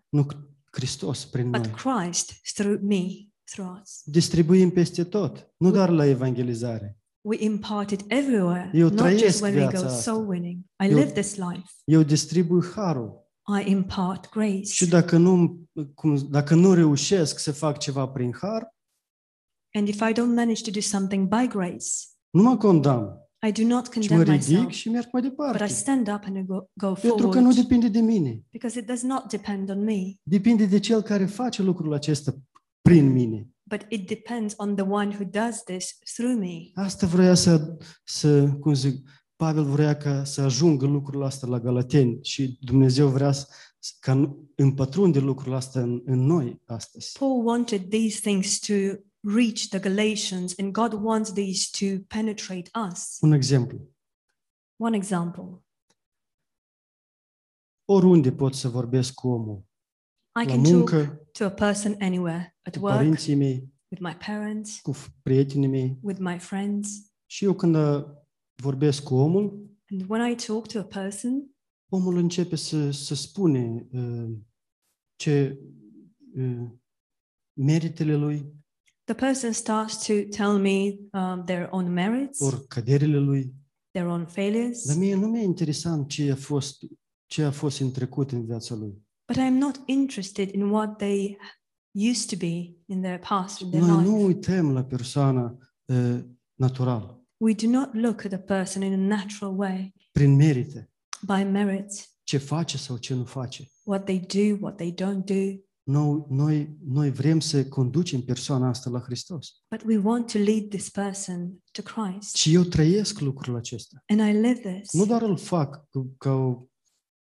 Nu 0.09 0.27
Hristos 0.71 1.25
prin 1.25 1.51
but 1.51 1.67
noi. 1.67 1.75
Christ 1.75 2.33
through 2.55 2.81
me, 2.83 3.05
through 3.53 3.81
us. 3.83 4.03
Distribuim 4.05 4.71
peste 4.71 5.05
tot, 5.05 5.53
nu 5.57 5.71
doar 5.71 5.89
la 5.91 6.07
evangelizare. 6.07 6.99
We 7.21 7.37
impart 7.45 7.91
it 7.91 8.01
everywhere, 8.07 8.71
Eu 8.75 8.89
not 8.89 8.97
trăiesc 8.97 9.25
just 9.25 9.41
when 9.41 9.55
we 9.55 9.59
viața 9.61 9.81
go 9.81 9.87
asta. 9.87 10.11
soul 10.13 10.29
winning. 10.29 10.61
I 10.85 10.89
Eu- 10.91 10.99
live 10.99 11.11
this 11.13 11.35
life. 11.37 11.71
Eu 11.85 12.03
distribui 12.03 12.65
harul. 12.75 13.25
I 13.65 13.71
impart 13.71 14.29
grace. 14.31 14.63
Și 14.73 14.87
dacă 14.89 15.17
nu, 15.17 15.61
cum, 15.95 16.17
dacă 16.31 16.55
nu 16.55 16.75
reușesc 16.75 17.39
să 17.39 17.53
fac 17.53 17.79
ceva 17.79 18.09
prin 18.09 18.35
har, 18.41 18.75
And 19.75 19.89
if 19.89 20.01
I 20.01 20.13
don't 20.13 20.35
manage 20.35 20.63
to 20.63 20.71
do 20.71 20.81
something 20.81 21.29
by 21.29 21.47
grace, 21.49 21.87
nu 22.31 22.43
mă 22.43 22.57
condamn, 22.57 23.26
I 23.49 23.53
do 23.53 23.67
not 23.67 23.89
ci 23.89 24.09
mă 24.09 24.17
condemn 24.17 24.23
ridic 24.37 24.49
myself, 24.49 24.71
și 24.73 24.89
merg 24.91 25.09
mai 25.13 25.23
but 25.23 25.31
I 25.33 25.37
departe. 25.37 25.67
stand 25.67 26.09
up 26.09 26.23
and 26.25 26.37
I 26.37 26.45
go, 26.45 26.59
go 26.73 26.93
Pentru 26.93 27.29
că 27.29 27.39
nu 27.41 27.45
forward 27.51 27.57
depinde 27.57 27.89
de 27.89 28.01
mine. 28.01 28.43
because 28.51 28.79
it 28.79 28.87
does 28.87 29.03
not 29.03 29.29
depend 29.31 29.71
on 29.71 29.85
me, 29.85 30.15
Depinde 30.23 30.65
de 30.67 30.79
cel 30.79 31.03
care 31.03 31.27
face 31.27 31.63
lucrul 31.63 31.93
acesta 31.95 32.35
prin 32.83 33.13
mine. 33.13 33.49
but 33.63 33.81
it 33.89 34.07
depends 34.09 34.55
on 34.57 34.75
the 34.75 34.85
one 34.85 35.15
who 35.19 35.25
does 35.31 35.63
this 35.65 35.99
through 36.15 36.39
me. 36.39 36.83
Asta 36.85 37.07
vrea 37.07 37.35
să, 37.35 37.77
să 38.05 38.49
cum 38.61 38.75
zic, 38.75 39.09
Pavel 39.37 39.65
vrea 39.65 39.97
ca 39.97 40.25
să 40.25 40.41
ajungă 40.41 40.87
lucrul 40.87 41.23
ăsta 41.23 41.47
la 41.47 41.61
Galateni 41.61 42.19
și 42.23 42.59
Dumnezeu 42.61 43.09
vrea 43.09 43.33
să, 43.33 43.47
ca 44.01 44.15
nu- 44.15 44.49
împătrunde 44.55 45.19
lucrul 45.19 45.53
ăsta 45.55 45.81
în, 45.81 46.03
în 46.05 46.19
noi 46.19 46.63
astăzi. 46.65 47.13
Paul 47.19 47.47
wanted 47.47 47.89
these 47.89 48.19
things 48.21 48.59
to 48.59 48.73
reach 49.35 49.69
the 49.69 49.79
Galatians, 49.79 50.59
and 50.59 50.73
God 50.73 50.93
wants 50.93 51.33
these 51.33 51.69
to 51.79 52.05
penetrate 52.09 52.71
us. 52.91 53.19
Un 53.21 53.33
exemplu. 53.33 53.95
One 54.77 54.97
example 54.97 55.61
Oriunde 57.89 58.33
pot 58.33 58.55
să 58.55 58.69
vorbesc 58.69 59.15
cu 59.15 59.29
omul. 59.29 59.65
I 60.43 60.45
La 60.45 60.53
can 60.53 60.63
talk 60.63 60.75
muncă, 60.75 61.29
to 61.33 61.45
a 61.45 61.51
person 61.51 61.97
anywhere 62.01 62.57
at 62.63 62.77
cu 62.77 62.85
work, 62.85 62.97
părinții 62.97 63.35
mei, 63.35 63.73
with 63.91 64.03
my 64.03 64.17
parents, 64.27 64.81
cu 64.81 64.95
f- 64.95 65.07
prietenii 65.23 65.69
mei. 65.69 65.99
with 66.03 66.21
my 66.21 66.39
friends. 66.39 67.13
Și 67.27 67.45
eu 67.45 67.55
când 67.55 67.75
uh, 67.75 68.05
vorbesc 68.63 69.03
cu 69.03 69.15
omul, 69.15 69.65
And 69.91 70.05
when 70.09 70.31
I 70.31 70.35
talk 70.35 70.67
to 70.67 70.79
a 70.79 70.85
person, 70.85 71.51
omul 71.89 72.17
începe 72.17 72.57
să, 72.57 72.91
să 72.91 73.15
spune 73.15 73.87
uh, 73.93 74.37
ce 75.17 75.61
uh, 76.37 76.71
meritele 77.53 78.17
lui, 78.17 78.53
the 79.07 79.15
person 79.15 79.53
starts 79.53 80.07
to 80.07 80.13
tell 80.31 80.59
me 80.59 80.97
um, 81.13 81.45
their 81.45 81.69
own 81.71 81.93
merits, 81.93 82.41
ori 82.41 82.67
căderile 82.69 83.19
lui. 83.19 83.55
their 83.91 84.07
own 84.07 84.27
failures. 84.27 84.87
Dar 84.87 84.97
mie 84.97 85.15
nu 85.15 85.27
mi-e 85.27 85.43
interesant 85.43 86.09
ce 86.09 86.31
a 86.31 86.37
fost, 86.37 86.77
ce 87.27 87.43
a 87.45 87.51
fost 87.51 87.81
în 87.81 87.91
trecut 87.93 88.31
în 88.33 88.45
viața 88.47 88.75
lui. 88.75 89.03
But 89.33 89.37
I'm 89.37 89.59
not 89.59 89.81
interested 89.87 90.51
in 90.55 90.63
what 90.63 90.97
they 90.99 91.37
used 92.11 92.29
to 92.29 92.37
be 92.37 92.77
in 92.87 93.01
their 93.03 93.19
past, 93.29 93.61
in 93.61 93.71
their 93.71 93.83
Noi 93.83 93.97
life. 93.99 94.09
nu 94.11 94.25
uităm 94.25 94.73
la 94.73 94.85
persoana 94.85 95.59
uh, 95.85 96.19
naturală, 96.55 97.21
We 97.39 97.53
do 97.55 97.69
not 97.69 97.95
look 97.95 98.25
at 98.25 98.33
a 98.33 98.39
person 98.39 98.83
in 98.83 98.93
a 98.93 98.97
natural 99.17 99.59
way 99.59 99.93
prin 100.13 100.35
merite, 100.37 100.91
by 101.27 101.43
merits, 101.51 102.19
ce 102.23 102.39
face 102.39 102.77
sau 102.79 102.97
ce 102.97 103.15
nu 103.15 103.25
face. 103.25 103.71
what 103.85 104.05
they 104.05 104.19
do, 104.21 104.57
what 104.61 104.77
they 104.77 104.95
don't 104.95 105.25
do. 105.25 105.61
Noi, 105.87 106.25
noi, 106.29 106.77
noi 106.87 107.11
vrem 107.11 107.41
să 107.41 107.69
conducem 107.69 108.21
persoana 108.23 108.69
asta 108.69 108.91
la 108.91 109.01
Hristos. 109.01 109.63
But 109.71 109.83
we 109.87 109.97
want 109.97 110.33
to 110.33 110.39
lead 110.39 110.69
this 110.69 110.89
person 110.91 111.63
to 111.73 111.83
Christ. 111.83 112.35
Și 112.35 112.55
eu 112.55 112.63
trăiesc 112.63 113.19
lucrul 113.21 113.57
acesta. 113.57 114.03
And 114.07 114.21
I 114.21 114.33
live 114.41 114.75
this. 114.75 114.93
Nu 114.93 115.07
doar 115.07 115.23
îl 115.23 115.37
fac 115.39 115.89
cu- 115.91 116.15
ca 116.19 116.31
o... 116.33 116.67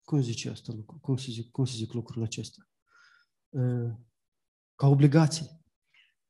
Cum 0.03 0.21
zice 0.23 0.49
asta? 0.51 0.73
lucru? 0.77 0.99
Cum 1.01 1.16
să 1.16 1.27
zic, 1.31 1.51
cum 1.51 1.64
să 1.64 1.73
zic 1.77 1.92
lucrul 1.92 2.23
acesta? 2.23 2.68
Uh, 3.49 3.90
Ca 4.75 4.87
obligație. 4.87 5.47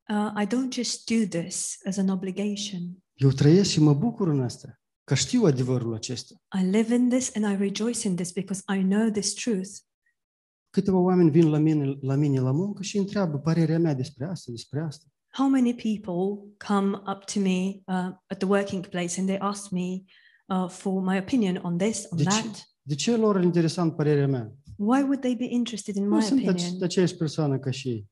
Uh, 0.08 0.42
I 0.42 0.46
don't 0.46 0.72
just 0.72 1.10
do 1.10 1.38
this 1.38 1.76
as 1.86 1.96
an 1.96 2.08
obligation. 2.08 3.04
Eu 3.14 3.30
trăiesc 3.30 3.70
și 3.70 3.80
mă 3.80 3.94
bucur 3.94 4.28
în 4.28 4.40
asta, 4.42 4.80
că 5.04 5.14
știu 5.14 5.44
adevărul 5.44 5.94
acesta. 5.94 6.34
I 6.60 6.64
live 6.64 6.94
in 6.94 7.08
this 7.08 7.34
and 7.34 7.44
I 7.44 7.56
rejoice 7.56 8.08
in 8.08 8.16
this 8.16 8.32
because 8.32 8.62
I 8.78 8.82
know 8.82 9.10
this 9.10 9.34
truth. 9.34 9.70
Câteva 10.70 10.98
oameni 10.98 11.30
vin 11.30 11.50
la 11.50 11.58
mine, 11.58 11.96
la 12.00 12.14
mine 12.14 12.40
la 12.40 12.52
muncă 12.52 12.82
și 12.82 12.98
întreabă 12.98 13.38
părerea 13.38 13.78
mea 13.78 13.94
despre 13.94 14.24
asta, 14.26 14.50
despre 14.50 14.80
asta. 14.80 15.04
How 15.30 15.48
many 15.48 15.74
people 15.74 16.52
come 16.68 16.96
up 16.96 17.24
to 17.24 17.40
me 17.40 17.58
uh, 17.86 18.14
at 18.26 18.38
the 18.38 18.46
working 18.48 18.86
place 18.86 19.20
and 19.20 19.28
they 19.28 19.38
ask 19.38 19.70
me 19.70 20.02
uh, 20.46 20.68
for 20.68 21.02
my 21.02 21.18
opinion 21.18 21.56
on 21.62 21.76
this, 21.78 22.06
on 22.10 22.16
De 22.18 22.22
ce, 22.22 22.28
that? 22.28 22.68
de 22.82 22.94
ce 22.94 23.16
lor 23.16 23.36
e 23.36 23.42
interesant 23.44 23.96
părerea 23.96 24.26
mea? 24.26 24.52
Why 24.76 25.00
would 25.02 25.20
they 25.20 25.34
be 25.34 25.46
interested 25.50 25.94
in 25.96 26.04
Nu 26.08 26.14
my 26.14 26.22
sunt 26.22 26.38
opinion? 26.46 26.54
ace- 26.74 26.84
aceeași 26.84 27.14
persoană 27.16 27.58
ca 27.58 27.70
și 27.70 27.88
ei. 27.88 28.08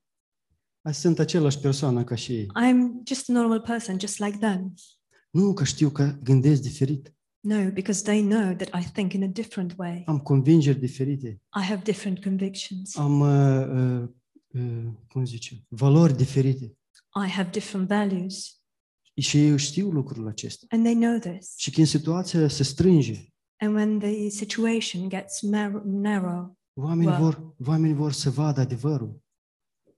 Ai 0.83 0.95
Sunt 0.95 1.19
același 1.19 1.59
persoană 1.59 2.05
ca 2.05 2.14
și 2.14 2.33
ei. 2.33 2.47
I'm 2.47 3.07
just 3.07 3.31
a 3.31 3.33
normal 3.33 3.61
person, 3.61 3.99
just 4.01 4.19
like 4.19 4.37
them. 4.38 4.75
Nu, 5.31 5.53
că 5.53 5.64
știu 5.64 5.88
că 5.90 6.14
gândesc 6.23 6.62
diferit. 6.62 7.14
No, 7.47 7.71
because 7.71 8.03
they 8.03 8.23
know 8.23 8.55
that 8.55 8.69
I 8.83 8.85
think 8.93 9.13
in 9.13 9.23
a 9.23 9.27
different 9.27 9.75
way. 9.79 10.03
Am 10.07 10.19
convingeri 10.19 10.79
diferite. 10.79 11.41
I 11.61 11.63
have 11.63 11.83
different 11.83 12.23
convictions. 12.23 12.97
Am, 12.97 13.21
uh, 13.21 14.01
uh, 14.03 14.09
uh, 14.63 14.93
cum 15.09 15.25
zice, 15.25 15.65
valori 15.69 16.17
diferite. 16.17 16.65
I 17.27 17.29
have 17.29 17.49
different 17.51 17.89
values. 17.89 18.61
Și 19.17 19.39
ei 19.45 19.59
știu 19.59 19.91
lucrul 19.91 20.27
acesta. 20.29 20.67
And 20.69 20.83
they 20.85 20.95
know 20.95 21.19
this. 21.19 21.55
Și 21.57 21.71
când 21.71 21.87
situația 21.87 22.49
se 22.49 22.63
strânge, 22.63 23.27
And 23.59 23.75
when 23.75 23.99
the 23.99 24.29
situation 24.29 25.09
gets 25.09 25.41
mar- 25.47 25.83
narrow, 25.85 26.59
oamenii, 26.75 27.13
Wow. 27.13 27.19
vor, 27.23 27.55
oamenii 27.67 27.97
vor 27.97 28.13
să 28.13 28.31
vadă 28.31 28.61
adevărul. 28.61 29.25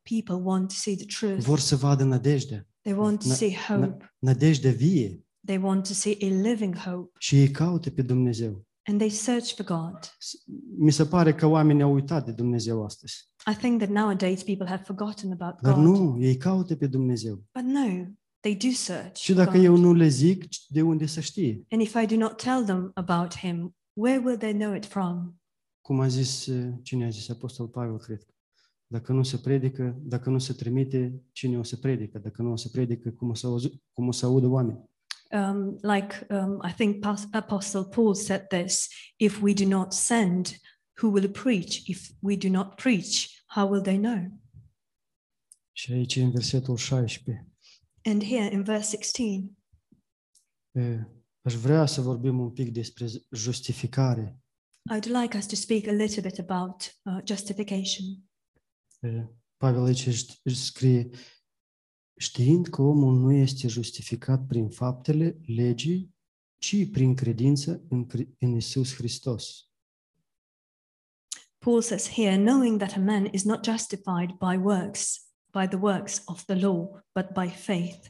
people 0.03 0.35
want 0.45 0.69
to 0.69 0.75
see 0.75 0.97
the 0.97 1.05
truth. 1.05 1.45
Vor 1.45 1.59
să 1.59 1.77
vadă 1.77 2.05
nădejdea. 2.05 2.67
They 2.83 2.93
want 2.97 3.21
to 3.23 3.29
Na- 3.29 3.35
see 3.35 3.55
hope. 3.69 4.13
Nădejdea 4.19 4.73
vie. 4.73 5.23
They 5.47 5.59
want 5.63 5.87
to 5.87 5.93
see 5.93 6.17
a 6.21 6.27
living 6.49 6.77
hope. 6.77 7.11
Și 7.19 7.37
ei 7.41 7.51
caută 7.51 7.91
pe 7.91 8.03
Dumnezeu. 8.03 8.67
And 8.85 8.99
they 8.99 9.11
search 9.11 9.55
for 9.55 9.65
God. 9.65 9.99
S- 10.19 10.43
Mi 10.79 10.91
se 10.93 11.05
pare 11.07 11.35
că 11.35 11.47
oamenii 11.47 11.83
au 11.83 11.93
uitat 11.93 12.25
de 12.25 12.33
Dumnezeu 12.33 12.85
astăzi. 12.85 13.29
I 13.53 13.55
think 13.57 13.79
that 13.79 13.91
nowadays 13.91 14.43
people 14.43 14.67
have 14.67 14.83
forgotten 14.83 15.33
about 15.33 15.61
Dar 15.61 15.75
God. 15.75 15.83
nu, 15.85 16.17
ei 16.21 16.37
caută 16.37 16.77
pe 16.77 16.87
Dumnezeu. 16.87 17.35
But 17.35 17.63
no, 17.65 18.05
they 18.41 18.57
do 18.57 18.69
search. 18.73 19.17
Și 19.17 19.33
for 19.33 19.45
dacă 19.45 19.57
God. 19.57 19.65
eu 19.65 19.77
nu 19.77 19.93
le 19.93 20.09
zic, 20.09 20.45
de 20.69 20.83
unde 20.83 21.07
să 21.07 21.21
știe? 21.21 21.65
And 21.71 21.81
if 21.83 21.95
I 22.03 22.07
do 22.07 22.17
not 22.17 22.37
tell 22.43 22.65
them 22.65 22.91
about 22.95 23.37
Him, 23.37 23.77
where 23.93 24.23
will 24.25 24.37
they 24.37 24.53
know 24.53 24.75
it 24.75 24.85
from? 24.87 25.41
Cum 25.81 26.01
a 26.01 26.09
zis, 26.09 26.47
uh, 26.47 26.73
cine 26.83 27.05
a 27.05 27.09
zis? 27.09 27.29
Apostol 27.29 27.67
Pavel, 27.69 27.99
cred. 27.99 28.27
Dacă 28.87 29.13
nu 29.13 29.23
se 29.23 29.37
predică, 29.37 29.99
dacă 30.03 30.31
nu 30.31 30.39
se 30.39 30.53
trimite, 30.53 31.23
cine 31.33 31.59
o 31.59 31.63
să 31.63 31.77
predică? 31.77 32.19
Dacă 32.19 32.43
nu 32.43 32.51
o 32.53 32.57
să 32.57 32.69
predică, 32.69 33.11
cum 33.11 33.29
o 33.29 33.35
să, 33.35 33.47
auzi, 33.47 33.83
cum 33.93 34.09
o 34.09 34.13
să 34.13 34.27
audă 34.27 34.47
oameni? 34.47 34.85
Um, 35.31 35.79
like 35.83 36.27
um, 36.31 36.61
I 36.63 36.73
think 36.73 37.05
Apostle 37.33 37.85
Paul 37.85 38.15
said 38.15 38.49
this 38.49 38.89
if 39.19 39.41
we 39.43 39.53
do 39.53 39.67
not 39.67 39.93
send, 39.93 40.57
who 41.03 41.11
will 41.11 41.29
preach? 41.29 41.89
If 41.89 42.11
we 42.21 42.37
do 42.37 42.49
not 42.49 42.77
preach, 42.77 43.29
how 43.49 43.67
will 43.67 43.83
they 43.83 43.99
know? 43.99 44.41
Și 45.73 45.93
aici, 45.93 46.17
în 46.17 46.31
versetul 46.31 46.77
16, 46.77 47.47
And 48.05 48.23
here 48.23 48.53
in 48.53 48.63
verse 48.63 48.97
16, 48.97 49.53
e, 50.73 51.07
aș 51.43 51.55
vrea 51.55 51.87
să 51.87 52.01
vorbim 52.01 52.39
un 52.39 52.51
pic 52.51 52.73
despre 52.73 53.07
justificare. 53.31 54.41
I'd 54.95 55.05
like 55.05 55.37
us 55.37 55.47
to 55.47 55.55
speak 55.55 55.87
a 55.87 55.93
little 55.93 56.23
bit 56.23 56.39
about 56.39 56.99
uh, 57.03 57.19
justification. 57.25 58.05
Pavel 59.57 59.85
aici 59.85 60.09
scrie, 60.45 61.09
știind 62.19 62.69
că 62.69 62.83
omul 62.83 63.15
nu 63.15 63.33
este 63.33 63.69
justificat 63.69 64.47
prin 64.47 64.69
faptele 64.69 65.41
legii, 65.47 66.15
ci 66.59 66.91
prin 66.91 67.15
credință 67.15 67.85
în, 67.89 68.07
Cri- 68.07 68.39
în 68.39 68.55
Isus 68.55 68.95
Hristos. 68.95 69.63
Paul 71.59 71.83
says 71.83 72.09
here, 72.09 72.37
knowing 72.37 72.79
that 72.79 72.93
a 72.97 73.01
man 73.01 73.29
is 73.33 73.45
not 73.45 73.65
justified 73.65 74.31
by 74.39 74.57
works, 74.57 75.29
by 75.53 75.67
the 75.67 75.77
works 75.77 76.23
of 76.25 76.45
the 76.45 76.55
law, 76.55 77.03
but 77.13 77.33
by 77.33 77.49
faith. 77.49 78.07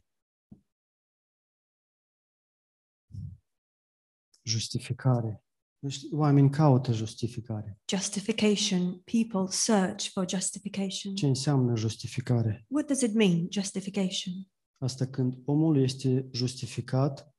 Justificare. 4.42 5.42
Știi, 5.86 6.08
Oamenii 6.12 6.50
caută 6.50 6.92
justificare. 6.92 7.78
Justification. 7.90 8.98
People 9.04 9.46
search 9.50 10.06
for 10.10 10.28
justification. 10.30 11.14
Ce 11.14 11.26
înseamnă 11.26 11.76
justificare? 11.76 12.64
What 12.68 12.86
does 12.86 13.00
it 13.00 13.14
mean, 13.14 13.46
justification? 13.50 14.34
Asta 14.78 15.06
când 15.06 15.34
omul 15.44 15.82
este 15.82 16.28
justificat 16.32 17.32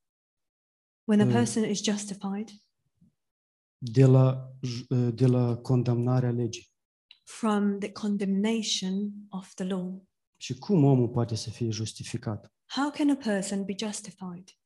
When 1.08 1.20
a 1.22 1.26
Mm. 1.26 1.32
person 1.32 1.70
is 1.70 1.84
justified 1.84 2.50
de 3.78 4.06
la, 4.06 4.52
j- 4.68 5.14
de 5.14 5.26
la 5.26 5.58
condamnarea 5.58 6.32
legii. 6.32 6.68
from 7.24 7.80
the 7.80 7.92
condemnation 7.92 9.12
of 9.30 9.54
the 9.54 9.64
law. 9.64 10.08
Și 10.42 10.58
cum 10.58 10.84
omul 10.84 11.10
poate 11.10 11.36
să 11.36 11.50
fie 11.50 11.70
justificat? 11.70 12.54
How 12.76 12.90
can 12.92 13.10
a 13.10 13.16
person 13.16 13.66
be 13.66 13.76
justified? 13.86 14.59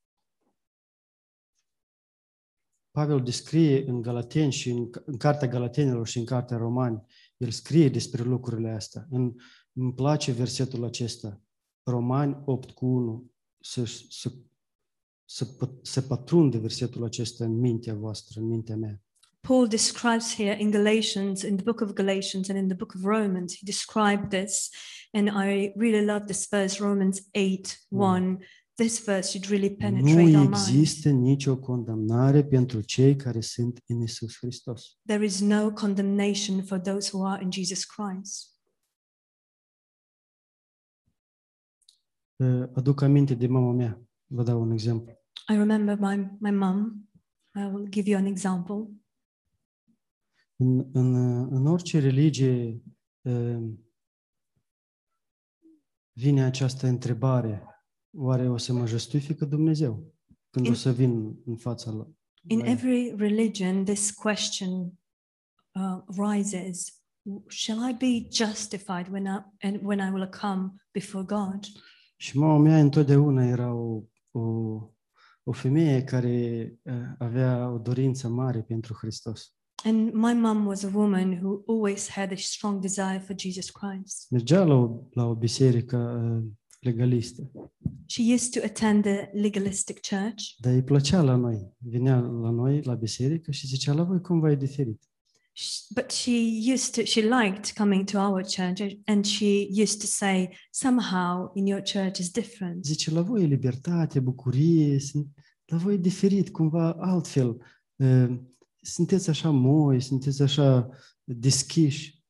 Pavel 2.94 3.24
descrie 3.24 3.84
în 3.88 4.02
Galateni 4.02 4.52
și 4.52 4.70
în, 4.70 4.90
în 5.06 5.18
cartea 5.18 5.48
Galatenilor 5.48 6.08
și 6.08 6.18
în 6.18 6.26
cartea 6.26 6.58
Romani, 6.58 7.02
el 7.38 7.50
scrie 7.50 7.90
despre 7.90 8.24
lucrurile 8.24 8.70
astea. 8.70 9.08
În, 9.10 9.34
îmi 9.74 9.94
place 9.94 10.32
versetul 10.32 10.84
acesta, 10.84 11.42
Romani 11.84 12.42
8 12.46 12.72
cu 12.72 12.86
1, 12.86 13.32
să, 13.60 13.86
să, 14.10 14.32
să, 15.26 15.46
pă- 15.46 15.82
să 15.82 16.02
pătrunde 16.02 16.58
versetul 16.58 17.04
acesta 17.04 17.46
în 17.46 17.60
mintea 17.60 17.94
voastră, 17.94 18.40
în 18.40 18.48
mintea 18.48 18.76
mea. 18.76 19.02
Paul 19.40 19.68
describes 19.68 20.36
here 20.36 20.58
in 20.60 20.72
Galatians, 20.72 21.42
in 21.42 21.56
the 21.56 21.64
book 21.64 21.82
of 21.82 21.94
Galatians 21.94 22.50
and 22.50 22.58
in 22.58 22.68
the 22.68 22.76
book 22.76 22.94
of 22.96 23.04
Romans, 23.04 23.56
he 23.56 23.66
described 23.66 24.30
this. 24.30 24.70
And 25.12 25.28
I 25.28 25.74
really 25.76 26.06
love 26.06 26.26
this 26.26 26.48
verse, 26.50 26.84
Romans 26.84 27.28
8 27.32 27.86
1. 27.90 28.38
This 28.84 29.00
verse 29.06 29.30
should 29.30 29.50
really 29.50 29.76
penetrate 29.76 30.32
Nu 30.32 30.40
our 30.40 30.48
există 30.48 31.10
nicio 31.10 31.58
condamnare 31.58 32.44
pentru 32.44 32.82
cei 32.82 33.16
care 33.16 33.42
sunt 33.42 33.84
în 33.88 34.02
Isus 34.02 34.38
Hristos. 34.38 34.98
There 35.06 35.26
is 35.26 35.42
no 35.42 35.72
condemnation 35.72 36.64
for 36.64 36.80
those 36.80 37.10
who 37.14 37.26
are 37.26 37.44
in 37.44 37.52
Jesus 37.52 37.84
Christ. 37.84 38.52
Aduc 42.74 43.02
aminte 43.02 43.34
de 43.34 43.48
mama 43.48 43.72
mea. 43.72 44.02
Vă 44.26 44.44
dau 44.44 44.62
un 44.62 44.72
exemplu. 44.72 45.12
I 45.48 45.54
remember 45.56 45.98
my, 46.00 46.38
my 46.40 46.52
mum. 46.52 47.10
I 47.56 47.64
will 47.74 47.90
give 47.90 48.10
you 48.10 48.20
an 48.20 48.26
example. 48.26 48.88
În, 50.56 50.90
în, 50.94 51.16
în 51.54 51.66
orice 51.66 52.00
religie 52.00 52.82
uh, 53.22 53.70
vine 56.12 56.44
această 56.44 56.88
întrebare, 56.88 57.73
oare 58.16 58.50
o 58.50 58.58
să 58.58 58.74
mă 58.74 58.86
justifică 58.86 59.46
Dumnezeu 59.46 60.14
când 60.50 60.66
o 60.68 60.70
In- 60.70 60.76
să 60.76 60.92
vin 60.92 61.36
în 61.46 61.56
fața 61.56 61.92
la, 61.92 62.08
In 62.48 62.58
la 62.60 62.66
el? 62.66 62.72
every 62.72 63.14
religion, 63.18 63.84
this 63.84 64.12
question 64.12 64.92
uh, 65.72 66.26
rises 66.34 66.98
Shall 67.48 67.90
I 67.90 67.94
be 67.94 68.28
justified 68.32 69.08
when 69.12 69.26
I, 69.26 69.66
and 69.68 69.80
when 69.84 70.00
I 70.00 70.12
will 70.14 70.30
come 70.42 70.74
before 70.92 71.24
God? 71.26 71.60
Și 72.18 72.38
mama 72.38 72.58
mea 72.58 72.80
întotdeauna 72.80 73.46
era 73.46 73.74
o, 73.74 74.04
o, 74.32 74.42
o 75.44 75.52
femeie 75.52 76.04
care 76.04 76.80
uh, 76.84 76.94
avea 77.18 77.70
o 77.70 77.78
dorință 77.78 78.28
mare 78.30 78.62
pentru 78.62 78.94
Hristos. 78.94 79.54
And 79.84 80.14
my 80.14 80.34
mum 80.34 80.66
was 80.66 80.84
a 80.84 80.92
woman 80.94 81.40
who 81.42 81.64
always 81.68 82.10
had 82.10 82.32
a 82.32 82.36
strong 82.36 82.82
desire 82.82 83.24
for 83.26 83.36
Jesus 83.40 83.70
Christ. 83.70 84.28
Mergea 84.30 84.64
la 84.64 84.74
o, 84.74 85.00
la 85.12 85.26
o 85.26 85.36
biserică 85.36 85.98
uh, 86.88 86.94
legalistă, 86.94 87.52
She 88.06 88.34
used 88.34 88.52
to 88.54 88.66
attend 88.66 89.04
the 89.04 89.30
legalistic 89.34 90.00
church, 90.00 90.44
dar 90.60 90.74
îi 90.74 90.84
plăcea 90.84 91.22
la 91.22 91.36
noi. 91.36 91.74
Venea 91.78 92.20
la 92.20 92.50
noi, 92.50 92.82
la 92.82 92.94
biserică 92.94 93.52
și 93.52 93.68
zicea, 93.68 93.94
la 93.94 94.04
voi 94.04 94.22
cumva 94.22 94.52
e 94.52 94.56
diferit. 94.56 95.02
Sh- 95.56 95.94
but 95.96 96.12
she 96.12 96.32
used 96.74 96.94
to, 96.96 97.02
she 97.04 97.22
liked 97.22 97.74
coming 97.78 98.04
to 98.04 98.20
our 98.20 98.44
church 98.44 98.96
and 99.06 99.26
she 99.26 99.68
used 99.82 100.00
to 100.00 100.06
say, 100.06 100.50
somehow 100.72 101.52
in 101.54 101.66
your 101.66 101.82
church 101.82 102.18
is 102.18 102.30
different. 102.32 102.86
Zice, 102.86 103.12
la 103.12 103.22
voi 103.22 103.44
e 103.44 103.46
libertate, 103.46 104.20
bucurie, 104.20 105.00
sunt- 105.00 105.28
la 105.66 105.78
voi 105.78 105.94
e 105.94 105.98
diferit, 105.98 106.50
cumva 106.50 106.92
altfel. 106.92 107.58
Uh, 107.96 108.40
Sunteți 108.86 109.30
așa 109.30 109.50
moi, 109.50 110.02
sunteți 110.02 110.42
așa 110.42 110.90
deschiși. 111.24 112.23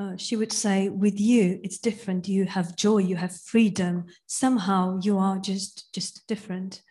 Uh, 0.00 0.16
she 0.16 0.34
would 0.36 0.50
say, 0.52 0.88
with 0.88 1.20
you, 1.20 1.58
it's 1.62 1.78
different. 1.78 2.26
You 2.26 2.46
have 2.48 2.72
joy, 2.76 2.98
you 3.02 3.16
have 3.16 3.32
freedom. 3.44 4.04
Somehow 4.26 4.98
you 5.02 5.18
are 5.18 5.40
just 5.42 5.88
just 5.92 6.22
different. 6.26 6.84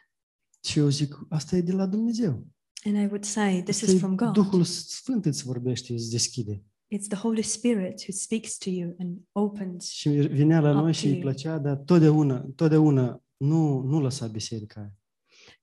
Și 0.63 0.79
eu 0.79 0.89
zic, 0.89 1.19
asta 1.29 1.55
e 1.55 1.61
de 1.61 1.71
la 1.71 1.85
Dumnezeu. 1.85 2.47
And 2.85 2.95
I 2.95 3.05
would 3.05 3.23
say, 3.23 3.63
this 3.63 3.75
Asta 3.75 3.91
is 3.91 3.93
e 3.93 3.97
from 3.97 4.15
God. 4.15 4.33
Duhul 4.33 4.63
Sfânt 4.63 5.25
îți 5.25 5.43
vorbește, 5.43 5.93
îți 5.93 6.09
deschide. 6.09 6.63
It's 6.95 7.07
the 7.07 7.17
Holy 7.17 7.41
Spirit 7.41 8.01
who 8.01 8.11
speaks 8.11 8.57
to 8.57 8.69
you 8.69 8.95
and 8.99 9.17
opens. 9.31 9.89
Și 9.89 10.09
vinea 10.09 10.59
la 10.59 10.69
Up 10.69 10.75
noi 10.75 10.91
to 10.91 10.97
și 10.97 11.05
îi 11.05 11.11
you. 11.11 11.21
plăcea, 11.21 11.57
dar 11.57 11.75
totdeauna, 11.75 12.45
totdeauna 12.55 13.23
nu, 13.37 13.81
nu 13.81 13.99
lăsa 14.01 14.27
biserica 14.27 14.79
aia. 14.79 14.93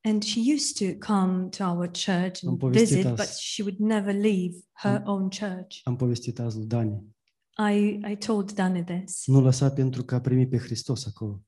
And 0.01 0.23
she 0.23 0.41
used 0.55 0.77
to 0.99 1.07
come 1.15 1.49
to 1.49 1.65
our 1.65 1.87
church 1.87 2.43
Am 2.43 2.49
and 2.49 2.59
povestit 2.59 2.89
visit, 2.97 3.11
but 3.11 3.19
azi. 3.19 3.43
she 3.43 3.63
would 3.63 3.79
never 3.79 4.15
leave 4.15 4.55
her 4.73 4.97
Am- 4.97 5.03
own 5.07 5.29
church. 5.29 5.81
Am 5.85 5.97
povestit 5.97 6.39
azi 6.39 6.57
lui 6.57 6.67
Dani. 6.67 7.15
I, 7.59 8.01
I 8.13 8.17
told 8.17 8.53
Dani 8.53 8.85
this. 8.85 9.27
Nu 9.27 9.41
lăsa 9.41 9.71
pentru 9.71 10.05
că 10.05 10.15
a 10.15 10.21
primit 10.21 10.51
pe 10.51 10.59
Hristos 10.59 11.07
acolo. 11.07 11.41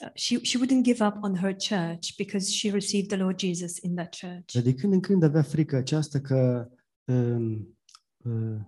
Uh, 0.00 0.08
She, 0.14 0.38
she 0.42 0.58
wouldn't 0.58 0.82
give 0.82 1.04
up 1.04 1.14
on 1.22 1.36
her 1.36 1.56
church 1.56 2.16
because 2.16 2.50
she 2.50 2.70
received 2.70 3.08
the 3.08 3.16
Lord 3.16 3.38
Jesus 3.40 3.76
in 3.82 3.94
that 3.94 4.16
church. 4.20 4.52
Dar 4.52 4.62
de 4.62 4.74
când 4.74 4.92
în 4.92 5.00
când 5.00 5.22
avea 5.22 5.42
frică 5.42 5.76
aceasta 5.76 6.20
că 6.20 6.68
um, 7.04 7.76
uh, 8.16 8.60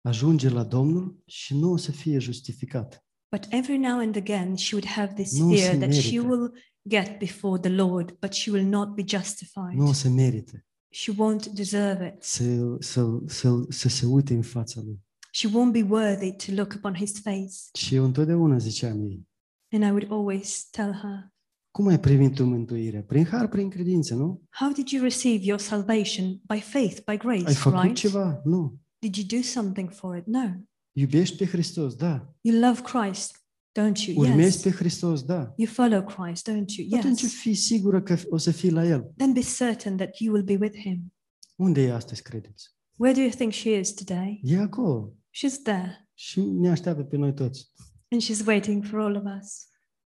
ajunge 0.00 0.48
la 0.48 0.64
Domnul 0.64 1.22
și 1.26 1.54
nu 1.56 1.70
o 1.70 1.76
să 1.76 1.92
fie 1.92 2.18
justificat. 2.18 3.04
But 3.36 3.46
every 3.52 3.76
now 3.78 3.98
and 3.98 4.16
again, 4.16 4.56
she 4.56 4.76
would 4.76 4.88
have 4.88 5.12
this 5.12 5.38
Nu 5.38 5.48
fear 5.54 5.72
se 5.72 5.78
that 5.78 5.92
she 5.94 6.10
merită. 6.20 6.26
will 6.34 6.52
get 6.88 7.18
before 7.18 7.60
the 7.60 7.70
Lord, 7.70 8.16
but 8.20 8.32
she 8.32 8.50
will 8.50 8.66
not 8.66 8.94
be 8.94 9.02
justified. 9.06 9.72
Nu 9.78 9.86
o 9.86 9.92
să 9.92 10.08
merite 10.08 10.66
She 10.88 11.12
won't 11.12 11.52
deserve 11.52 12.06
it. 12.14 12.22
să, 12.22 12.76
să, 12.78 13.18
să, 13.26 13.66
să 13.68 13.88
se 13.88 14.06
uite 14.06 14.34
în 14.34 14.42
fața 14.42 14.80
lui. 14.80 15.00
She 15.36 15.48
won't 15.48 15.72
be 15.72 15.82
worthy 15.82 16.32
to 16.32 16.52
look 16.52 16.72
upon 16.76 16.94
his 16.94 17.20
face. 17.20 17.54
Și 17.72 17.94
eu 17.94 18.04
întotdeauna 18.04 18.58
ziceam 18.58 19.00
ei, 19.02 19.28
And 19.72 19.82
I 19.82 19.86
would 19.90 20.10
always 20.10 20.68
tell 20.70 20.92
her, 20.92 21.32
cum 21.70 21.86
ai 21.86 22.00
primit 22.00 22.34
tu 22.34 22.44
mântuirea? 22.44 23.02
Prin 23.02 23.24
har, 23.24 23.48
prin 23.48 23.68
credință, 23.70 24.14
nu? 24.14 24.42
How 24.50 24.72
did 24.72 24.88
you 24.88 25.02
receive 25.02 25.44
your 25.44 25.60
salvation? 25.60 26.40
By 26.54 26.60
faith, 26.60 27.00
by 27.10 27.16
grace, 27.16 27.46
Ai 27.46 27.54
făcut 27.54 27.80
right? 27.82 27.96
ceva? 27.96 28.40
Nu. 28.44 28.78
Did 28.98 29.16
you 29.16 29.26
do 29.40 29.42
something 29.46 29.90
for 29.90 30.16
it? 30.16 30.26
No. 30.26 30.48
Iubești 30.92 31.36
pe 31.36 31.44
Hristos? 31.46 31.94
Da. 31.94 32.34
You 32.40 32.60
love 32.60 32.80
Christ, 32.80 33.44
don't 33.80 34.06
you? 34.06 34.16
Urmezi 34.18 34.40
Yes. 34.54 34.62
pe 34.62 34.70
Hristos? 34.70 35.22
Da. 35.22 35.52
You 35.56 35.68
follow 35.72 36.02
Christ, 36.04 36.50
don't 36.50 36.76
you? 36.76 36.98
Atunci 36.98 37.20
Yes. 37.20 37.32
fii 37.32 37.54
sigură 37.54 38.02
că 38.02 38.16
o 38.30 38.36
să 38.36 38.50
fii 38.50 38.70
la 38.70 38.86
El. 38.86 39.12
Then 39.16 39.32
be 39.32 39.40
certain 39.56 39.96
that 39.96 40.18
you 40.18 40.32
will 40.34 40.44
be 40.44 40.56
with 40.60 40.78
him. 40.78 41.12
Unde 41.56 41.82
e 41.82 41.92
astăzi, 41.92 42.22
credeți? 42.22 42.72
Where 42.96 43.16
do 43.16 43.22
you 43.22 43.30
think 43.30 43.52
she 43.52 43.78
is 43.78 43.92
today? 43.94 44.40
E 44.44 44.58
acolo. 44.58 45.12
She's 45.36 45.62
there 45.62 46.08
Și 46.14 46.40
ne 46.40 46.70
așteaptă 46.70 47.02
pe 47.02 47.16
noi 47.16 47.34
toți. 47.34 47.70
and 48.08 48.22
she's 48.22 48.46
waiting 48.46 48.84
for 48.84 49.00
all 49.00 49.16
of 49.16 49.22
us. 49.40 49.66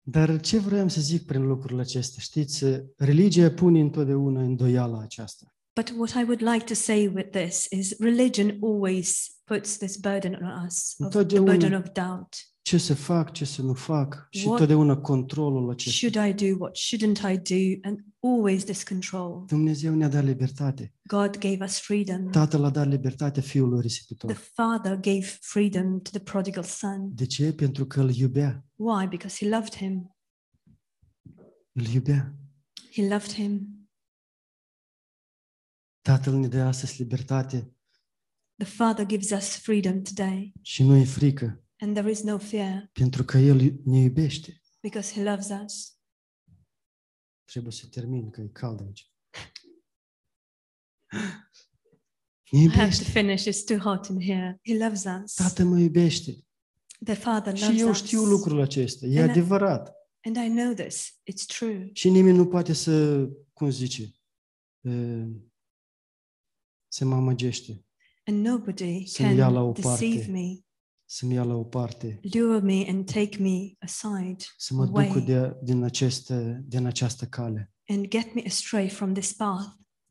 Dar 0.09 0.41
ce 0.41 0.59
vreau 0.59 0.89
să 0.89 1.01
zic 1.01 1.27
prin 1.27 1.47
lucrurile 1.47 1.81
acestea? 1.81 2.21
Știți, 2.23 2.65
religia 2.97 3.51
pune 3.51 3.81
întotdeauna 3.81 4.41
îndoiala 4.43 5.01
aceasta. 5.01 5.55
But 5.75 5.91
what 5.99 6.11
I 6.11 6.23
would 6.23 6.41
like 6.43 6.65
to 6.65 6.75
say 6.75 7.07
with 7.07 7.31
this 7.31 7.67
is 7.71 7.99
religion 7.99 8.59
always 8.63 9.37
puts 9.45 9.77
this 9.77 9.97
burden 9.97 10.35
on 10.35 10.65
us, 10.67 10.95
of 10.99 11.09
the 11.11 11.19
Întotdeauna- 11.19 11.45
burden 11.45 11.75
of 11.75 11.89
doubt. 11.93 12.35
Ce 12.67 12.79
să 12.79 12.95
fac, 12.95 13.33
ce 13.33 13.45
să 13.45 13.63
nu 13.63 13.75
fac 13.75 14.27
și 14.31 14.47
What- 14.47 14.59
totdeauna 14.59 14.97
controlul 14.97 15.71
acesta. 15.71 16.09
Should 16.09 16.29
I 16.29 16.45
do? 16.45 16.57
What 16.59 16.77
shouldn't 16.77 17.33
I 17.33 17.37
do? 17.37 17.89
And 17.89 18.05
always 18.21 18.65
this 18.65 18.83
control. 18.83 19.45
Dumnezeu 19.47 19.95
ne-a 19.95 20.09
dat 20.09 20.25
libertate. 20.25 20.95
God 21.03 21.39
gave 21.39 21.65
us 21.65 21.79
freedom. 21.79 22.31
Tatăl 22.31 22.65
a 22.65 22.71
dat 22.71 22.89
libertate 22.89 23.41
fiului 23.41 23.79
The 23.79 23.87
risipitor. 23.87 24.33
Father 24.33 24.95
gave 24.95 25.21
freedom 25.41 26.01
to 26.01 26.11
the 26.11 26.19
prodigal 26.21 26.63
son. 26.63 27.15
De 27.15 27.27
ce? 27.27 27.53
Pentru 27.53 27.87
că 27.87 28.01
îl 28.01 28.15
iubea. 28.15 28.65
Why? 28.75 29.07
Because 29.07 29.45
he 29.45 29.51
loved 29.51 29.75
him. 29.75 30.17
Îl 31.73 31.85
iubea. 31.87 32.35
He 32.93 33.03
loved 33.03 33.33
him. 33.33 33.81
Tatăl 36.01 36.35
ne 36.35 36.49
dă 36.49 36.61
astăzi 36.61 37.01
libertate 37.03 37.71
The 38.57 38.67
Father 38.67 39.07
gives 39.07 39.31
us 39.31 39.57
freedom 39.57 40.03
today, 40.03 40.53
și 40.63 40.83
nu 40.83 40.97
e 40.97 41.05
frică, 41.05 41.61
and 41.81 41.95
there 41.97 42.11
is 42.11 42.23
no 42.23 42.39
fear 42.39 42.91
pentru 42.93 43.25
că 43.25 43.39
El 43.39 43.81
ne 43.85 43.99
iubește. 43.99 44.61
because 44.81 45.13
he 45.13 45.23
loves 45.23 45.49
us. 45.65 45.95
Trebuie 47.45 47.73
să 47.73 47.87
termin, 47.87 48.31
că 48.31 48.41
e 48.41 48.49
cald 48.49 48.81
aici. 48.81 49.11
I 52.51 52.57
Ne 52.67 52.69
have 52.69 52.91
to 52.91 53.03
iubește. 53.03 53.05
finish. 53.05 53.47
It's 53.47 53.65
too 53.65 53.79
hot 53.79 54.07
in 54.07 54.21
here. 54.21 54.61
He 54.65 54.77
loves 54.79 55.05
us. 55.23 55.35
Tată 55.35 55.65
mă 55.65 55.79
iubește. 55.79 56.47
The 57.05 57.15
Father 57.15 57.57
Și 57.57 57.65
loves 57.65 57.81
eu 57.81 57.89
us. 57.89 57.97
știu 57.97 58.23
lucrul 58.25 58.61
acesta. 58.61 59.07
E 59.07 59.19
And 59.21 59.29
I- 59.29 59.31
adevărat. 59.31 59.93
And 60.23 60.37
I 60.37 60.49
know 60.49 60.73
this. 60.73 61.11
It's 61.11 61.45
true. 61.59 61.91
Și 61.93 62.09
nimeni 62.11 62.37
nu 62.37 62.47
poate 62.47 62.73
să, 62.73 63.25
cum 63.53 63.71
zice, 63.71 64.11
uh, 64.81 65.27
se 66.89 67.05
mă 67.05 67.15
amăgește, 67.15 67.85
and 68.25 68.47
nobody 68.47 69.07
Să-mi 69.07 69.37
ia 69.37 69.49
la 69.49 69.61
o 69.61 69.73
can 69.73 69.83
deceive 69.83 70.17
parte. 70.17 70.31
me, 70.31 70.65
să-mi 71.07 71.35
ia 71.35 71.43
la 71.45 71.55
o 71.55 71.65
parte, 71.65 72.21
lure 72.33 72.59
me 72.61 72.85
and 72.89 73.11
take 73.13 73.39
me 73.43 73.73
aside 73.79 74.37
să 74.57 74.75
mă 74.75 74.85
away 74.85 75.07
ducă 75.07 75.19
de, 75.21 75.57
din, 75.63 75.83
aceste, 75.83 76.65
din 76.67 76.87
această 76.87 77.25
cale. 77.25 77.73
and 77.89 78.09
get 78.09 78.35
me 78.35 78.43
astray 78.47 78.89
from 78.89 79.13
this 79.13 79.33
path 79.33 79.65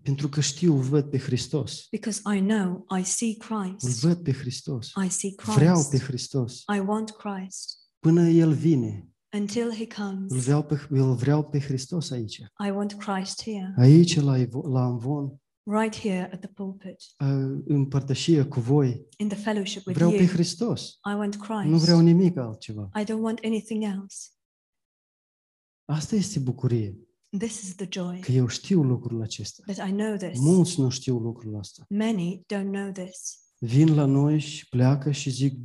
Pentru 0.04 0.30
că 0.30 0.41
știu, 0.41 0.74
îl 0.76 0.82
văd 0.82 1.10
pe 1.10 1.18
Hristos. 1.18 1.88
because 1.91 2.22
I 2.36 2.39
know 2.39 2.86
I 3.00 3.04
see 3.04 3.36
Îl 3.39 3.76
Christ. 3.78 4.00
văd 4.02 4.18
pe 4.24 4.32
Hristos. 4.34 4.91
I 5.06 5.10
see 5.10 5.34
Vreau 5.56 5.82
pe 5.82 5.88
Christ. 5.89 6.04
Hristos. 6.04 6.64
I 6.76 6.80
want 6.80 7.12
Christ 7.12 7.78
Până 8.00 8.28
El 8.30 8.54
vine, 8.54 9.10
until 9.38 9.72
he 9.74 9.88
îl 9.98 10.06
comes. 10.06 10.43
vreau 10.43 10.64
pe, 10.64 10.88
îl 10.89 11.16
vreau 11.16 11.43
pe 11.43 11.60
Hristos 11.60 12.12
aici. 12.12 12.36
I 12.68 12.70
want 12.70 12.93
Christ 12.93 13.41
here, 13.43 13.74
Aici, 13.78 14.20
la, 14.20 14.38
Ivo- 14.38 14.68
la 14.72 14.84
Amvon, 14.84 15.34
right 15.66 15.95
here 15.95 16.30
at 16.34 16.39
the 16.39 16.49
pulpit, 16.49 16.95
în 17.18 17.63
împărtășie 17.68 18.43
cu 18.45 18.59
voi. 18.59 19.07
in 19.18 19.28
the 19.28 19.38
fellowship 19.38 19.86
with 19.86 19.97
Vreau 19.97 20.11
pe 20.11 20.24
you. 20.24 20.28
Hristos. 20.28 20.89
I 20.89 21.13
want 21.13 21.36
Nu 21.66 21.78
vreau 21.78 21.97
Christ. 21.99 22.16
nimic 22.18 22.38
altceva. 22.38 22.89
I 22.99 23.03
don't 23.03 23.22
want 23.22 23.39
anything 23.43 23.84
else. 23.84 24.30
Asta 25.86 26.16
este 26.16 26.39
bucurie, 26.39 26.97
This 27.38 27.61
is 27.61 27.76
the 27.76 27.88
joy 27.89 28.20
că 28.20 28.32
eu 28.32 28.47
știu 28.47 28.82
lucrul 28.84 29.22
acesta. 29.22 29.74
that 29.74 29.89
I 29.89 29.91
know 29.91 30.16
this. 30.16 30.39
Mulți 30.39 30.80
nu 30.80 30.89
știu 30.89 31.18
lucrul 31.18 31.55
ăsta. 31.55 31.86
Many 31.89 32.41
don't 32.53 32.72
know 32.72 32.91
this. 32.91 33.39
Vin 33.59 33.93
la 33.95 34.05
noi 34.05 34.39
și 34.39 34.68
pleacă 34.70 35.11
și 35.11 35.30
zic, 35.30 35.57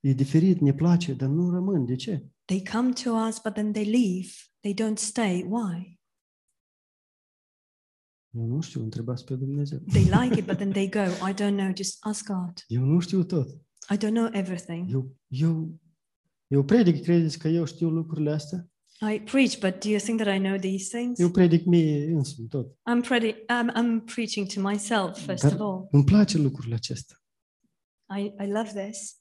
e 0.00 0.12
diferit, 0.12 0.60
ne 0.60 0.74
place, 0.74 1.12
dar 1.12 1.28
nu 1.28 1.50
rămân. 1.50 1.86
De 1.86 1.94
ce? 1.96 2.26
They 2.44 2.62
come 2.72 2.92
to 2.92 3.10
us, 3.28 3.40
but 3.44 3.52
then 3.52 3.72
they 3.72 3.84
leave. 3.84 4.28
They 4.60 4.74
don't 4.74 4.96
stay. 4.98 5.46
Why? 5.48 5.99
Eu 8.30 8.46
nu 8.46 8.60
știu, 8.60 8.82
întrebați 8.82 9.24
pe 9.24 9.34
Dumnezeu. 9.34 9.78
They 9.78 10.02
like 10.04 10.38
it, 10.38 10.46
but 10.46 10.56
then 10.56 10.70
they 10.72 10.88
go. 10.98 11.00
I 11.28 11.32
don't 11.34 11.56
know. 11.56 11.72
Just 11.76 11.96
ask 12.00 12.26
God. 12.26 12.64
Eu 12.66 12.84
nu 12.84 13.00
știu 13.00 13.24
tot. 13.24 13.48
I 13.90 13.96
don't 13.96 14.12
know 14.14 14.28
everything. 14.32 14.92
Eu, 14.92 15.16
eu, 15.28 15.80
eu 16.46 16.64
predic, 16.64 17.02
credeți 17.02 17.38
că 17.38 17.48
eu 17.48 17.64
știu 17.64 17.88
lucrurile 17.88 18.30
astea? 18.30 18.68
I 19.14 19.20
preach, 19.20 19.58
but 19.60 19.82
do 19.82 19.88
you 19.88 19.98
think 19.98 20.20
that 20.20 20.36
I 20.36 20.38
know 20.38 20.56
these 20.58 20.98
things? 20.98 21.18
Eu 21.18 21.30
predic 21.30 21.64
mie 21.64 22.10
însumi 22.12 22.48
tot. 22.48 22.70
I'm, 22.70 23.06
pretty, 23.08 23.32
I'm, 23.32 23.74
I'm 23.76 24.04
preaching 24.14 24.46
to 24.52 24.60
myself, 24.60 25.18
first 25.24 25.42
Dar 25.42 25.52
of 25.52 25.60
all. 25.60 25.88
îmi 25.90 26.04
place 26.04 26.38
lucrurile 26.38 26.74
acestea. 26.74 27.16
I, 28.18 28.22
I 28.44 28.46
love 28.46 28.88
this. 28.88 29.18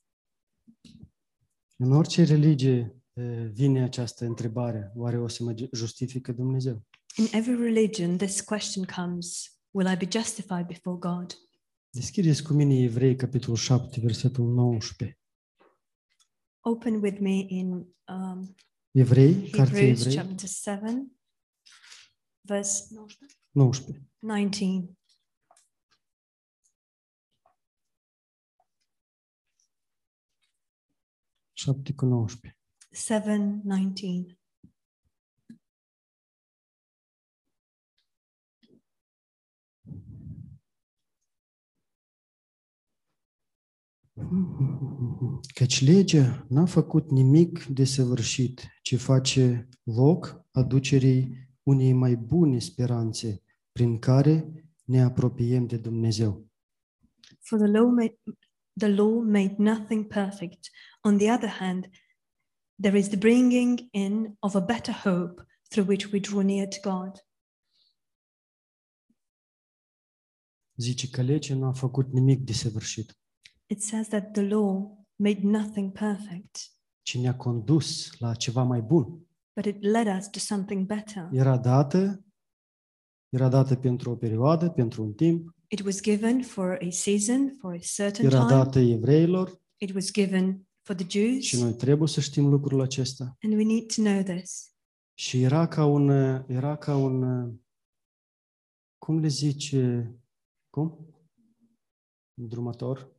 În 1.77 1.91
orice 1.91 2.23
religie 2.23 2.95
eh, 3.13 3.49
vine 3.53 3.83
această 3.83 4.25
întrebare, 4.25 4.91
oare 4.95 5.19
o 5.19 5.27
să 5.27 5.43
mă 5.43 5.53
ge- 5.53 5.69
justifică 5.73 6.31
Dumnezeu? 6.31 6.83
In 7.15 7.27
every 7.31 7.55
religion, 7.55 8.17
this 8.17 8.41
question 8.41 8.85
comes 8.85 9.59
Will 9.71 9.87
I 9.87 9.95
be 9.95 10.07
justified 10.07 10.67
before 10.67 10.97
God? 10.97 11.37
Deschideți 11.89 12.43
cu 12.43 12.53
mine 12.53 12.83
Evrei, 12.83 13.15
capitolul 13.15 13.57
7, 13.57 13.99
versetul 13.99 14.53
19. 14.53 15.19
Open 16.59 17.01
with 17.01 17.19
me 17.19 17.45
in 17.47 17.87
um, 18.07 18.55
Evrei, 18.91 19.49
cartea 19.49 19.79
Hebrews 19.79 20.05
Evrei, 20.05 20.13
chapter 20.13 20.47
7, 20.47 21.11
verse 22.41 22.87
19. 22.89 24.09
19. 24.19 24.97
Șapte 31.53 31.93
cu 31.93 32.05
19. 32.05 32.57
7 32.91 33.61
19. 33.63 34.38
Căci 45.53 45.81
legea 45.81 46.45
n-a 46.49 46.65
făcut 46.65 47.11
nimic 47.11 47.63
de 47.63 47.83
săvârșit, 47.83 48.67
ci 48.81 48.95
face 48.97 49.69
loc 49.83 50.45
aducerii 50.51 51.49
unei 51.63 51.93
mai 51.93 52.15
bune 52.15 52.59
speranțe, 52.59 53.43
prin 53.71 53.99
care 53.99 54.65
ne 54.85 55.01
apropiem 55.01 55.65
de 55.65 55.77
Dumnezeu. 55.77 56.47
For 57.39 57.59
the 57.59 57.67
law, 57.67 57.87
made, 57.87 58.19
the 58.77 58.87
law 58.87 59.21
made 59.23 59.55
nothing 59.57 60.07
perfect. 60.07 60.69
On 61.01 61.17
the 61.17 61.31
other 61.31 61.49
hand, 61.49 61.89
there 62.81 62.97
is 62.97 63.07
the 63.07 63.17
bringing 63.17 63.87
in 63.91 64.35
of 64.39 64.55
a 64.55 64.59
better 64.59 64.93
hope 64.93 65.47
through 65.69 65.89
which 65.89 66.11
we 66.11 66.19
draw 66.19 66.41
near 66.41 66.67
to 66.67 66.89
God. 66.89 67.27
Zice 70.75 71.09
că 71.09 71.21
legea 71.21 71.55
nu 71.55 71.65
a 71.65 71.73
făcut 71.73 72.11
nimic 72.11 72.39
de 72.39 72.53
săvârșit, 72.53 73.18
It 73.71 73.81
says 73.81 74.07
that 74.07 74.31
the 74.31 74.41
law 74.41 74.97
made 75.15 75.39
nothing 75.41 75.91
perfect, 75.91 76.57
ci 77.01 77.17
ne-a 77.17 77.35
condus 77.35 78.17
la 78.19 78.33
ceva 78.35 78.63
mai 78.63 78.81
bun. 78.81 79.27
but 79.55 79.65
it 79.65 79.83
led 79.83 80.07
us 80.17 80.27
to 80.29 80.39
something 80.39 80.85
better. 80.85 81.29
Era 81.31 81.57
dată, 81.57 82.23
era 83.29 83.49
dată 83.49 83.75
pentru 83.75 84.11
o 84.11 84.15
perioadă, 84.15 84.69
pentru 84.69 85.03
un 85.03 85.13
timp, 85.13 85.53
It 85.67 85.81
was 85.85 86.01
given 86.01 86.41
for 86.41 86.79
a 86.81 86.89
season, 86.89 87.55
for 87.59 87.73
a 87.73 87.77
certain 87.95 88.25
era 88.25 88.45
time. 88.45 88.49
dată 88.59 88.79
evreilor 88.79 89.61
It 89.77 89.93
was 89.93 90.11
given 90.11 90.67
for 90.81 90.95
the 90.95 91.05
Jews, 91.09 91.43
și 91.43 91.61
noi 91.61 91.73
trebuie 91.73 92.07
să 92.07 92.19
știm 92.21 92.47
lucrul 92.49 92.81
acesta. 92.81 93.37
and 93.41 93.53
we 93.53 93.63
need 93.63 93.93
to 93.93 94.01
know 94.01 94.21
this. 94.35 94.73
Și 95.13 95.41
era 95.41 95.67
ca 95.67 95.85
un, 95.85 96.09
era 96.47 96.75
ca 96.77 96.95
un, 96.97 97.23
cum 98.97 99.19
le 99.19 99.27
zice, 99.27 100.13
cum? 100.69 101.13
Drumător? 102.33 103.17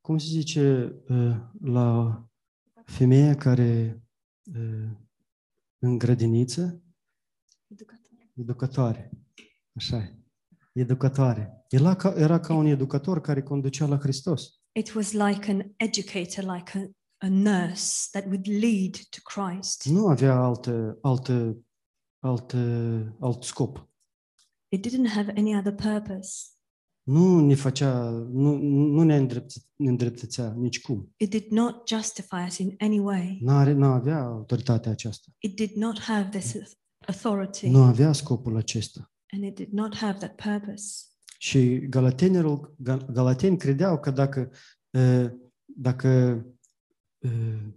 Cum 0.00 0.18
se 0.18 0.26
zice 0.26 0.94
uh, 1.08 1.36
la 1.60 2.22
femeia 2.84 3.34
care 3.34 4.02
uh, 4.54 4.90
în 5.78 5.98
grădiniță? 5.98 6.82
Educatoare. 8.34 9.10
Așa 9.72 9.96
e. 9.96 10.18
Educatoare. 10.72 11.64
Era 11.68 11.94
ca, 11.96 12.14
era 12.16 12.40
ca 12.40 12.54
un 12.54 12.66
educator 12.66 13.20
care 13.20 13.42
conducea 13.42 13.86
la 13.86 13.98
Hristos. 13.98 14.60
It 14.72 14.94
was 14.94 15.12
like 15.12 15.50
an 15.50 15.72
educator, 15.76 16.54
like 16.54 16.78
a, 16.78 17.26
a 17.26 17.28
nurse 17.28 18.08
that 18.10 18.24
would 18.24 18.46
lead 18.46 18.96
to 18.96 19.18
Christ. 19.22 19.84
Nu 19.84 20.06
avea 20.06 20.34
altă, 20.34 20.98
altă, 21.02 21.58
altă, 22.18 22.58
alt 23.20 23.42
scop. 23.42 23.88
It 24.68 24.86
didn't 24.86 25.08
have 25.08 25.32
any 25.36 25.56
other 25.56 25.74
purpose. 25.74 26.57
Nu 27.08 27.40
ne 27.40 27.54
făcea, 27.54 28.10
nu, 28.10 28.56
nu 28.66 29.02
ne 29.02 29.16
îndrept, 29.16 29.52
ne 29.76 29.88
îndreptățea 29.88 30.52
nici 30.56 30.80
cum. 30.80 31.12
It 31.16 31.30
did 31.30 31.46
not 31.50 31.88
justify 31.88 32.44
us 32.46 32.56
in 32.58 32.74
any 32.78 32.98
way. 32.98 33.38
N-are, 33.42 33.72
nu 33.72 33.86
avea 33.86 34.20
autoritatea 34.24 34.90
aceasta. 34.90 35.32
It 35.38 35.56
did 35.56 35.70
not 35.70 36.00
have 36.00 36.38
this 36.38 36.56
authority, 37.06 37.68
Nu 37.68 37.82
avea 37.82 38.12
scopul 38.12 38.56
acesta. 38.56 39.12
and 39.32 39.44
it 39.44 39.54
did 39.54 39.72
not 39.72 39.96
have 39.96 40.18
that 40.18 40.34
purpose. 40.34 41.04
Și 41.38 41.78
galatenilor, 41.88 42.74
Gal- 42.78 43.06
galateni 43.12 43.56
credeau 43.58 44.00
că 44.00 44.10
dacă, 44.10 44.50
uh, 44.90 45.30
dacă 45.64 46.42
uh, 47.18 47.68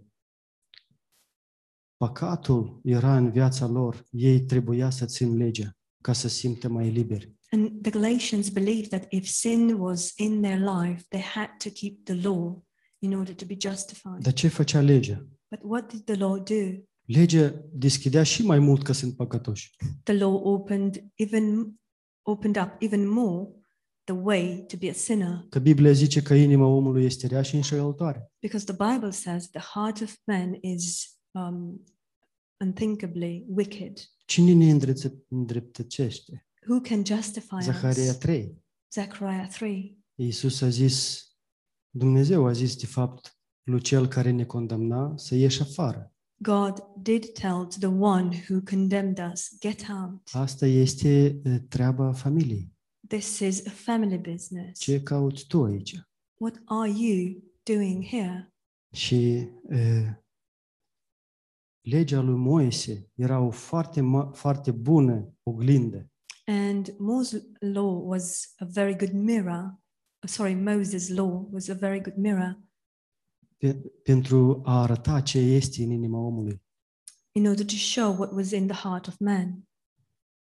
păcatul 1.96 2.80
era 2.84 3.16
în 3.16 3.30
viața 3.30 3.66
lor, 3.66 4.04
ei 4.10 4.40
trebuia 4.44 4.90
să 4.90 5.04
țin 5.06 5.36
legea 5.36 5.76
ca 6.02 6.12
să 6.12 6.28
simtă 6.28 6.68
mai 6.68 6.90
liberi. 6.90 7.40
And 7.52 7.82
the 7.82 7.90
Galatians 7.90 8.50
believed 8.50 8.88
that 8.88 9.06
if 9.12 9.26
sin 9.26 9.74
was 9.78 10.12
in 10.16 10.40
their 10.42 10.58
life, 10.58 11.04
they 11.08 11.20
had 11.22 11.48
to 11.64 11.70
keep 11.70 12.04
the 12.04 12.14
law 12.14 12.62
in 12.98 13.14
order 13.14 13.34
to 13.34 13.44
be 13.46 13.56
justified. 13.58 14.22
Dar 14.22 14.32
ce 14.32 14.48
făcea 14.48 14.80
legea? 14.80 15.26
But 15.50 15.60
what 15.62 15.92
did 15.92 16.04
the 16.04 16.14
law 16.16 16.36
do? 16.42 16.82
Legea 17.04 17.54
deschidea 17.72 18.22
și 18.22 18.44
mai 18.46 18.58
mult 18.58 18.82
că 18.82 18.92
sunt 18.92 19.16
păcătoși. 19.16 19.70
The 20.02 20.14
law 20.14 20.34
opened 20.34 21.04
even 21.14 21.74
opened 22.22 22.56
up 22.56 22.70
even 22.78 23.08
more 23.08 23.48
the 24.04 24.14
way 24.14 24.64
to 24.68 24.76
be 24.76 24.88
a 24.90 24.92
sinner, 24.92 25.46
Că 25.48 25.58
Biblia 25.58 25.92
zice 25.92 26.22
că 26.22 26.34
inima 26.34 26.66
omului 26.66 27.04
este 27.04 27.26
rea 27.26 27.42
și 27.42 27.54
înșelătoare. 27.54 28.32
because 28.40 28.72
the 28.72 28.92
Bible 28.92 29.10
says 29.10 29.48
the 29.50 29.60
heart 29.74 30.00
of 30.00 30.14
man 30.24 30.58
is 30.60 31.16
um, 31.30 31.84
unthinkably 32.60 33.44
wicked. 33.48 33.98
Cine 34.26 34.52
ne 34.52 34.70
îndreță- 34.70 35.24
îndreptățește? 35.28 36.46
Who 36.68 36.80
can 36.80 37.04
justify 37.04 37.60
Zaharia 37.60 38.10
us? 38.10 38.18
3. 38.18 38.62
Zechariah 38.92 39.48
3. 39.48 39.98
Iisus 40.14 40.60
a 40.60 40.68
zis, 40.68 41.26
Dumnezeu 41.90 42.46
a 42.46 42.52
zis 42.52 42.76
de 42.76 42.86
fapt 42.86 43.38
lui 43.62 43.80
cel 43.80 44.06
care 44.06 44.30
ne 44.30 44.44
condamna 44.44 45.16
să 45.16 45.34
ieși 45.34 45.60
afară. 45.62 46.14
God 46.42 46.82
did 47.02 47.32
tell 47.32 47.66
to 47.66 47.76
the 47.78 47.86
one 47.86 48.44
who 48.48 48.60
condemned 48.64 49.30
us, 49.32 49.48
get 49.60 49.86
out. 49.88 50.28
Asta 50.32 50.66
este 50.66 51.40
eh, 51.44 51.60
treaba 51.68 52.12
familiei. 52.12 52.72
This 53.08 53.38
is 53.38 53.66
a 53.66 53.70
family 53.70 54.18
business. 54.18 54.78
Ce 54.80 55.02
cauți 55.02 55.46
tu 55.46 55.64
aici? 55.64 56.00
What 56.40 56.62
are 56.64 56.90
you 56.90 57.42
doing 57.62 58.04
here? 58.04 58.52
Și 58.94 59.48
uh, 59.62 60.10
legea 61.80 62.20
lui 62.20 62.36
Moise 62.38 63.10
era 63.14 63.40
o 63.40 63.50
foarte, 63.50 64.00
ma- 64.00 64.30
foarte 64.32 64.70
bună 64.70 65.34
oglindă. 65.42 66.11
And 66.46 66.88
Moses' 66.98 67.42
law 67.60 68.02
was 68.08 68.54
a 68.58 68.64
very 68.64 68.96
good 68.96 69.12
mirror. 69.12 69.78
uh, 70.22 70.28
Sorry, 70.28 70.54
Moses' 70.54 71.08
law 71.08 71.46
was 71.50 71.68
a 71.68 71.74
very 71.74 72.00
good 72.00 72.16
mirror 72.16 72.60
pe, 73.56 73.74
pentru 74.02 74.60
a 74.64 74.80
arăta 74.82 75.20
ce 75.20 75.38
este 75.38 75.82
în 75.82 75.90
inima 75.90 76.18
omului, 76.18 76.62
in 77.32 77.46
order 77.46 77.64
to 77.64 77.74
show 77.74 78.14
what 78.16 78.32
was 78.32 78.50
in 78.50 78.66
the 78.66 78.76
heart 78.88 79.06
of 79.06 79.14
man, 79.18 79.68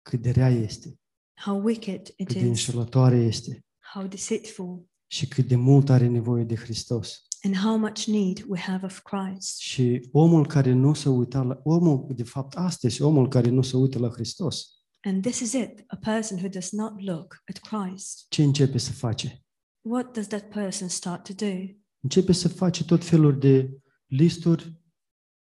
cât 0.01 0.21
de 0.21 0.29
rea 0.31 0.49
este, 0.49 0.99
how 1.45 1.63
wicked 1.63 2.07
it 2.07 2.15
cât 2.27 2.33
de 2.33 2.39
is, 2.39 2.45
înșelătoare 2.45 3.17
este 3.17 3.65
how 3.93 4.07
deceitful, 4.07 4.85
și 5.07 5.27
cât 5.27 5.47
de 5.47 5.55
mult 5.55 5.89
are 5.89 6.07
nevoie 6.07 6.43
de 6.43 6.55
Hristos. 6.55 7.21
and 7.43 7.55
how 7.55 7.77
much 7.77 8.05
need 8.05 8.45
we 8.47 8.59
have 8.59 8.85
of 8.85 8.99
Christ. 9.01 9.57
Și 9.57 10.07
omul 10.11 10.47
care 10.47 10.73
nu 10.73 10.93
se 10.93 11.09
uită 11.09 11.41
la 11.41 11.59
omul, 11.63 12.07
de 12.15 12.23
fapt, 12.23 12.55
astăzi, 12.55 13.01
omul 13.01 13.27
care 13.27 13.49
nu 13.49 13.61
se 13.61 13.77
uită 13.77 13.99
la 13.99 14.09
Hristos, 14.09 14.80
And 15.03 15.23
this 15.23 15.39
is 15.39 15.53
it 15.53 15.83
a 15.87 15.95
person 15.95 16.37
who 16.39 16.47
does 16.47 16.71
not 16.71 17.01
look 17.01 17.41
at 17.45 17.57
Christ. 17.59 18.25
ce 18.29 18.43
începe 18.43 18.77
să 18.77 18.91
face? 18.91 19.43
What 19.81 20.13
does 20.13 20.27
that 20.27 20.49
person 20.49 20.87
start 20.87 21.23
to 21.23 21.45
do? 21.45 21.55
Începe 21.99 22.31
să 22.31 22.47
face 22.47 22.85
tot 22.85 23.03
felul 23.05 23.39
de 23.39 23.81
listuri, 24.05 24.79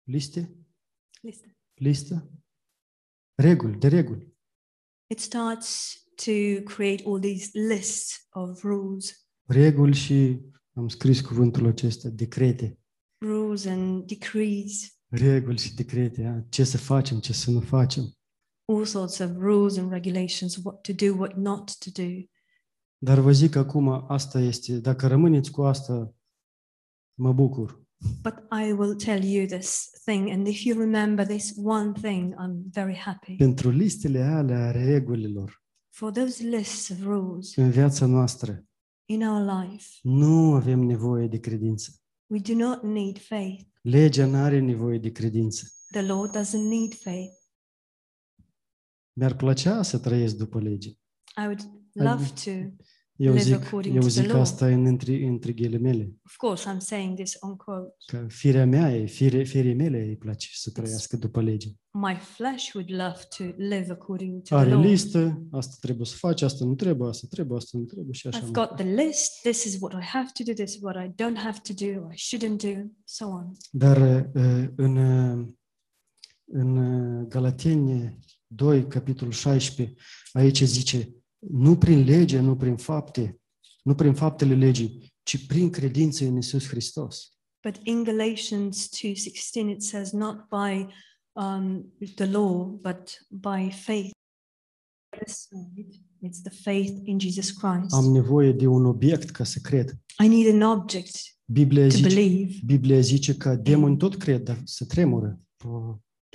liste, 0.04 0.56
Listen. 1.22 1.58
listă, 1.74 2.30
reguli, 3.36 3.78
de 3.78 3.88
reguli. 3.88 4.34
It 5.08 5.20
starts 5.20 5.98
to 6.16 6.62
create 6.64 7.04
all 7.06 7.20
these 7.20 7.50
lists 7.60 8.28
of 8.30 8.62
rules, 8.64 9.28
Reguli 9.48 9.96
și, 9.96 10.40
am 10.74 10.88
scris 10.88 11.22
cuvântul 11.22 11.68
acesta, 11.68 12.10
decrete. 12.10 12.80
rules 13.22 13.66
and 13.66 14.06
decrees, 14.08 14.98
Reguli 15.08 15.58
și 15.58 15.74
decrete, 15.76 16.24
a? 16.26 16.42
ce 16.50 16.64
să 16.64 16.78
facem, 16.78 17.20
ce 17.20 17.34
să 17.34 17.52
nu 17.52 17.60
facem. 17.60 18.18
All 18.66 18.86
sorts 18.86 19.20
of 19.20 19.30
rules 19.38 19.78
and 19.78 19.92
regulations, 19.92 20.58
what 20.64 20.82
to 20.82 20.94
do, 20.94 21.18
what 21.18 21.36
not 21.36 21.78
to 21.78 21.90
do. 22.02 22.30
Dar 22.98 23.20
vă 23.20 23.32
zic 23.32 23.56
acum, 23.56 23.88
asta 24.08 24.40
este, 24.40 24.80
dacă 24.80 25.08
rămâneți 25.08 25.52
cu 25.52 25.62
asta, 25.62 26.16
mă 27.14 27.34
bucur. 27.34 27.82
But 28.22 28.34
I 28.68 28.72
will 28.72 28.96
tell 28.96 29.24
you 29.24 29.46
this 29.46 29.90
thing, 30.06 30.30
and 30.30 30.48
if 30.48 30.64
you 30.64 30.80
remember 30.80 31.26
this 31.26 31.54
one 31.64 31.92
thing, 32.02 32.34
I'm 32.34 32.72
very 32.72 32.96
happy. 32.96 33.36
Pentru 33.36 33.70
listele 33.70 34.22
alea 34.22 34.72
regulilor 34.72 35.64
For 35.90 36.12
those 36.12 36.44
lists 36.44 36.90
of 36.90 37.02
rules 37.02 37.56
în 37.56 37.70
viața 37.70 38.06
noastră, 38.06 38.66
in 39.06 39.22
our 39.28 39.62
life, 39.62 39.86
nu 40.02 40.54
avem 40.54 40.80
nevoie 40.80 41.28
de 41.28 41.40
credință. 41.40 41.92
we 42.28 42.40
do 42.40 42.54
not 42.54 42.84
need 42.84 43.20
faith. 43.20 43.62
Legea 43.82 44.26
nu 44.26 44.36
are 44.36 44.60
nevoie 44.60 44.98
de 44.98 45.12
credință. 45.12 45.68
The 45.92 46.02
law 46.02 46.28
doesn't 46.28 46.68
need 46.70 46.94
faith. 46.94 47.34
Mi-ar 49.14 49.36
plăcea 49.36 49.82
să 49.82 49.98
trăiesc 49.98 50.36
după 50.36 50.60
lege. 50.60 50.90
I 50.90 50.96
would 51.46 51.62
love 51.94 52.26
to. 52.44 52.52
Eu 53.16 53.32
Live 53.34 53.44
zic, 53.44 53.54
according 53.54 53.96
eu 53.96 54.02
to 54.02 54.08
the 54.08 54.22
zic 54.22 54.32
law. 54.32 54.42
asta 54.42 54.68
în 54.68 54.86
între, 54.86 55.26
între 55.26 55.52
ghilimele. 55.52 56.14
Of 56.26 56.36
course, 56.36 56.70
I'm 56.74 56.78
saying 56.78 57.16
this 57.16 57.38
on 57.40 57.56
quote. 57.56 57.96
Că 58.06 58.26
firea 58.28 58.66
mea, 58.66 58.96
e, 58.96 59.06
fire, 59.06 59.44
firii 59.44 59.74
mele 59.74 60.02
îi 60.02 60.18
place 60.18 60.48
să 60.54 60.72
trăiască 60.72 61.18
după 61.18 61.42
lege. 61.42 61.68
My 61.92 62.16
flesh 62.16 62.74
would 62.74 62.90
love 62.92 63.18
to 63.38 63.44
live 63.58 63.92
according 63.92 64.42
to 64.42 64.56
the 64.56 64.56
Are 64.56 64.70
law. 64.70 64.82
listă, 64.82 65.48
asta 65.52 65.76
trebuie 65.80 66.06
să 66.06 66.16
faci, 66.18 66.42
asta 66.42 66.66
nu 66.66 66.76
trebuie, 66.76 67.10
asta 67.10 67.28
trebuie, 67.30 67.58
asta 67.58 67.78
nu 67.78 67.84
trebuie 67.84 68.14
și 68.14 68.28
așa. 68.28 68.38
I've 68.40 68.42
mai 68.42 68.52
got 68.52 68.70
departe. 68.70 68.84
the 68.84 69.06
list. 69.06 69.42
This 69.42 69.64
is 69.64 69.78
what 69.80 69.94
I 70.02 70.06
have 70.06 70.30
to 70.34 70.44
do. 70.44 70.54
This 70.54 70.74
is 70.76 70.82
what 70.82 71.06
I 71.06 71.10
don't 71.10 71.38
have 71.44 71.60
to 71.64 71.74
do. 71.86 72.10
I 72.12 72.18
shouldn't 72.18 72.58
do. 72.62 72.90
So 73.04 73.26
on. 73.26 73.52
Dar 73.72 73.98
uh, 74.34 74.68
în, 74.76 74.98
uh, 74.98 75.48
în 76.46 76.78
uh, 76.78 77.28
Galateni 77.28 78.20
2, 78.56 78.88
capitolul 78.88 79.34
16, 79.34 79.94
aici 80.32 80.62
zice, 80.62 81.24
nu 81.40 81.78
prin 81.78 82.04
lege, 82.04 82.40
nu 82.40 82.56
prin 82.56 82.76
fapte, 82.76 83.42
nu 83.84 83.96
prin 83.96 84.14
faptele 84.14 84.56
legii, 84.56 85.14
ci 85.24 85.46
prin 85.46 85.70
credință 85.70 86.26
în 86.26 86.38
Isus 86.38 86.68
Hristos. 86.68 87.28
But 87.64 87.80
in 87.84 88.04
Galatians 88.04 88.90
2:16 88.90 89.70
it 89.70 89.84
says 89.84 90.12
not 90.12 90.36
by 90.50 90.88
um, 91.32 91.94
the 92.16 92.26
law, 92.26 92.80
but 92.82 93.26
by 93.30 93.70
faith. 93.72 94.12
This 95.20 95.48
side, 95.50 96.04
It's 96.24 96.42
the 96.42 96.50
faith 96.50 97.02
in 97.04 97.20
Jesus 97.20 97.52
Christ. 97.52 97.94
Am 97.94 98.12
nevoie 98.12 98.52
de 98.52 98.68
un 98.68 98.86
obiect 98.86 99.30
ca 99.30 99.44
să 99.44 99.60
cred. 99.62 99.98
I 100.24 100.28
need 100.28 100.62
an 100.62 100.78
object 100.78 101.16
Biblia 101.46 101.88
to 101.88 101.90
zice, 101.90 102.08
believe. 102.08 102.54
Biblia 102.66 103.00
zice 103.00 103.36
că 103.36 103.56
demonii 103.56 103.98
tot 103.98 104.16
cred, 104.16 104.44
dar 104.44 104.62
se 104.64 104.86
tremură. 104.86 105.40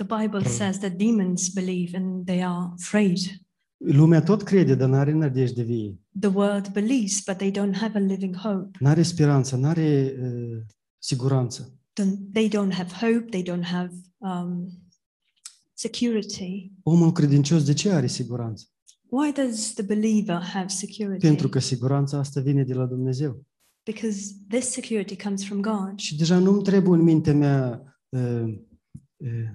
The 0.03 0.21
Bible 0.21 0.39
Right. 0.39 0.51
says 0.51 0.77
that 0.77 0.97
demons 0.97 1.49
believe 1.49 1.97
and 1.97 2.25
they 2.25 2.43
are 2.43 2.71
afraid. 2.73 3.17
Lumea 3.77 4.21
tot 4.23 4.43
crede, 4.43 4.75
dar 4.75 4.89
nu 4.89 4.95
are 4.95 5.11
nădejde 5.11 5.61
vie. 5.63 5.99
The 6.19 6.29
world 6.33 6.71
believes, 6.73 7.23
but 7.25 7.37
they 7.37 7.51
don't 7.51 7.75
have 7.75 7.97
a 7.97 8.01
living 8.01 8.35
hope. 8.35 8.77
Nu 8.79 8.87
are 8.87 9.01
speranță, 9.01 9.55
nu 9.55 9.67
are 9.67 10.15
uh, 10.21 10.61
siguranță. 10.97 11.79
Don't, 12.01 12.17
they 12.33 12.49
don't 12.49 12.71
have 12.71 12.91
hope. 12.99 13.25
They 13.29 13.43
don't 13.43 13.63
have 13.63 13.91
um, 14.17 14.69
security. 15.73 16.71
Omul 16.83 17.11
credincios 17.11 17.63
de 17.63 17.73
ce 17.73 17.91
are 17.91 18.07
siguranță? 18.07 18.65
Why 19.09 19.31
does 19.31 19.73
the 19.73 19.83
believer 19.83 20.41
have 20.41 20.67
security? 20.67 21.25
Pentru 21.27 21.49
că 21.49 21.59
siguranța 21.59 22.17
asta 22.17 22.41
vine 22.41 22.63
de 22.63 22.73
la 22.73 22.85
Dumnezeu. 22.85 23.45
Because 23.83 24.31
this 24.49 24.65
security 24.71 25.15
comes 25.23 25.45
from 25.45 25.61
God. 25.61 25.93
Și 25.95 26.15
deja 26.15 26.37
nu-mi 26.37 26.63
trebuie 26.63 26.99
în 26.99 27.03
mintea 27.03 27.33
mea 27.33 27.83
uh, 28.09 28.43
uh, 29.17 29.49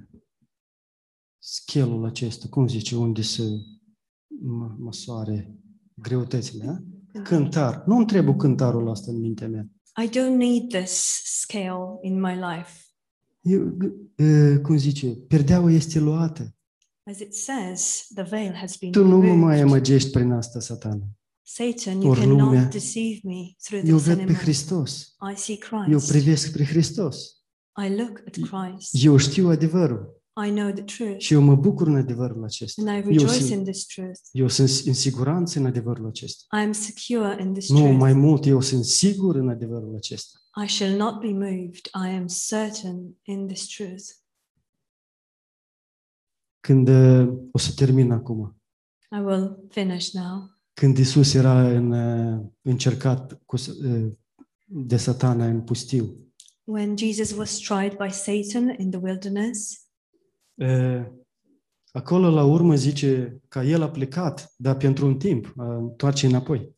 schelul 1.46 2.04
acesta, 2.04 2.46
cum 2.50 2.68
zice, 2.68 2.96
unde 2.96 3.22
se 3.22 3.42
mă, 4.42 4.74
măsoare 4.78 5.58
greutățile. 5.94 6.66
A? 6.68 6.78
Cântar. 7.22 7.82
Nu-mi 7.86 8.06
trebuie 8.06 8.34
cântarul 8.36 8.88
ăsta 8.88 9.10
în 9.10 9.20
mintea 9.20 9.48
mea. 9.48 9.68
I 10.04 10.08
don't 10.08 10.36
need 10.36 10.68
this 10.68 11.20
scale 11.24 11.98
in 12.02 12.20
my 12.20 12.32
life. 12.34 12.70
Eu, 13.40 13.76
uh, 14.18 14.60
cum 14.62 14.76
zice, 14.76 15.06
perdeaua 15.06 15.70
este 15.70 15.98
luată. 15.98 16.54
As 17.10 17.18
it 17.18 17.34
says, 17.34 18.06
the 18.14 18.22
veil 18.22 18.52
has 18.52 18.76
been 18.76 18.92
Tu 18.92 19.04
nu 19.04 19.16
mă 19.16 19.22
mai 19.22 19.34
removed. 19.56 19.60
amăgești 19.62 20.10
prin 20.10 20.30
asta, 20.32 20.60
satana. 20.60 21.04
Satan, 21.42 22.00
you 22.00 22.10
Ori 22.10 22.26
lumea. 22.26 22.44
cannot 22.46 22.70
deceive 22.70 23.20
me 23.22 23.54
through 23.62 23.84
Eu 23.88 23.96
this 23.96 24.06
ved 24.06 24.16
pe 24.16 24.22
anymore. 24.22 24.42
Hristos. 24.42 25.14
I 25.32 25.36
see 25.36 25.58
Eu 25.70 25.80
Christ. 25.88 26.08
privesc 26.08 26.46
spre 26.46 26.64
Hristos. 26.64 27.16
I 27.86 27.96
look 27.96 28.22
at 28.26 28.32
Christ. 28.32 29.04
Eu 29.04 29.16
știu 29.16 29.48
adevărul. 29.48 30.13
I 30.46 30.50
know 30.50 30.70
the 30.72 30.82
truth. 30.82 31.18
Și 31.18 31.32
eu 31.32 31.40
mă 31.40 31.54
bucur 31.56 31.86
în 31.86 31.96
adevărul 31.96 32.44
acesta. 32.44 32.82
And 32.82 32.90
I 32.90 33.06
Eu 33.06 33.08
rejoice 33.10 33.32
sunt, 33.42 33.50
in 33.50 33.62
this 33.64 33.86
truth. 33.86 34.20
eu 34.32 34.48
sunt 34.48 34.68
în 34.86 34.92
siguranță 34.94 35.58
în 35.58 35.66
adevărul 35.66 36.06
acesta. 36.06 36.58
I 36.58 36.60
am 36.62 36.72
secure 36.72 37.42
in 37.42 37.52
this 37.52 37.68
Nu, 37.70 37.78
truth. 37.78 37.96
mai 37.98 38.12
mult, 38.12 38.46
eu 38.46 38.60
sunt 38.60 38.84
sigur 38.84 39.34
în 39.36 39.48
adevărul 39.48 39.94
acesta. 39.96 40.38
I 40.64 40.68
shall 40.68 40.96
not 40.96 41.20
be 41.20 41.28
moved. 41.32 41.86
I 41.94 42.08
am 42.16 42.26
certain 42.48 43.16
in 43.22 43.46
this 43.46 43.66
truth. 43.66 44.04
Când 46.60 46.88
uh, 46.88 47.28
o 47.52 47.58
să 47.58 47.72
termin 47.76 48.10
acum. 48.12 48.56
I 49.10 49.18
will 49.20 49.66
finish 49.70 50.10
now. 50.12 50.50
Când 50.72 50.98
Isus 50.98 51.34
era 51.34 51.68
în, 51.70 51.90
uh, 51.90 52.40
încercat 52.62 53.40
cu, 53.46 53.56
s- 53.56 53.66
uh, 53.66 54.12
de 54.66 54.96
satana 54.96 55.46
în 55.46 55.60
pustiu, 55.62 56.18
When 56.64 56.96
Jesus 56.96 57.36
was 57.36 57.58
tried 57.58 57.96
by 57.96 58.10
Satan 58.10 58.74
in 58.78 58.90
the 58.90 59.00
wilderness, 59.02 59.70
uh, 59.70 59.83
acolo 61.92 62.30
la 62.30 62.44
urmă 62.44 62.74
zice 62.74 63.40
că 63.48 63.58
el 63.58 63.82
a 63.82 63.90
plecat, 63.90 64.52
dar 64.56 64.76
pentru 64.76 65.06
un 65.06 65.16
timp, 65.18 65.44
uh, 65.46 65.52
întoarce 65.78 66.26
înapoi. 66.26 66.72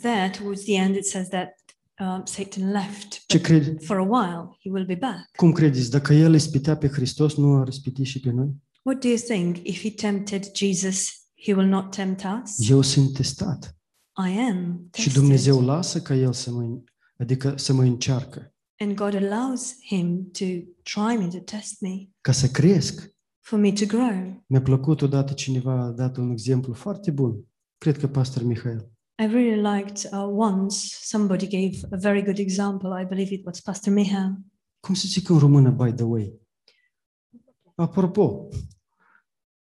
there 0.00 0.30
towards 0.38 0.62
the 0.64 0.74
end 0.74 0.94
it 0.96 1.04
says 1.06 1.28
that 1.28 1.48
um, 2.00 2.22
Satan 2.24 2.70
left. 2.70 3.26
Ce 3.26 3.36
But 3.36 3.46
crede? 3.46 3.76
for 3.84 3.96
a 3.96 4.02
while, 4.02 4.56
he 4.62 4.70
will 4.70 4.86
be 4.86 4.94
back. 4.94 5.36
Cum 5.36 5.52
credeți? 5.52 5.90
Dacă 5.90 6.12
el 6.14 6.34
ispitea 6.34 6.76
pe 6.76 6.88
Hristos, 6.88 7.36
nu 7.36 7.56
ar 7.60 7.68
ispiti 7.68 8.02
și 8.02 8.20
pe 8.20 8.30
noi? 8.30 8.50
What 8.82 9.00
do 9.00 9.08
you 9.08 9.16
think? 9.16 9.56
If 9.62 9.80
he 9.82 9.90
tempted 9.90 10.50
Jesus, 10.54 11.08
he 11.44 11.54
will 11.54 11.68
not 11.68 11.94
tempt 11.94 12.22
us? 12.42 12.68
Eu 12.68 12.80
sunt 12.80 13.12
testat. 13.12 13.76
I 14.26 14.38
am 14.38 14.88
Și 14.92 15.02
tested. 15.02 15.12
Dumnezeu 15.12 15.60
lasă 15.60 16.00
ca 16.00 16.14
el 16.14 16.32
să 16.32 16.50
mă, 16.50 16.78
adică 17.18 17.54
să 17.56 17.72
mă 17.72 17.82
încearcă, 17.82 18.46
And 18.78 18.94
God 18.94 19.14
allows 19.14 19.74
him 19.86 20.30
to 20.30 20.44
try 20.82 21.16
me, 21.18 21.26
to 21.26 21.38
test 21.38 21.80
me, 21.80 22.08
ca 22.20 22.32
să 22.32 22.46
cresc. 22.48 23.11
For 23.42 23.58
me 23.58 23.72
to 23.72 23.84
grow. 23.86 24.44
Mi-a 24.46 24.62
plăcut 24.62 25.02
odată 25.02 25.32
cineva 25.32 25.72
a 25.72 25.90
dat 25.90 26.16
un 26.16 26.30
exemplu 26.30 26.72
foarte 26.72 27.10
bun. 27.10 27.44
Cred 27.78 27.98
că 27.98 28.08
pastor 28.08 28.42
Mihail. 28.42 28.92
I 29.22 29.26
really 29.26 29.60
liked 29.60 30.10
uh, 30.12 30.26
once 30.36 30.76
somebody 31.00 31.46
gave 31.46 31.86
a 31.90 31.96
very 31.96 32.22
good 32.22 32.38
example. 32.38 33.02
I 33.02 33.04
believe 33.04 33.34
it 33.34 33.44
was 33.44 33.60
Pastor 33.60 33.92
Miha. 33.92 34.40
Cum 34.80 34.94
se 34.94 35.06
zice 35.06 35.32
în 35.32 35.38
română, 35.38 35.70
by 35.70 35.92
the 35.92 36.04
way? 36.04 36.40
Apropo, 37.74 38.48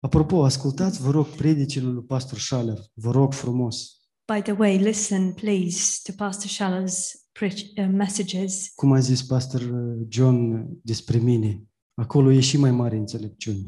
apropo, 0.01 0.45
ascultați, 0.45 1.03
vă 1.03 1.11
rog, 1.11 1.27
predicile 1.27 1.89
lui 1.89 2.03
pastor 2.03 2.39
Schaller. 2.39 2.79
Vă 2.95 3.11
rog 3.11 3.33
frumos. 3.33 3.99
By 4.33 4.43
the 4.43 4.53
way, 4.53 4.79
listen 4.79 5.33
please 5.33 6.01
to 6.05 6.13
Pastor 6.25 6.51
Shaller's 6.51 7.29
preach, 7.33 7.61
uh, 7.77 7.89
messages. 7.93 8.73
Cum 8.75 8.93
a 8.93 8.99
zis 8.99 9.23
pastor 9.23 9.61
uh, 9.61 10.07
John 10.09 10.67
despre 10.83 11.19
mine, 11.19 11.68
acolo 11.99 12.33
e 12.33 12.41
și 12.41 12.57
mai 12.57 12.71
mare 12.71 12.97
înțelepciune. 12.97 13.67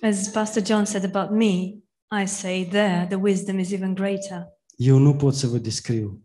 As 0.00 0.28
Pastor 0.28 0.66
John 0.66 0.84
said 0.84 1.14
about 1.14 1.30
me, 1.38 1.52
I 2.22 2.26
say 2.26 2.66
there 2.70 3.06
the 3.08 3.16
wisdom 3.16 3.58
is 3.58 3.70
even 3.70 3.94
greater. 3.94 4.46
Eu 4.76 4.98
nu 4.98 5.16
pot 5.16 5.34
să 5.34 5.46
vă 5.46 5.58
descriu. 5.58 6.22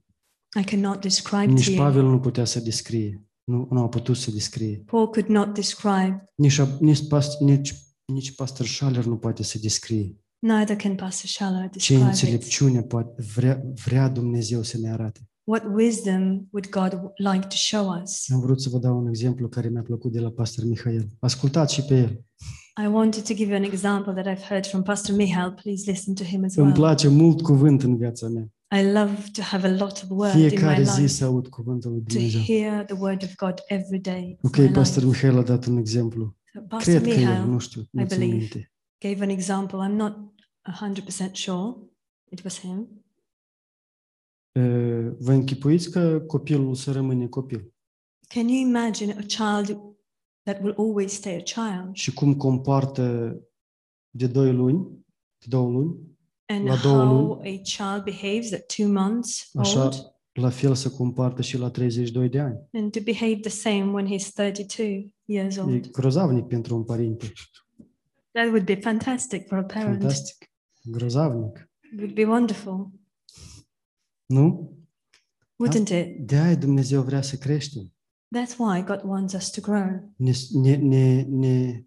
I 0.59 0.63
cannot 0.63 1.01
describe 1.01 1.45
to 1.45 1.51
Nici 1.51 1.65
you. 1.65 1.77
Pavel 1.77 2.03
nu 2.03 2.19
putea 2.19 2.45
să 2.45 2.59
descrie. 2.59 3.23
Nu, 3.43 3.67
nu 3.71 3.81
a 3.81 3.87
putut 3.87 4.17
să 4.17 4.31
descrie. 4.31 4.83
Paul 4.85 5.09
could 5.09 5.27
not 5.27 5.53
describe, 5.53 6.29
Nici, 6.35 6.57
a- 6.57 6.77
nici, 6.79 7.07
past, 7.07 7.39
nici, 7.39 7.73
nici 8.05 8.35
pastor 8.35 8.65
Schaller 8.65 9.05
nu 9.05 9.17
poate 9.17 9.43
să 9.43 9.57
descrie. 9.61 10.15
neither 10.39 10.75
can 10.75 10.95
Pastor 10.95 11.29
Shallow 11.29 11.61
Ce 11.61 11.67
describe 11.71 11.99
it. 12.01 12.07
înțelepciune 12.07 12.81
poate, 12.81 13.21
vrea, 13.35 13.61
vrea 13.85 14.09
Dumnezeu 14.09 14.61
să 14.63 14.77
ne 14.77 14.91
arate. 14.91 15.19
What 15.47 15.63
wisdom 15.73 16.47
would 16.51 16.69
God 16.69 16.91
like 17.17 17.47
to 17.47 17.55
show 17.55 18.01
us? 18.01 18.29
Am 18.31 18.39
vrut 18.39 18.61
să 18.61 18.69
vă 18.69 18.77
dau 18.77 18.97
un 18.97 19.07
exemplu 19.07 19.47
care 19.47 19.69
mi-a 19.69 19.81
plăcut 19.81 20.11
de 20.11 20.19
la 20.19 20.29
pastor 20.31 20.65
Mihail. 20.65 21.09
Ascultați 21.19 21.73
și 21.73 21.81
pe 21.81 21.95
el. 21.97 22.23
I 22.83 22.87
wanted 22.87 23.23
to 23.27 23.33
give 23.33 23.49
you 23.51 23.55
an 23.57 23.63
example 23.63 24.13
that 24.13 24.37
I've 24.37 24.43
heard 24.47 24.65
from 24.65 24.81
Pastor 24.83 25.15
Michal. 25.15 25.51
Please 25.51 25.91
listen 25.91 26.13
to 26.13 26.23
him 26.23 26.43
as 26.43 26.55
Îmi 26.55 26.65
well. 26.67 26.77
place 26.79 27.07
mult 27.07 27.41
cuvânt 27.41 27.83
în 27.83 27.97
viața 27.97 28.27
mea. 28.27 28.49
I 28.79 28.83
love 28.83 29.11
to 29.33 29.41
have 29.41 29.67
a 29.67 29.71
lot 29.71 30.01
of 30.03 30.09
word 30.09 30.33
in 30.35 30.41
my 30.41 30.49
Fiecare 30.49 30.83
zi 30.83 30.99
life, 30.99 31.07
să 31.11 31.25
aud 31.25 31.47
cuvântul 31.47 31.91
lui 31.91 31.99
to 32.01 32.13
Dumnezeu. 32.13 32.41
hear 32.41 32.85
the 32.85 32.95
word 32.99 33.23
of 33.23 33.35
God 33.35 33.53
every 33.67 33.99
day. 33.99 34.37
of 34.41 34.41
my 34.41 34.49
Ok, 34.49 34.55
life. 34.55 34.71
pastor 34.71 35.03
Mihail 35.03 35.37
a 35.37 35.41
dat 35.43 35.65
un 35.65 35.77
exemplu. 35.77 36.35
So 36.53 36.59
Pastor 36.67 36.93
Cred 36.93 37.03
că 37.13 37.19
el, 37.19 37.27
Michal 37.27 37.47
nu 37.47 37.59
știu, 37.59 37.81
nu 37.91 38.05
țin 38.05 38.17
believe. 38.17 38.37
minte. 38.37 38.71
gave 38.99 39.23
an 39.23 39.29
example. 39.29 39.77
I'm 39.89 39.95
not 39.95 40.13
100% 41.27 41.31
sure 41.31 41.75
it 42.29 42.43
was 42.43 42.59
him. 42.59 43.04
Uh, 44.59 45.11
Vă 45.19 45.31
închipuiți 45.31 45.91
că 45.91 46.19
copilul 46.19 46.75
să 46.75 46.91
rămâne 46.91 47.27
copil. 47.27 47.73
Can 48.27 48.47
you 48.47 48.67
imagine 48.67 49.11
a 49.11 49.15
child 49.15 49.81
that 50.43 50.61
will 50.61 50.75
always 50.77 51.11
stay 51.13 51.35
a 51.35 51.41
child 51.41 51.95
Și 51.95 52.13
cum 52.13 52.35
compartă 52.35 53.35
de 54.09 54.27
doi 54.27 54.53
luni, 54.53 55.05
de 55.37 55.45
două 55.49 55.69
luni, 55.69 55.97
and 56.45 56.67
La 56.67 56.75
două 56.75 57.03
how 57.05 57.31
a 57.31 57.61
child 57.63 58.03
behaves 58.03 58.51
at 58.53 58.65
two 58.75 58.87
months 58.87 59.49
așa 59.57 59.83
old 59.83 60.13
la 60.33 60.49
fel 60.49 60.75
să 60.75 60.89
compartă 60.89 61.41
și 61.41 61.57
la 61.57 61.69
32 61.69 62.29
de 62.29 62.39
ani. 62.39 62.59
and 62.73 62.91
to 62.91 62.99
behave 63.03 63.35
the 63.35 63.49
same 63.49 63.91
when 63.91 64.05
he's 64.07 64.31
32 64.33 65.13
years 65.25 65.55
E 65.55 65.61
old? 65.61 65.91
grozavnic 65.91 66.45
pentru 66.45 66.75
un 66.75 66.83
părinte. 66.83 67.31
That 68.31 68.45
would 68.47 68.65
be 68.65 68.75
fantastic 68.75 69.47
for 69.47 69.57
a 69.57 69.63
parent. 69.63 69.99
Fantastic. 69.99 70.51
Grozavnic. 70.83 71.69
It 71.93 71.99
would 71.99 72.13
be 72.13 72.25
wonderful, 72.25 72.91
Nu? 74.25 74.73
wouldn't 75.63 75.89
it? 75.89 76.27
De 76.27 76.35
aia 76.35 76.55
Dumnezeu 76.55 77.01
vrea 77.01 77.21
să 77.21 77.35
creștem. 77.35 77.93
That's 78.37 78.57
why 78.57 78.83
God 78.83 79.01
wants 79.03 79.33
us 79.33 79.49
to 79.49 79.61
grow. 79.61 80.13
Ne, 80.17 80.31
ne, 80.51 80.75
ne, 80.75 81.21
ne, 81.21 81.83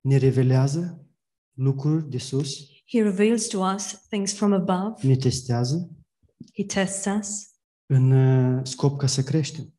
ne 0.00 0.16
revelează 0.16 1.04
lucruri 1.52 2.10
de 2.10 2.18
sus, 2.18 2.68
He 2.86 3.02
reveals 3.02 3.46
to 3.46 3.58
us 3.74 4.06
things 4.08 4.34
from 4.34 4.52
above. 4.52 5.06
ne 5.06 5.16
testează 5.16 5.90
He 6.54 6.64
tests 6.64 7.06
us 7.18 7.48
în 7.86 8.10
uh, 8.10 8.60
scop 8.66 8.98
ca 8.98 9.06
să 9.06 9.22
creștem. 9.22 9.74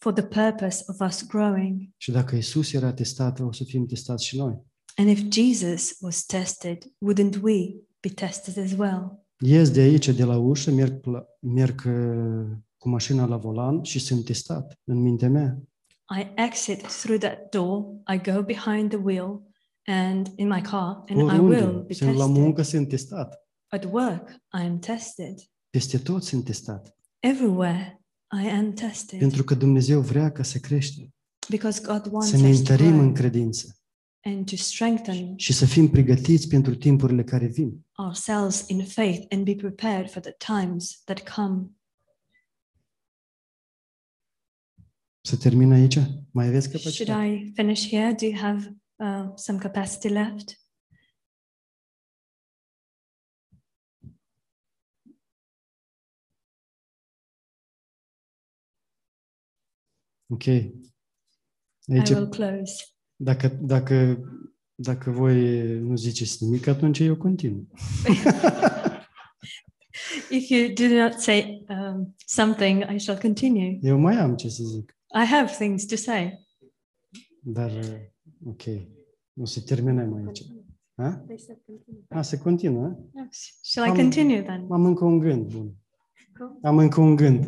for 0.00 0.12
the 0.12 0.22
purpose 0.26 0.84
of 0.86 1.00
us 1.00 1.26
growing. 1.26 1.88
Și 1.96 2.10
dacă 2.10 2.36
Isus 2.36 2.72
era 2.72 2.92
testat, 2.92 3.40
o 3.40 3.52
să 3.52 3.64
fim 3.64 3.86
testați 3.86 4.24
și 4.26 4.36
noi. 4.36 4.62
And 4.96 5.08
if 5.08 5.20
Jesus 5.32 5.96
was 6.00 6.24
tested, 6.26 6.78
wouldn't 6.84 7.40
we 7.42 7.74
be 8.00 8.08
tested 8.14 8.64
as 8.64 8.72
well? 8.72 9.26
Ies 9.40 9.70
de 9.70 9.80
aici, 9.80 10.08
de 10.08 10.24
la 10.24 10.38
ușă, 10.38 10.70
merg, 10.70 11.04
la, 11.04 11.24
merg 11.40 11.82
uh, 11.86 12.46
cu 12.76 12.88
mașina 12.88 13.26
la 13.26 13.36
volan 13.36 13.82
și 13.82 13.98
sunt 13.98 14.24
testat 14.24 14.80
în 14.84 15.00
mintea 15.00 15.28
mea. 15.28 15.58
I 16.18 16.32
exit 16.34 16.80
through 16.82 17.20
that 17.20 17.50
door, 17.50 17.84
I 18.14 18.30
go 18.30 18.42
behind 18.42 18.88
the 18.88 18.98
wheel 19.02 19.42
and 19.84 20.32
in 20.36 20.48
my 20.48 20.60
car, 20.60 21.04
and 21.06 21.18
I 21.20 21.22
will 21.22 21.44
Oriunde. 21.44 21.84
be 21.86 21.92
Sunt 21.94 22.14
la 22.16 22.24
tested. 22.24 22.42
muncă, 22.42 22.62
sunt 22.62 22.88
testat. 22.88 23.46
At 23.66 23.84
work, 23.92 24.28
I 24.30 24.66
am 24.66 24.78
tested. 24.78 25.34
Peste 25.70 25.98
tot 25.98 26.22
sunt 26.22 26.44
testat. 26.44 26.96
Everywhere, 27.18 28.02
I 28.44 28.48
am 28.48 28.72
tested. 28.72 29.18
Pentru 29.18 29.44
că 29.44 29.54
Dumnezeu 29.54 30.00
vrea 30.00 30.32
ca 30.32 30.42
să 30.42 30.58
creștem, 30.58 31.14
Because 31.48 31.82
God 31.86 32.08
wants 32.12 32.28
să 32.30 32.36
ne 32.36 32.48
us 32.48 32.54
to 32.54 32.58
întărim 32.72 32.92
grow 32.92 33.06
în 33.06 33.14
credință 33.14 33.77
and 34.24 34.50
to 34.50 34.56
strengthen 34.56 35.36
și 35.36 35.52
să 35.52 35.66
fim 35.66 35.88
pregătiți 35.90 36.48
pentru 36.48 36.74
timpurile 36.76 37.24
care 37.24 37.46
vin. 37.46 37.86
ourselves 37.96 38.64
in 38.68 38.84
faith 38.84 39.26
and 39.34 39.44
be 39.44 39.54
prepared 39.54 40.10
for 40.10 40.22
the 40.22 40.32
times 40.32 41.02
that 41.04 41.34
come. 41.34 41.70
Să 45.20 45.36
termin 45.36 45.72
aici? 45.72 45.98
Mai 46.30 46.46
aveți 46.46 46.68
Should 46.68 46.82
capacitate? 46.82 47.26
I 47.26 47.52
finish 47.54 47.88
here? 47.88 48.12
Do 48.12 48.24
you 48.26 48.36
have 48.36 48.76
uh, 48.96 49.32
some 49.34 49.58
capacity 49.58 50.08
left? 50.08 50.60
Ok. 60.30 60.46
I 60.46 60.72
Aici, 61.88 62.10
will 62.10 62.28
close. 62.28 62.97
Dacă, 63.20 63.48
dacă, 63.60 64.18
dacă 64.74 65.10
voi 65.10 65.60
nu 65.78 65.96
ziceți 65.96 66.44
nimic, 66.44 66.66
atunci 66.66 66.98
eu 66.98 67.16
continu. 67.16 67.68
If 70.30 70.48
you 70.48 70.72
do 70.74 70.94
not 70.94 71.12
say 71.20 71.64
um, 71.68 72.14
something, 72.26 72.84
I 72.94 72.98
shall 72.98 73.18
continue. 73.18 73.78
Eu 73.82 73.98
mai 73.98 74.16
am 74.16 74.36
ce 74.36 74.48
să 74.48 74.62
zic, 74.64 74.96
I 75.22 75.24
have 75.24 75.50
things 75.50 75.84
to 75.84 75.96
say. 75.96 76.46
dar 77.40 77.70
uh, 77.70 77.98
ok. 78.46 78.62
O 79.40 79.44
să 79.44 79.60
terminăm 79.60 80.14
aici. 80.14 80.40
Ha? 80.94 81.24
A, 82.08 82.22
să 82.22 82.38
continuă? 82.38 82.98
Shall 83.62 83.86
I 83.86 83.90
Am- 83.90 83.96
continue 83.96 84.42
then? 84.42 84.66
Am 84.70 84.84
încă 84.84 85.04
un 85.04 85.18
gând 85.18 85.52
bun. 85.52 85.74
Am 86.62 86.78
încă 86.78 87.00
un 87.00 87.16
gând. 87.16 87.44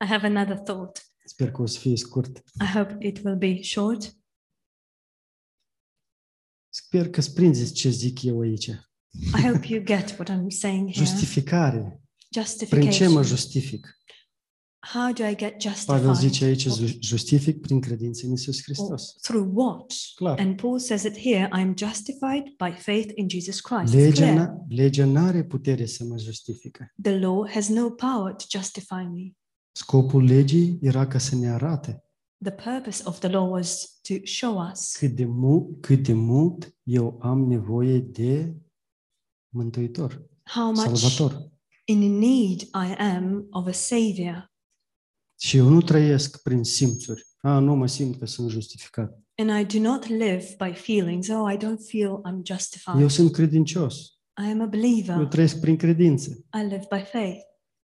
I 0.00 0.06
have 0.06 0.26
another 0.26 0.58
thought. 0.58 1.02
Sper 1.24 1.50
că 1.50 1.62
o 1.62 1.66
să 1.66 1.78
fie 1.78 1.96
scurt. 1.96 2.36
I 2.38 2.76
hope 2.76 2.96
it 3.00 3.24
will 3.24 3.36
be 3.36 3.62
short. 3.62 4.16
Sper 6.76 7.08
că 7.10 7.20
sprindeți 7.20 7.72
ce 7.72 7.88
zic 7.88 8.22
eu 8.22 8.40
aici. 8.40 8.66
I 8.66 9.40
hope 9.46 9.66
you 9.68 9.82
get 9.84 10.10
what 10.18 10.30
I'm 10.30 10.46
saying 10.48 10.92
here. 10.92 11.04
Justificare. 11.06 12.00
Prin 12.68 12.90
ce 12.90 13.06
mă 13.08 13.22
Justification. 13.22 13.24
justific? 13.24 13.98
How 14.92 15.12
do 15.12 15.24
I 15.28 15.36
get 15.36 15.84
Pavel 15.86 16.14
zice 16.14 16.26
justified? 16.26 16.48
aici, 16.48 16.90
ju- 16.92 16.98
justific 17.00 17.60
prin 17.60 17.80
credință 17.80 18.26
în 18.26 18.32
Isus 18.32 18.56
Or 18.58 18.62
Hristos. 18.64 19.16
through 19.20 19.50
what? 19.54 19.92
Clar. 20.14 20.38
And 20.38 20.56
Paul 20.60 20.78
says 20.78 21.02
it 21.02 21.16
here 21.18 21.48
I 21.56 21.60
am 21.60 21.74
justified 21.76 22.42
by 22.64 22.78
faith 22.80 23.10
in 23.14 23.28
Jesus 23.28 23.60
Christ. 23.60 23.92
It's 23.94 23.96
Legea, 23.96 24.12
clear. 24.32 24.48
n- 24.48 24.66
legea 24.68 25.04
nu 25.04 25.18
are 25.24 25.44
putere 25.44 25.86
să 25.86 26.04
mă 26.04 26.18
justifică. 26.18 26.92
The 27.02 27.18
law 27.18 27.48
has 27.50 27.68
no 27.68 27.90
power 27.90 28.34
to 28.34 28.44
justify 28.58 29.02
me. 29.12 29.30
Scopul 29.72 30.24
legii 30.24 30.78
era 30.82 31.06
ca 31.06 31.18
să 31.18 31.36
ne 31.36 31.48
arate 31.50 32.04
The 32.42 32.52
purpose 32.52 33.02
of 33.06 33.18
the 33.18 33.28
law 33.28 33.50
was 33.50 33.98
to 34.02 34.14
show 34.22 34.70
us 34.70 34.96
cât 34.96 35.14
de, 35.14 35.24
mult, 35.24 35.80
cât 35.80 36.02
de 36.02 36.12
mult 36.12 36.76
eu 36.82 37.18
am 37.22 37.46
nevoie 37.46 37.98
de 37.98 38.54
Mântuitor, 39.48 40.30
how 40.44 40.66
much 40.66 40.96
Salvator. 40.96 41.50
in 41.84 42.18
need 42.18 42.60
I 42.60 42.94
am 42.98 43.46
of 43.50 43.66
a 43.66 43.72
Savior. 43.72 44.52
Și 45.40 45.56
eu 45.56 45.68
nu 45.68 45.80
trăiesc 45.80 46.42
prin 46.42 46.62
simțuri. 46.62 47.26
A, 47.40 47.58
nu 47.58 47.74
mă 47.74 47.86
simt 47.86 48.18
că 48.18 48.26
sunt 48.26 48.50
justificat. 48.50 49.18
And 49.36 49.50
I 49.60 49.78
do 49.78 49.88
not 49.88 50.06
live 50.06 50.56
by 50.58 50.72
feelings. 50.72 51.28
Oh, 51.28 51.52
I 51.52 51.56
don't 51.56 51.88
feel 51.88 52.20
I'm 52.28 52.42
justified. 52.42 53.00
Eu 53.00 53.08
sunt 53.08 53.32
credincios. 53.32 54.18
I 54.46 54.50
am 54.50 54.60
a 54.60 54.66
believer. 54.66 55.18
Eu 55.18 55.26
trăiesc 55.26 55.60
prin 55.60 55.76
credință. 55.76 56.30
I 56.30 56.62
live 56.62 56.86
by 56.90 57.02
faith. 57.12 57.40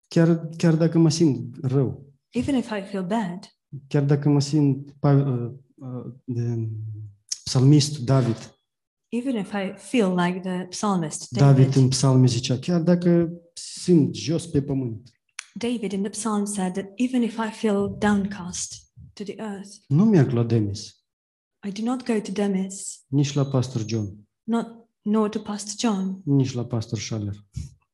Chiar, 0.08 0.50
chiar 0.58 0.76
dacă 0.76 0.98
mă 0.98 1.10
simt 1.10 1.56
rău, 1.62 2.14
Even 2.30 2.56
if 2.56 2.70
I 2.70 2.82
feel 2.82 3.06
bad, 3.06 3.55
chiar 3.88 4.04
dacă 4.04 4.30
mă 4.30 4.40
simt 4.40 4.92
pa- 4.92 5.26
uh, 5.26 5.52
uh, 5.76 6.14
de 6.24 6.70
psalmistul 7.44 8.04
David. 8.04 8.54
even 9.10 9.36
if 9.36 9.52
I 9.54 9.74
feel 9.78 10.16
like 10.16 10.40
the 10.40 10.66
psalmist 10.70 11.32
David 11.32 11.64
David. 11.66 11.76
în 11.76 11.88
psalme 11.88 12.28
zicea, 12.28 12.58
chiar 12.60 12.82
dacă 12.82 13.30
simt 13.54 14.16
jos 14.16 14.48
pe 14.48 14.62
pământ, 14.62 15.10
David 15.54 15.92
in 15.92 16.02
the 16.02 16.10
psalm 16.10 16.46
said 16.46 16.74
that 16.74 16.86
even 16.96 17.22
if 17.22 17.38
I 17.38 17.50
feel 17.52 17.96
downcast 18.00 18.76
to 19.14 19.24
the 19.24 19.36
earth, 19.38 19.70
nu 19.88 20.06
merg 20.06 20.32
la 20.32 20.44
Demis, 20.44 21.04
I 21.68 21.72
do 21.72 21.82
not 21.84 22.06
go 22.06 22.20
to 22.20 22.32
Demis, 22.32 23.04
nici 23.08 23.34
la 23.34 23.46
pastor 23.46 23.86
John, 23.86 24.14
not 24.44 24.68
nor 25.02 25.30
to 25.30 25.40
Pastor 25.40 25.74
John, 25.78 26.22
nici 26.26 26.54
la 26.54 26.66
pastor 26.66 26.98
Schaller. 27.00 27.36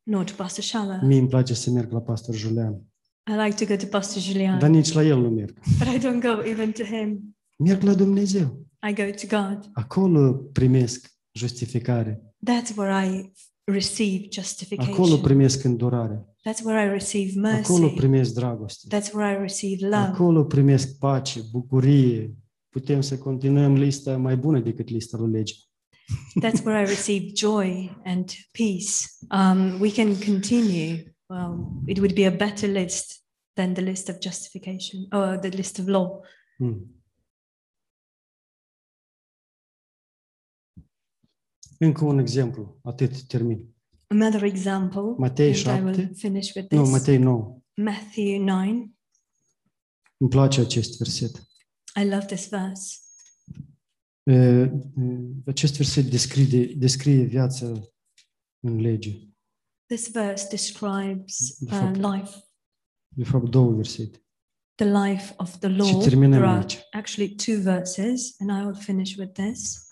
nor 0.02 0.24
to 0.24 0.32
Pastor 0.36 0.64
Schaller. 0.64 1.02
Mie 1.02 1.18
îmi 1.18 1.28
place 1.28 1.54
să 1.54 1.70
merg 1.70 1.92
la 1.92 2.00
pastor 2.00 2.34
Julian, 2.34 2.82
I 3.30 3.34
like 3.34 3.64
to 3.64 3.64
go 3.64 3.76
to 3.76 3.86
Pastor 3.86 4.20
Julian, 4.20 4.58
dar 4.58 4.68
nici 4.70 4.92
la 4.92 5.02
el 5.02 5.20
nu 5.20 5.28
merg. 5.28 5.58
but 5.78 5.88
I 5.88 5.98
don't 5.98 6.22
go 6.22 6.42
even 6.50 6.72
to 6.72 6.84
him. 6.84 7.36
Merg 7.56 7.82
la 7.82 7.94
Dumnezeu. 7.94 8.66
I 8.90 8.92
go 8.94 9.10
to 9.26 9.36
God. 9.36 9.70
Acolo 9.72 10.32
primesc 10.52 11.12
justificare. 11.38 12.34
That's 12.44 12.76
where 12.76 13.06
I 13.06 13.32
receive 13.64 14.28
justification. 14.30 14.94
Acolo 14.94 15.16
primesc 15.16 15.64
îndurare. 15.64 16.26
That's 16.42 16.64
where 16.64 16.86
I 16.86 16.90
receive 16.90 17.48
Acolo 17.50 17.78
mercy. 17.78 17.94
primesc 17.94 18.34
dragoste. 18.34 18.96
That's 18.96 19.12
where 19.12 19.36
I 19.36 19.40
receive 19.40 19.86
love. 19.86 20.10
Acolo 20.12 20.44
primesc 20.44 20.98
pace, 20.98 21.40
bucurie. 21.50 22.34
Putem 22.68 23.00
să 23.00 23.18
continuăm 23.18 23.74
lista 23.74 24.16
mai 24.16 24.36
bună 24.36 24.60
decât 24.60 24.88
lista 24.88 25.16
lui 25.16 25.30
legii. 25.30 25.56
That's 26.40 26.64
where 26.64 26.82
I 26.82 26.86
receive 26.86 27.26
joy 27.34 28.00
and 28.04 28.30
peace. 28.52 29.06
Um, 29.30 29.80
we 29.80 29.90
can 29.92 30.16
continue. 30.26 31.14
Well, 31.32 31.82
it 31.86 31.98
would 31.98 32.14
be 32.14 32.24
a 32.24 32.30
better 32.30 32.68
list 32.68 33.22
than 33.56 33.72
the 33.72 33.80
list 33.80 34.10
of 34.10 34.20
justification 34.20 35.08
or 35.12 35.38
the 35.38 35.50
list 35.50 35.78
of 35.78 35.86
law. 35.86 36.20
Mm. 36.58 37.02
Încă 41.78 42.04
un 42.04 42.18
exemplu, 42.18 42.78
atât 42.82 43.22
termin. 43.26 43.74
Another 44.06 44.42
example, 44.42 45.14
Matei 45.18 45.62
and 45.64 45.78
I 45.78 45.84
will 45.84 46.14
finish 46.14 46.54
with 46.54 46.72
Nu. 46.72 46.84
Matei 46.84 47.18
9. 47.18 47.62
Matthew 47.74 48.42
9. 48.42 48.90
Îmi 50.16 50.30
place 50.30 50.60
acest 50.60 50.98
verset. 50.98 51.42
I 52.02 52.04
love 52.04 52.24
this 52.24 52.48
verse. 52.48 52.98
E, 54.22 54.34
e, 54.34 54.70
Acest 55.46 55.76
verset 55.76 56.04
descrie, 56.04 56.74
descrie 56.74 57.24
viața 57.24 57.72
în 58.60 58.80
lege. 58.80 59.31
This 59.92 60.10
verse 60.10 60.48
describes 60.48 61.56
De 61.58 61.74
uh, 61.74 61.80
fapt, 61.80 61.96
life, 61.96 62.30
De 63.08 63.24
fapt, 63.24 63.50
două 63.50 63.72
versete. 63.74 64.18
the 64.74 64.84
life 64.84 65.34
of 65.36 65.58
the 65.58 65.68
law. 65.68 66.02
terminăm 66.02 66.30
There 66.30 66.46
are 66.46 66.58
aici. 66.58 66.78
actually 66.90 67.34
two 67.34 67.60
verses, 67.60 68.34
and 68.38 68.50
I 68.60 68.64
will 68.64 68.74
finish 68.74 69.16
with 69.16 69.32
this. 69.32 69.86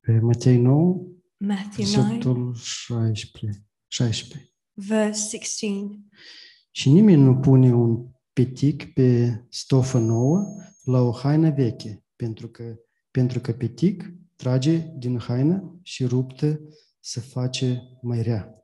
Pe 0.00 0.18
Matei 0.20 0.56
9, 0.56 1.06
Matthew 1.36 1.86
9, 1.86 2.06
versetul 2.06 2.54
16. 2.54 3.66
16. 3.86 4.52
verse 4.72 5.36
16. 5.36 6.00
Și 6.70 6.90
nimeni 6.90 7.22
nu 7.22 7.36
pune 7.36 7.74
un 7.74 8.06
petic 8.32 8.92
pe 8.92 9.40
stofă 9.48 9.98
nouă 9.98 10.44
la 10.84 11.00
o 11.00 11.12
haină 11.12 11.50
veche, 11.50 12.04
pentru 12.16 12.48
că, 12.48 12.76
pentru 13.10 13.40
că 13.40 13.52
petic 13.52 14.12
trage 14.36 14.92
din 14.98 15.18
haină 15.18 15.78
și 15.82 16.04
ruptă 16.04 16.60
să 17.00 17.20
face 17.20 17.82
mai 18.02 18.22
rea. 18.22 18.63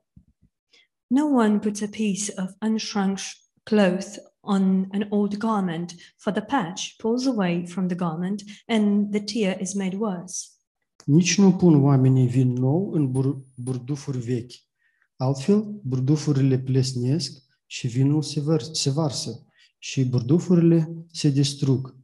No 1.13 1.25
one 1.25 1.59
puts 1.59 1.81
a 1.81 1.87
piece 1.87 2.33
of 2.37 2.49
unshrunk 2.61 3.19
cloth 3.63 4.17
on 4.39 4.87
an 4.91 5.07
old 5.09 5.37
garment, 5.37 5.95
for 6.17 6.31
the 6.31 6.41
patch 6.41 6.95
pulls 6.97 7.25
away 7.25 7.65
from 7.65 7.87
the 7.87 7.95
garment, 7.95 8.43
and 8.67 9.11
the 9.11 9.19
tear 9.19 9.61
is 9.61 9.73
made 9.73 9.97
worse. 9.97 10.47
Nici 11.05 11.37
nu 11.37 11.51
pun 11.53 11.83
oamenii 11.83 12.27
vin 12.27 12.53
nou 12.53 12.91
în 12.91 13.11
bur- 13.11 13.45
burdufuri 13.55 14.17
vechi. 14.17 14.51
Altfel, 15.15 15.79
burdufurile 15.83 16.59
plesnesc 16.59 17.43
și 17.65 17.87
vinul 17.87 18.21
se, 18.21 18.41
văr- 18.41 18.71
se 18.71 18.89
varsă 18.89 19.45
și 19.77 20.05
burdufurile 20.05 21.05
se 21.11 21.29
distrug. 21.29 21.95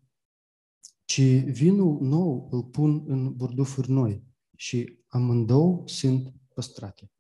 Ci 1.05 1.22
vinul 1.45 2.01
nou 2.01 2.47
îl 2.51 2.64
pun 2.64 3.03
în 3.05 3.36
burdufuri 3.36 3.91
noi 3.91 4.24
și 4.55 4.97
amândouă 5.08 5.84
sunt 5.86 6.34
păstrate. 6.53 7.12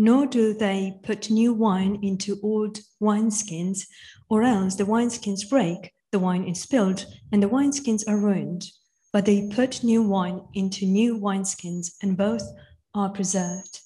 Nor 0.00 0.26
do 0.26 0.54
they 0.54 0.92
put 1.02 1.28
new 1.28 1.52
wine 1.52 1.98
into 2.02 2.38
old 2.40 2.78
wineskins, 3.00 3.88
or 4.28 4.44
else 4.44 4.76
the 4.76 4.84
wineskins 4.84 5.44
break, 5.48 5.92
the 6.12 6.20
wine 6.20 6.46
is 6.46 6.60
spilled, 6.60 7.04
and 7.32 7.42
the 7.42 7.48
wineskins 7.48 8.06
are 8.06 8.16
ruined. 8.16 8.62
But 9.12 9.24
they 9.24 9.48
put 9.48 9.82
new 9.82 10.02
wine 10.02 10.40
into 10.52 10.86
new 10.86 11.18
wineskins, 11.18 11.96
and 12.00 12.16
both 12.16 12.44
are 12.94 13.10
preserved. 13.10 13.80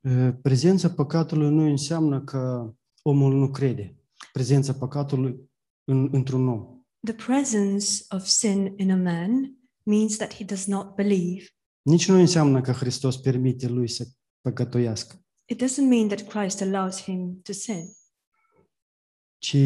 E, 0.00 0.32
Prezența 0.32 0.90
păcatului 0.90 1.50
nu 1.50 1.70
înseamnă 1.70 2.24
că 2.24 2.72
omul 3.02 3.34
nu 3.34 3.50
crede. 3.50 3.96
Prezența 4.32 4.72
păcatului 4.72 5.50
în, 5.84 6.08
într-un 6.12 6.48
om. 6.48 6.84
The 7.04 7.14
presence 7.14 7.86
of 8.10 8.24
sin 8.24 8.74
in 8.76 8.90
a 8.90 8.96
man 8.96 9.58
means 9.82 10.16
that 10.16 10.34
he 10.34 10.44
does 10.44 10.66
not 10.66 10.94
believe. 10.94 11.44
Nici 11.82 12.08
nu 12.08 12.18
înseamnă 12.18 12.60
că 12.60 12.72
Hristos 12.72 13.16
permite 13.16 13.68
lui 13.68 13.88
să 13.88 14.06
păcătuiască, 14.40 15.16
It 15.44 15.62
doesn't 15.62 15.88
mean 15.88 16.08
that 16.08 16.28
Christ 16.28 16.60
allows 16.60 17.02
him 17.02 17.40
to 17.42 17.52
sin. 17.52 17.88
ci 19.38 19.56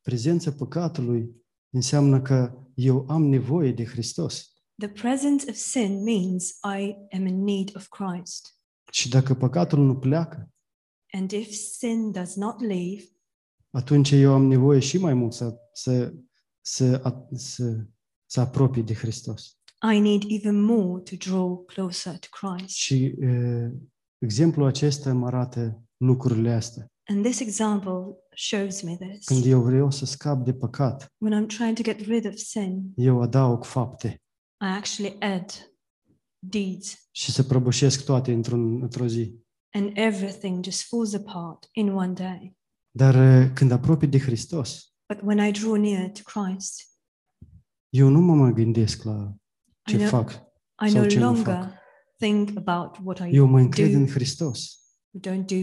prezența 0.00 0.52
păcatului 0.52 1.44
înseamnă 1.70 2.22
că 2.22 2.58
eu 2.74 3.04
am 3.08 3.22
nevoie 3.22 3.72
de 3.72 3.84
Hristos. 3.84 4.52
The 4.76 4.88
presence 4.88 5.50
of 5.50 5.56
sin 5.56 6.02
means 6.02 6.48
I 6.50 6.96
am 7.16 7.26
in 7.26 7.44
need 7.44 7.76
of 7.76 7.88
Christ. 7.88 8.58
Și 8.92 9.08
dacă 9.08 9.34
păcatul 9.34 9.78
nu 9.78 9.98
pleacă, 9.98 10.48
And 11.12 11.30
if 11.30 11.50
sin 11.52 12.10
does 12.10 12.34
not 12.34 12.60
leave, 12.60 13.02
atunci 13.70 14.10
eu 14.10 14.32
am 14.32 14.46
nevoie 14.46 14.80
și 14.80 14.98
mai 14.98 15.14
mult 15.14 15.32
să, 15.32 15.56
să, 15.72 16.14
să, 16.60 17.00
a- 17.04 17.28
să, 17.32 17.86
să 18.26 18.40
apropii 18.40 18.82
de 18.82 18.94
Hristos. 18.94 19.58
I 19.92 20.00
need 20.00 20.22
even 20.28 20.60
more 20.62 21.00
to 21.02 21.16
draw 21.16 21.64
closer 21.64 22.18
to 22.18 22.26
Christ. 22.30 22.74
Și 22.76 23.04
e, 23.04 23.70
exemplul 24.18 24.66
acesta 24.66 25.10
îmi 25.10 25.24
arată 25.24 25.82
lucrurile 25.96 26.52
astea. 26.52 26.86
And 27.06 27.24
this 27.24 27.40
example 27.40 28.16
shows 28.36 28.82
me 28.82 28.96
this. 28.96 29.24
Când 29.24 29.44
eu 29.44 29.60
vreau 29.62 29.90
să 29.90 30.04
scap 30.04 30.44
de 30.44 30.54
păcat, 30.54 31.12
When 31.18 31.44
I'm 31.44 31.46
trying 31.56 31.76
to 31.76 31.82
get 31.82 32.00
rid 32.00 32.26
of 32.26 32.34
sin, 32.34 32.92
eu 32.96 33.20
adaug 33.22 33.64
fapte 33.64 34.08
I 34.60 34.66
actually 34.66 35.16
add 35.20 35.50
deeds, 36.38 37.08
și 37.10 37.30
să 37.30 37.42
prăbușesc 37.42 38.04
toate 38.04 38.32
într-un, 38.32 38.82
într-o 38.82 39.06
zi. 39.06 39.34
and 39.72 39.90
everything 39.94 40.64
just 40.64 40.82
falls 40.82 41.14
apart 41.14 41.68
in 41.72 41.88
one 41.92 42.12
day. 42.12 42.56
Dar 42.90 43.14
e, 43.14 43.50
când 43.54 43.70
apropii 43.70 44.08
de 44.08 44.18
Hristos, 44.18 44.94
But 45.14 45.22
when 45.22 45.48
I 45.48 45.52
draw 45.52 45.74
near 45.74 46.10
to 46.10 46.20
Christ, 46.40 46.82
eu 47.88 48.08
nu 48.08 48.20
mă 48.20 48.34
mai 48.34 48.52
gândesc 48.52 49.02
la 49.02 49.34
ce 49.84 49.94
I 49.94 49.98
know- 49.98 50.08
fac. 50.08 50.30
I 50.86 50.90
Sau 50.90 51.00
no 51.02 51.06
ce 51.08 51.18
nu 51.18 51.24
longer 51.24 51.44
fac. 51.44 51.72
think 52.18 52.50
about 52.56 52.96
what 53.04 53.18
I 53.18 53.34
Eu 53.36 53.46
mă 53.46 53.58
încred 53.58 53.92
în 53.94 54.04
do, 54.04 54.10
Hristos. 54.10 54.78
don't 55.28 55.44
do. 55.46 55.56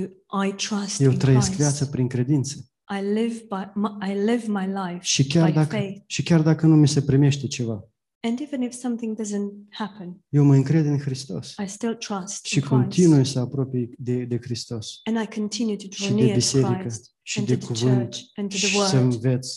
I 0.45 0.53
trust 0.55 0.99
Eu 1.01 1.11
in 1.11 1.17
trăiesc 1.17 1.45
Christ. 1.45 1.59
viața 1.59 1.85
prin 1.85 2.07
credință. 2.07 2.65
I 2.99 3.03
live 3.13 3.33
by 3.49 3.79
my, 3.79 4.11
I 4.11 4.13
live 4.13 4.43
my 4.47 4.65
life 4.65 4.99
Și 5.01 5.25
chiar, 5.27 5.47
by 5.47 5.53
dacă, 5.53 5.75
faith. 5.75 6.01
și 6.05 6.23
chiar 6.23 6.41
dacă 6.41 6.65
nu 6.65 6.75
mi 6.75 6.87
se 6.87 7.01
primește 7.01 7.47
ceva, 7.47 7.85
And 8.23 8.39
even 8.39 8.61
if 8.61 8.73
something 8.73 9.21
doesn't 9.21 9.51
happen, 9.69 10.23
eu 10.29 10.43
mă 10.43 10.55
încred 10.55 10.85
în 10.85 10.99
Hristos. 10.99 11.55
I 11.63 11.67
still 11.67 11.95
trust 11.95 12.45
Și 12.45 12.55
in 12.57 12.61
Christ. 12.61 12.67
continui 12.81 13.25
să 13.25 13.39
apropii 13.39 13.89
de, 13.97 14.23
de 14.23 14.37
Hristos. 14.41 14.99
And 15.03 15.17
I 15.21 15.39
continue 15.39 15.75
to 15.75 15.85
draw 15.89 16.07
Și 16.07 16.13
de 16.13 16.13
near 16.15 16.27
to 16.29 16.33
biserică. 16.35 16.77
Christ 16.79 17.11
Și 17.21 17.39
and 17.39 17.47
de 17.47 17.57
to 17.57 17.65
the 17.65 17.73
cuvânt. 17.73 17.99
church 18.09 18.19
and 18.35 18.49
to 18.49 18.55
Și 18.55 18.65
the 18.65 18.85
să 18.87 18.97
word 18.97 19.13
înveț. 19.13 19.47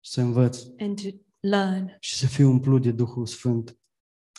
Să 0.00 0.20
învăț. 0.20 0.58
and 0.78 1.00
to 1.02 1.08
learn 1.40 1.96
Și 2.00 2.14
să 2.14 2.26
fiu 2.26 2.50
umplut 2.50 2.82
de 2.82 2.90
Duhul 2.90 3.26
Sfânt. 3.26 3.76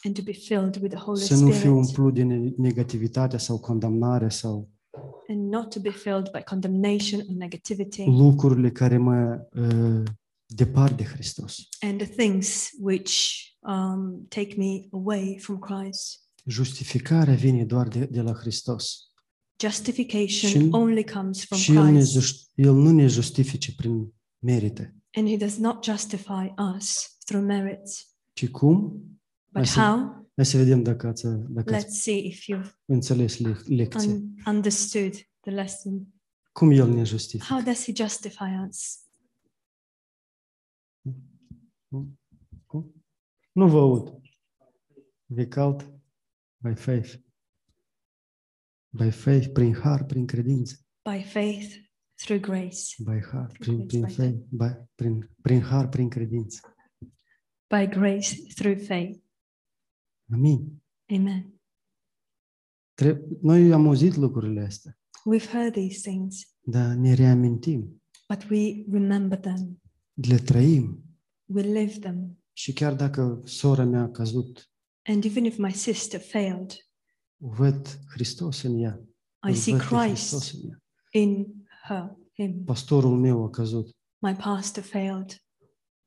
And 0.03 0.15
to 0.15 0.21
be 0.21 0.33
filled 0.33 0.75
with 0.81 0.93
the 0.93 1.03
Holy 1.03 1.19
Să 1.21 1.33
nu 1.35 1.39
fiu 1.45 1.53
Spirit 1.53 1.75
umplut 1.75 2.13
de 2.13 2.23
ne- 2.23 2.53
negativitate 2.57 3.37
sau 3.37 3.59
condamnare 3.59 4.29
sau 4.29 4.69
and 5.27 5.49
not 5.53 5.69
to 5.69 5.79
be 5.79 5.89
filled 5.89 6.31
by 6.31 6.41
condemnation 6.43 7.19
or 7.19 7.35
negativity 7.35 8.03
lucrurile 8.05 8.71
care 8.71 8.97
mă 8.97 9.47
uh, 9.53 10.03
depart 10.45 10.97
de 10.97 11.03
Hristos. 11.03 11.67
and 11.79 11.97
the 12.01 12.07
things 12.15 12.69
which 12.79 13.13
um, 13.59 14.25
take 14.27 14.55
me 14.57 14.87
away 14.91 15.37
from 15.39 15.59
Christ. 15.59 16.21
Justificarea 16.45 17.33
vine 17.33 17.65
doar 17.65 17.87
de, 17.87 18.05
de 18.05 18.21
la 18.21 18.33
Hristos. 18.33 19.11
Justification 19.63 20.49
Și- 20.49 20.67
only 20.71 21.03
comes 21.03 21.45
from 21.45 21.57
Și 21.59 21.73
el, 21.75 21.83
ne, 21.83 21.91
Christ, 21.91 22.13
just- 22.19 22.49
el 22.55 22.73
nu 22.73 22.91
ne 22.91 23.07
justifice 23.07 23.73
prin 23.75 24.13
merite. 24.39 24.95
and 25.17 25.27
He 25.27 25.37
does 25.37 25.57
not 25.57 25.83
justify 25.83 26.53
us 26.75 27.17
through 27.25 27.45
merits. 27.45 28.13
Ci 28.33 28.47
cum? 28.49 29.03
But 29.51 29.55
Hai 29.55 29.65
să- 29.67 29.79
how? 29.79 30.17
Hai 30.35 30.45
să 30.45 30.57
vedem 30.57 30.83
dacă 30.83 31.07
ați, 31.07 31.23
dacă 31.27 31.75
ați 31.75 31.85
Let's 31.85 32.01
see 32.01 32.17
if 32.25 32.43
you've 32.43 32.71
înțeles 32.85 33.39
le- 33.39 33.61
lecția. 33.65 34.11
un- 34.11 34.33
understood 34.45 35.13
the 35.39 35.51
lesson. 35.51 36.07
Cum 36.51 36.71
el 36.71 36.89
ne 36.89 37.03
justifică? 37.03 37.53
How 37.53 37.61
does 37.63 37.83
He 37.83 37.93
justify 37.95 38.65
us? 38.67 39.03
Cum? 42.65 43.03
Nu 43.51 43.67
vă 43.69 43.77
aud. 43.79 44.21
Without 45.25 45.93
by 46.57 46.73
faith. 46.75 47.13
By 48.89 49.09
faith, 49.11 49.47
prin 49.51 49.73
har, 49.73 50.05
prin 50.05 50.25
credință. 50.25 50.75
By 51.11 51.23
faith 51.23 51.75
through 52.15 52.41
grace. 52.41 53.03
By 53.03 53.19
har, 53.31 53.51
prin, 53.59 53.75
Grace 53.75 53.85
prin 53.87 54.01
by 54.01 54.11
faith, 54.13 54.43
by, 54.49 54.87
prin, 54.95 55.29
prin 55.41 55.61
har, 55.61 55.89
prin 55.89 56.09
credință. 56.09 56.59
By 57.67 57.87
grace 57.87 58.35
through 58.53 58.81
faith. 58.85 59.23
Amin. 60.33 60.81
Amen. 61.09 61.53
Tre- 62.93 63.21
Noi 63.41 63.73
am 63.73 63.87
auzit 63.87 64.15
lucrurile 64.15 64.61
astea, 64.61 64.99
We've 65.35 65.51
heard 65.51 65.73
these 65.73 66.09
things, 66.09 66.41
dar 66.59 66.95
ne 66.95 67.13
reamintim, 67.13 68.01
but 68.27 68.49
we 68.49 68.85
remember 68.91 69.39
them. 69.39 69.81
le 70.13 70.37
trăim. 70.37 71.03
We 71.45 71.61
live 71.61 71.99
them. 71.99 72.43
Și 72.53 72.73
chiar 72.73 72.95
dacă 72.95 73.41
sora 73.45 73.83
mea 73.85 74.01
a 74.01 74.09
căzut, 74.09 74.69
And 75.03 75.23
even 75.23 75.45
if 75.45 75.57
my 75.57 75.71
sister 75.71 76.19
failed, 76.19 76.71
văd 77.37 77.99
Hristos 78.11 78.61
în 78.61 78.79
ea. 78.79 78.99
I 79.47 79.49
îl 79.49 79.53
see 79.53 79.73
văd 79.73 79.81
pe 79.81 79.95
Hristos 79.95 80.49
Christ 80.49 80.63
în 80.63 80.69
ea. 80.69 80.81
in 81.11 81.45
her, 81.87 82.17
him. 82.33 82.63
Pastorul 82.63 83.17
meu 83.19 83.43
a 83.43 83.49
căzut 83.49 83.95
My 84.21 84.35
pastor 84.35 84.83
failed, 84.83 85.43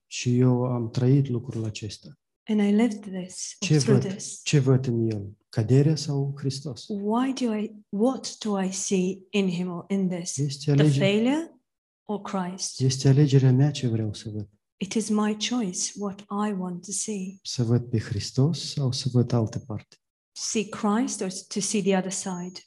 și 0.06 0.38
eu 0.38 0.64
am 0.64 0.90
trăit 0.90 1.28
lucrul 1.28 1.64
acesta. 1.64 2.08
And 2.48 2.60
I 2.60 2.70
lived 2.70 3.02
this 3.24 3.56
Ce 3.60 3.76
through 3.78 4.00
văd? 4.02 4.10
this. 4.12 4.40
Ce 4.42 4.58
văd 4.58 4.86
în 4.86 5.10
el? 5.10 5.36
Căderea 5.48 5.96
sau 5.96 6.32
Hristos? 6.36 6.86
Why 6.88 7.32
do 7.32 7.54
I 7.56 7.72
what 7.88 8.36
do 8.38 8.60
I 8.60 8.72
see 8.72 9.18
in 9.30 9.48
him 9.48 9.70
or 9.70 9.84
in 9.88 10.08
this? 10.08 10.36
Este, 10.36 10.72
The 10.72 10.80
alege, 10.82 10.98
failure 10.98 11.60
or 12.04 12.20
Christ? 12.20 12.80
este 12.80 13.08
alegerea 13.08 13.52
mea 13.52 13.70
ce 13.70 13.88
vreau 13.88 14.14
să 14.14 14.28
văd. 14.30 14.48
It 14.76 14.92
is 14.94 15.08
my 15.08 15.36
choice 15.48 15.92
what 15.98 16.20
I 16.20 16.52
want 16.58 16.84
to 16.84 16.90
see. 16.92 17.38
Să 17.42 17.62
văd 17.62 17.90
pe 17.90 17.98
Hristos 17.98 18.72
sau 18.72 18.92
să 18.92 19.08
văd 19.12 19.32
altă 19.32 19.58
parte? 19.58 19.96
To 20.32 20.40
see 20.40 20.68
Christ 20.68 21.20
or 21.20 21.30
to 21.48 21.60
see 21.60 21.82
the 21.82 21.96
other 21.96 22.12
side. 22.12 22.60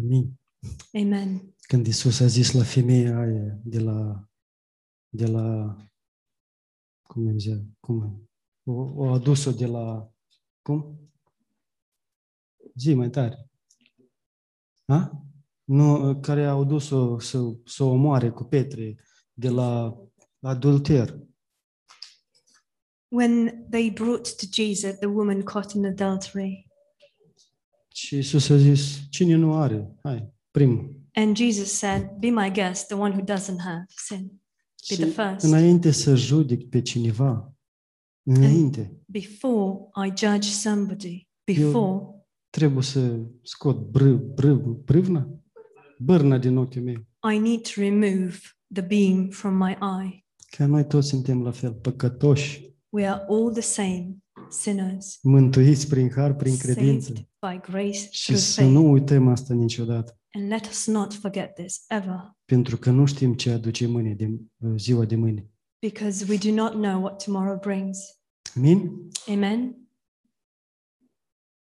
Amin. 0.00 0.38
Amen. 0.92 1.54
Când 1.60 1.86
Isus 1.86 2.20
a 2.20 2.26
zis 2.26 2.52
la 2.52 2.62
femeia 2.64 3.18
aia 3.18 3.58
de 3.64 3.78
la, 3.78 4.28
de 5.08 5.26
la 5.26 5.76
cum 7.10 7.26
îi 7.26 7.38
zicea, 7.38 7.62
cum, 7.80 8.28
o, 8.64 8.72
o 8.72 9.12
adus-o 9.12 9.50
de 9.50 9.66
la, 9.66 10.10
cum? 10.62 10.98
Zi 12.74 12.94
mai 12.94 13.10
tare. 13.10 13.50
Ha? 14.86 15.24
Nu, 15.64 16.20
care 16.20 16.46
au 16.46 16.64
dus-o 16.64 17.18
să, 17.18 17.38
să 17.64 17.82
o 17.82 17.90
omoare 17.90 18.30
cu 18.30 18.44
petre 18.44 18.96
de 19.32 19.48
la 19.48 19.96
adulter. 20.40 21.18
When 23.08 23.66
they 23.70 23.90
brought 23.90 24.36
to 24.36 24.46
Jesus 24.52 24.96
the 24.98 25.06
woman 25.06 25.42
caught 25.42 25.72
in 25.72 25.84
adultery, 25.86 26.66
Și 27.94 28.18
Isus 28.18 28.48
a 28.48 28.56
zis, 28.56 29.08
cine 29.10 29.34
nu 29.34 29.54
are? 29.54 29.96
Hai, 30.02 30.32
primul. 30.50 30.98
and 31.14 31.36
Jesus 31.36 31.72
said, 31.72 32.10
Be 32.18 32.30
my 32.30 32.50
guest, 32.50 32.86
the 32.86 32.96
one 32.96 33.12
who 33.12 33.22
doesn't 33.24 33.60
have 33.60 33.84
sin. 33.88 34.40
Be 34.96 35.02
the 35.02 35.10
Și 35.10 35.28
first. 35.28 35.44
înainte 35.44 35.90
să 35.90 36.14
judec 36.14 36.68
pe 36.68 36.80
cineva, 36.82 37.54
înainte, 38.22 38.96
Before 39.06 39.78
I 40.06 40.12
judge 40.16 40.48
somebody, 40.48 41.28
before 41.44 42.04
trebuie 42.50 42.82
să 42.82 43.18
scot 43.42 43.90
brâ, 43.90 44.14
brâ, 44.16 44.54
brâvna, 44.84 45.28
bârna 45.98 46.38
din 46.38 46.56
ochiul 46.56 46.82
meu. 46.82 47.06
I 47.34 47.38
need 47.38 47.60
to 47.60 47.70
remove 47.80 48.34
the 48.72 48.82
beam 48.82 49.28
from 49.28 49.54
my 49.56 49.76
eye. 50.02 50.24
Că 50.56 50.64
noi 50.66 50.86
toți 50.86 51.08
suntem 51.08 51.42
la 51.42 51.50
fel, 51.50 51.72
păcătoși, 51.72 52.68
We 52.92 53.06
are 53.08 53.24
all 53.28 53.52
the 53.52 53.60
same 53.60 54.16
sinners, 54.48 55.18
mântuiți 55.22 55.88
prin 55.88 56.10
har, 56.14 56.34
prin 56.34 56.56
credință. 56.56 57.06
saved 57.06 57.28
by 57.40 57.70
grace 57.70 58.08
Și 58.10 58.22
through 58.24 58.40
să 58.40 58.60
faith. 58.60 58.72
nu 58.72 58.90
uităm 58.90 59.28
asta 59.28 59.54
niciodată, 59.54 60.19
And 60.32 60.48
let 60.48 60.66
us 60.66 60.86
not 60.86 61.14
forget 61.14 61.54
this 61.54 61.84
ever, 61.88 62.36
pentru 62.44 62.76
că 62.76 62.90
nu 62.90 63.06
știm 63.06 63.34
ce 63.34 63.50
aduce 63.50 63.86
mâine, 63.86 64.14
de, 64.14 64.40
ziua 64.76 65.04
de 65.04 65.16
mâine. 65.16 65.50
because 65.82 66.24
we 66.28 66.36
do 66.38 66.52
not 66.54 66.72
know 66.72 67.02
what 67.02 67.24
tomorrow 67.24 67.58
brings. 67.58 67.98
Amin? 68.56 69.08
Amen. 69.28 69.76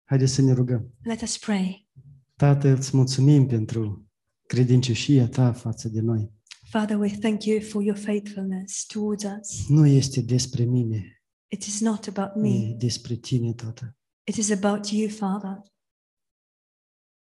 Haideți 0.03 0.34
să 0.34 0.41
ne 0.41 0.51
rugăm. 0.53 0.93
Let 1.03 1.22
us 1.22 1.38
pray. 1.38 1.89
Tată, 2.36 2.68
îți 2.68 2.95
mulțumim 2.95 3.47
pentru 3.47 4.09
credincioșia 4.47 5.28
ta 5.28 5.53
față 5.53 5.89
de 5.89 5.99
noi. 6.01 6.32
Father, 6.70 6.97
we 6.97 7.09
thank 7.20 7.43
you 7.43 7.59
for 7.62 7.84
your 7.84 7.97
faithfulness 7.97 8.86
towards 8.86 9.24
us. 9.24 9.68
Nu 9.68 9.86
este 9.86 10.22
despre 10.22 10.64
mine, 10.64 11.16
It 11.51 11.64
is 11.64 11.80
not 11.80 12.07
about 12.07 12.36
e 12.36 12.39
me, 12.39 12.76
despre 12.78 13.16
tine, 13.16 13.53
Tată. 13.53 13.97
it 14.28 14.36
is 14.36 14.49
about 14.51 14.88
you, 14.88 15.09
Father. 15.09 15.62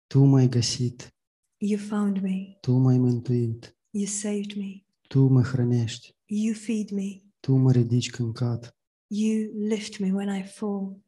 Tu 0.07 0.23
m-ai 0.23 0.47
găsit, 0.47 1.07
You 1.61 1.77
found 1.79 2.21
me, 2.21 2.57
tu 2.61 2.71
m-ai 2.77 2.97
mântuit, 2.97 3.77
you 3.89 4.05
saved 4.05 4.55
me, 4.55 4.83
tu 5.07 5.27
mă 5.27 5.41
hrănești, 5.41 6.15
you 6.25 6.53
feed 6.53 6.89
me, 6.89 7.21
tu 7.39 7.55
mă 7.55 7.71
ridici 7.71 8.09
când 8.09 8.33
cad 8.33 8.77
you 9.07 9.51
lift 9.67 9.99
me 9.99 10.11
when 10.13 10.39
I 10.39 10.43
fall, 10.43 11.03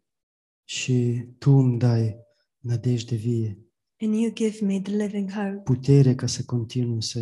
și 0.63 1.25
tu 1.37 1.51
îmi 1.51 1.79
dai 1.79 2.15
nădejde 2.59 3.15
vie, 3.15 3.65
and 3.99 4.13
you 4.13 4.31
give 4.33 4.65
me 4.65 4.81
the 4.81 4.95
living 4.95 5.31
hope. 5.31 5.61
Putere 5.63 6.15
ca 6.15 6.27
să 6.27 6.43
continui 6.43 7.03
să 7.03 7.19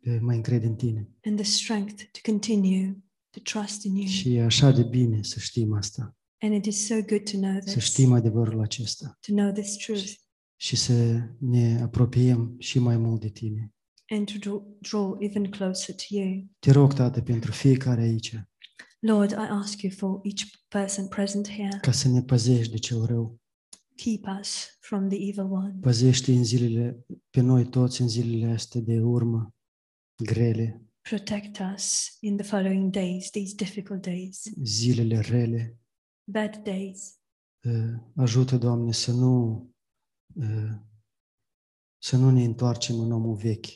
eh, 0.00 0.18
mă 0.20 0.32
încred 0.32 0.62
în 0.64 0.74
tine. 0.74 1.08
and 1.24 1.36
the 1.40 1.50
strength 1.50 2.02
to 2.12 2.30
continue 2.30 3.02
to 3.30 3.40
trust 3.40 3.82
in 3.84 3.94
you. 3.94 4.06
Și 4.06 4.34
e 4.34 4.42
așa 4.42 4.70
de 4.70 4.82
bine 4.82 5.22
să 5.22 5.38
știm 5.38 5.72
asta, 5.72 6.16
And 6.40 6.54
it 6.54 6.64
is 6.64 6.86
so 6.86 6.94
good 6.94 7.30
to 7.30 7.36
know 7.38 7.60
să 7.64 7.70
this, 7.72 7.82
știm 7.84 8.12
adevărul 8.12 8.60
acesta. 8.60 9.18
To 9.26 9.32
know 9.32 9.52
this 9.52 9.76
truth, 9.76 10.12
și 10.60 10.76
să 10.76 11.20
ne 11.38 11.80
apropiem 11.82 12.54
și 12.58 12.78
mai 12.78 12.96
mult 12.96 13.20
de 13.20 13.28
tine. 13.28 13.72
and 14.10 14.26
to 14.32 14.38
draw, 14.38 14.76
draw 14.80 15.16
even 15.20 15.50
closer 15.50 15.94
to 15.94 16.02
you. 16.08 16.44
Te 16.58 16.70
rog, 16.70 16.92
Tată, 16.94 17.20
pentru 17.22 17.52
fiecare 17.52 18.00
aici, 18.02 18.34
Lord, 19.00 19.30
I 19.30 19.34
ask 19.50 19.80
you 19.82 19.92
for 19.92 20.20
each 20.22 20.42
person 20.68 21.08
present 21.08 21.48
here, 21.48 21.78
ca 21.80 21.92
să 21.92 22.08
ne 22.08 22.22
păzești 22.22 22.72
de 22.72 22.78
cel 22.78 23.04
rău. 23.04 23.40
keep 23.94 24.24
us 24.40 24.76
from 24.80 25.08
the 25.08 25.18
evil 25.28 25.52
one. 25.52 25.76
Păzește 25.80 26.32
în 26.32 26.44
zilele, 26.44 27.04
pe 27.30 27.40
noi 27.40 27.64
toți 27.66 28.00
în 28.00 28.08
zilele 28.08 28.52
astea 28.52 28.80
de 28.80 29.00
urmă, 29.00 29.54
grele, 30.24 30.82
Protect 31.00 31.58
us 31.74 32.16
in 32.20 32.36
the 32.36 32.46
following 32.46 32.90
days, 32.92 33.30
these 33.30 33.54
difficult 33.54 34.02
days, 34.02 34.42
zilele 34.62 35.20
rele. 35.20 35.78
bad 36.30 36.56
days. 36.56 37.18
Uh, 37.64 38.00
Ajută, 38.16 38.56
Doamne, 38.56 38.92
să 38.92 39.12
nu, 39.12 39.52
uh, 39.52 39.66
să 41.98 42.16
nu 42.16 42.30
ne 42.30 42.44
întoarcem 42.44 43.00
în 43.00 43.12
omul 43.12 43.34
vechi, 43.36 43.66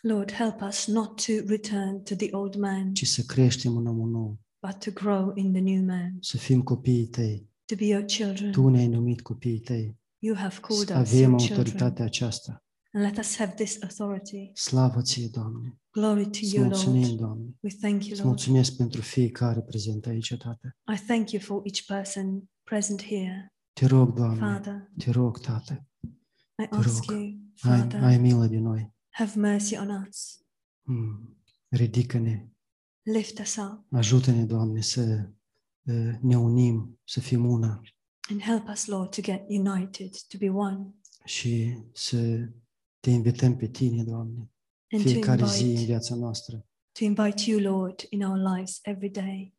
Lord, 0.00 0.32
help 0.32 0.60
us 0.68 0.86
not 0.86 1.24
to 1.26 1.32
return 1.46 2.02
to 2.02 2.14
the 2.14 2.28
old 2.30 2.54
man, 2.56 2.92
ci 2.92 3.06
să 3.06 3.22
creștem 3.22 3.76
în 3.76 3.86
omul 3.86 4.10
nou, 4.10 4.38
but 4.66 4.78
to 4.84 4.90
grow 4.90 5.32
in 5.34 5.52
the 5.52 5.60
new 5.62 5.84
man, 5.84 6.16
să 6.20 6.36
fim 6.36 6.62
copiii 6.62 7.06
tăi. 7.06 7.48
to 7.64 7.74
be 7.74 7.84
your 7.84 8.04
children. 8.04 8.52
Tu 8.52 8.68
ne-ai 8.68 8.86
numit 8.88 9.20
copiii 9.22 9.60
tăi. 9.60 9.98
You 10.18 10.36
have 10.36 10.58
called 10.60 10.86
Să 10.86 10.92
us 11.00 11.08
avem 11.08 11.20
your 11.20 11.36
children. 11.36 11.58
autoritatea 11.58 12.04
aceasta. 12.04 12.64
And 12.92 13.04
let 13.04 13.18
us 13.18 13.36
have 13.36 13.52
this 13.54 13.82
authority. 13.82 14.50
Slavă 14.54 15.02
ție, 15.02 15.28
Doamne! 15.32 15.76
Glory 15.90 16.22
to 16.22 16.28
Îți 16.42 16.54
you, 16.54 16.64
mulțumim, 16.64 17.02
Lord. 17.02 17.16
Doamne! 17.18 17.56
We 17.60 17.70
thank 17.80 18.00
you, 18.04 18.10
Îți 18.10 18.10
Lord. 18.10 18.24
mulțumesc 18.24 18.76
pentru 18.76 19.00
fiecare 19.00 19.60
prezent 19.60 20.06
aici, 20.06 20.34
Tată. 20.36 20.76
I 20.94 20.98
thank 21.06 21.30
you 21.30 21.42
for 21.42 21.60
each 21.64 21.80
person 21.86 22.50
present 22.62 23.02
here. 23.02 23.52
Te 23.72 23.86
rog, 23.86 24.12
Doamne, 24.14 24.38
Father, 24.38 24.90
te 24.98 25.10
rog, 25.10 25.38
Tată, 25.40 25.86
I 26.62 26.68
ask 26.70 27.10
rog, 27.10 27.18
you, 27.18 27.20
ai, 27.20 27.78
Father, 27.78 28.02
ai 28.02 28.18
milă 28.18 28.46
de 28.46 28.58
noi. 28.58 28.92
have 29.08 29.40
mercy 29.40 29.76
on 29.76 30.06
us. 30.08 30.44
Mm. 30.82 31.36
Ridică-ne, 31.68 32.46
Lift 33.02 33.38
us 33.38 33.56
up. 33.56 33.86
Ajută-ne, 33.90 34.44
Doamne, 34.44 34.80
să 34.80 35.28
uh, 35.82 36.14
ne 36.20 36.38
unim, 36.38 37.00
să 37.04 37.20
fim 37.20 37.44
una. 37.44 37.80
And 38.30 38.40
help 38.40 38.68
us, 38.68 38.86
Lord, 38.86 39.14
to 39.14 39.20
get 39.20 39.44
united, 39.48 40.10
to 40.28 40.38
be 40.38 40.48
one, 40.50 40.94
și 41.24 41.78
să 41.92 42.48
te 43.00 43.10
invităm 43.10 43.56
pe 43.56 43.66
Tine, 43.66 44.04
Doamne, 44.04 44.50
and 44.90 45.02
to 45.02 45.08
fiecare 45.08 45.46
zi 45.46 45.62
în 45.62 45.68
invite, 45.68 45.86
viața 45.86 46.14
noastră. 46.14 46.66
to 46.92 47.04
invite 47.04 47.50
you, 47.50 47.60
Lord, 47.60 48.06
in 48.10 48.22
our 48.22 48.54
lives 48.54 48.78
every 48.82 49.10
day. 49.10 49.54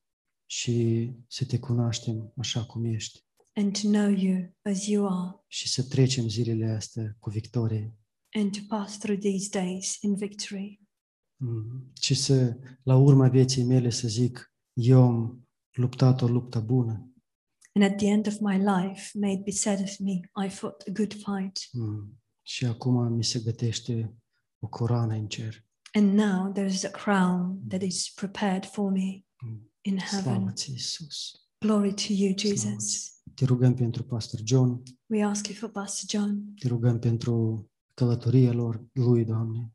Și 0.45 1.09
să 1.27 1.45
te 1.45 1.59
cunoaștem 1.59 2.33
așa 2.37 2.65
cum 2.65 2.85
ești 2.85 3.23
and 3.55 3.81
to 3.81 3.87
know 3.87 4.09
you 4.09 4.55
as 4.61 4.85
you 4.87 5.07
are 5.07 5.35
și 5.47 5.69
să 5.69 5.83
trecem 5.83 6.27
zilele 6.29 6.65
astea 6.71 7.15
cu 7.19 7.29
victorie 7.29 7.97
and 8.39 8.51
to 8.51 8.59
pass 8.67 8.97
through 8.97 9.19
these 9.19 9.49
days 9.59 9.97
in 10.01 10.15
victory. 10.15 10.81
Mm. 11.37 11.91
și 12.01 12.13
să, 12.13 12.57
la 12.83 12.95
urma 12.95 13.27
vieții 13.27 13.63
mele, 13.63 13.89
să 13.89 14.07
zic, 14.07 14.53
eu 14.73 15.01
am 15.03 15.47
luptat 15.71 16.21
o 16.21 16.27
luptă 16.27 16.59
bună 16.59 17.07
And 17.75 17.91
at 17.91 17.97
the 17.97 18.07
end 18.07 18.27
of 18.27 18.39
my 18.39 18.57
life, 18.57 19.17
may 19.19 19.33
it 19.33 19.43
be 19.43 19.51
said 19.51 19.79
of 19.81 19.97
me, 19.97 20.11
I 20.45 20.49
fought 20.49 20.81
a 20.87 20.91
good 20.91 21.13
fight. 21.13 21.59
Mm. 21.71 22.21
și 22.41 22.65
acum 22.65 23.13
mi 23.13 23.23
se 23.23 23.39
gătește 23.39 24.15
o 24.59 24.67
coroană 24.67 25.13
în 25.13 25.27
cer. 25.27 25.65
And 25.93 26.13
now 26.13 26.51
there 26.51 26.67
is 26.67 26.83
a 26.83 26.89
crown 26.89 27.67
that 27.67 27.81
is 27.81 28.09
prepared 28.15 28.65
for 28.65 28.91
me 28.91 29.25
Mm. 29.45 29.71
in 29.81 29.99
Slavă 29.99 30.29
heaven. 30.29 30.53
ție, 30.55 30.73
Iisus! 30.73 31.31
Glory 31.59 31.93
to 31.93 32.01
you, 32.13 32.37
Slavă 32.37 32.55
Jesus. 32.55 33.12
Te 33.35 33.45
rugăm 33.45 33.73
pentru 33.73 34.03
Pastor 34.03 34.39
John, 34.43 34.83
We 35.05 35.23
ask 35.23 35.47
you 35.47 35.55
for 35.57 35.69
Pastor 35.69 36.19
John. 36.21 36.53
te 36.59 36.67
rugăm 36.67 36.99
pentru 36.99 37.65
călătoria 37.93 38.53
lor, 38.53 38.85
lui, 38.91 39.25
Doamne. 39.25 39.73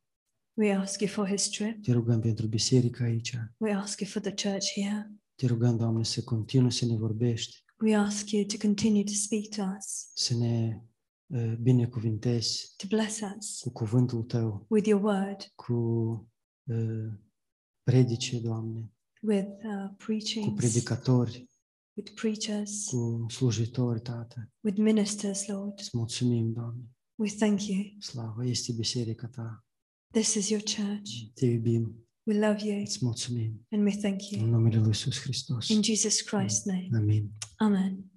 We 0.54 0.72
ask 0.72 1.00
you 1.00 1.10
for 1.10 1.28
his 1.28 1.48
trip. 1.48 1.82
Te 1.82 1.92
rugăm 1.92 2.20
pentru 2.20 2.46
biserica 2.46 3.04
aici. 3.04 3.34
We 3.56 3.72
ask 3.72 4.00
you 4.00 4.10
for 4.10 4.22
the 4.22 4.48
church 4.48 4.66
here. 4.74 5.12
Te 5.34 5.46
rugăm, 5.46 5.76
Doamne, 5.76 6.04
să 6.04 6.22
continui 6.22 6.72
să 6.72 6.86
ne 6.86 6.96
vorbești, 6.96 7.66
We 7.80 7.94
ask 7.94 8.30
you 8.30 8.44
to 8.44 8.56
continue 8.60 9.04
to 9.04 9.12
speak 9.12 9.48
to 9.56 9.62
us, 9.78 10.10
să 10.14 10.34
ne 10.34 10.82
uh, 11.26 11.54
binecuvintezi 11.60 12.74
to 12.76 12.86
bless 12.88 13.20
us 13.38 13.60
cu 13.60 13.70
cuvântul 13.70 14.22
Tău, 14.22 14.66
with 14.68 14.88
your 14.88 15.02
word, 15.02 15.52
cu 15.54 15.74
uh, 16.64 17.12
predice, 17.82 18.40
Doamne, 18.40 18.92
with 19.22 19.48
uh, 19.64 19.88
cu 19.88 19.94
preaching, 19.96 20.56
predicatori, 20.56 21.47
with 21.98 22.10
preachers, 22.14 22.84
cu 22.88 23.26
slujitori, 23.28 24.00
Tată. 24.00 24.50
with 24.64 24.78
ministers, 24.78 25.46
Lord. 25.46 25.78
Îți 25.78 25.90
mulțumim, 25.96 26.52
Doamne. 26.52 26.82
We 27.20 27.28
thank 27.28 27.66
you. 27.66 27.82
Slavă, 27.98 28.46
este 28.46 28.72
biserica 28.72 29.26
Ta. 29.26 29.64
This 30.10 30.34
is 30.34 30.48
your 30.48 30.62
church. 30.62 31.10
Te 31.34 31.46
iubim. 31.46 32.02
We 32.26 32.46
love 32.48 32.64
you 32.66 32.80
Îți 32.80 33.04
mulțumim. 33.04 33.66
and 33.70 33.84
we 33.86 33.90
thank 33.96 34.20
În 34.30 34.38
you. 34.38 34.48
numele 34.50 34.76
Lui 34.76 34.86
Iisus 34.86 35.20
Hristos. 35.20 35.68
In 35.68 35.82
Jesus 35.82 36.22
Christ's 36.22 36.64
name. 36.64 36.88
Amin. 36.96 37.30
Amen. 37.56 38.10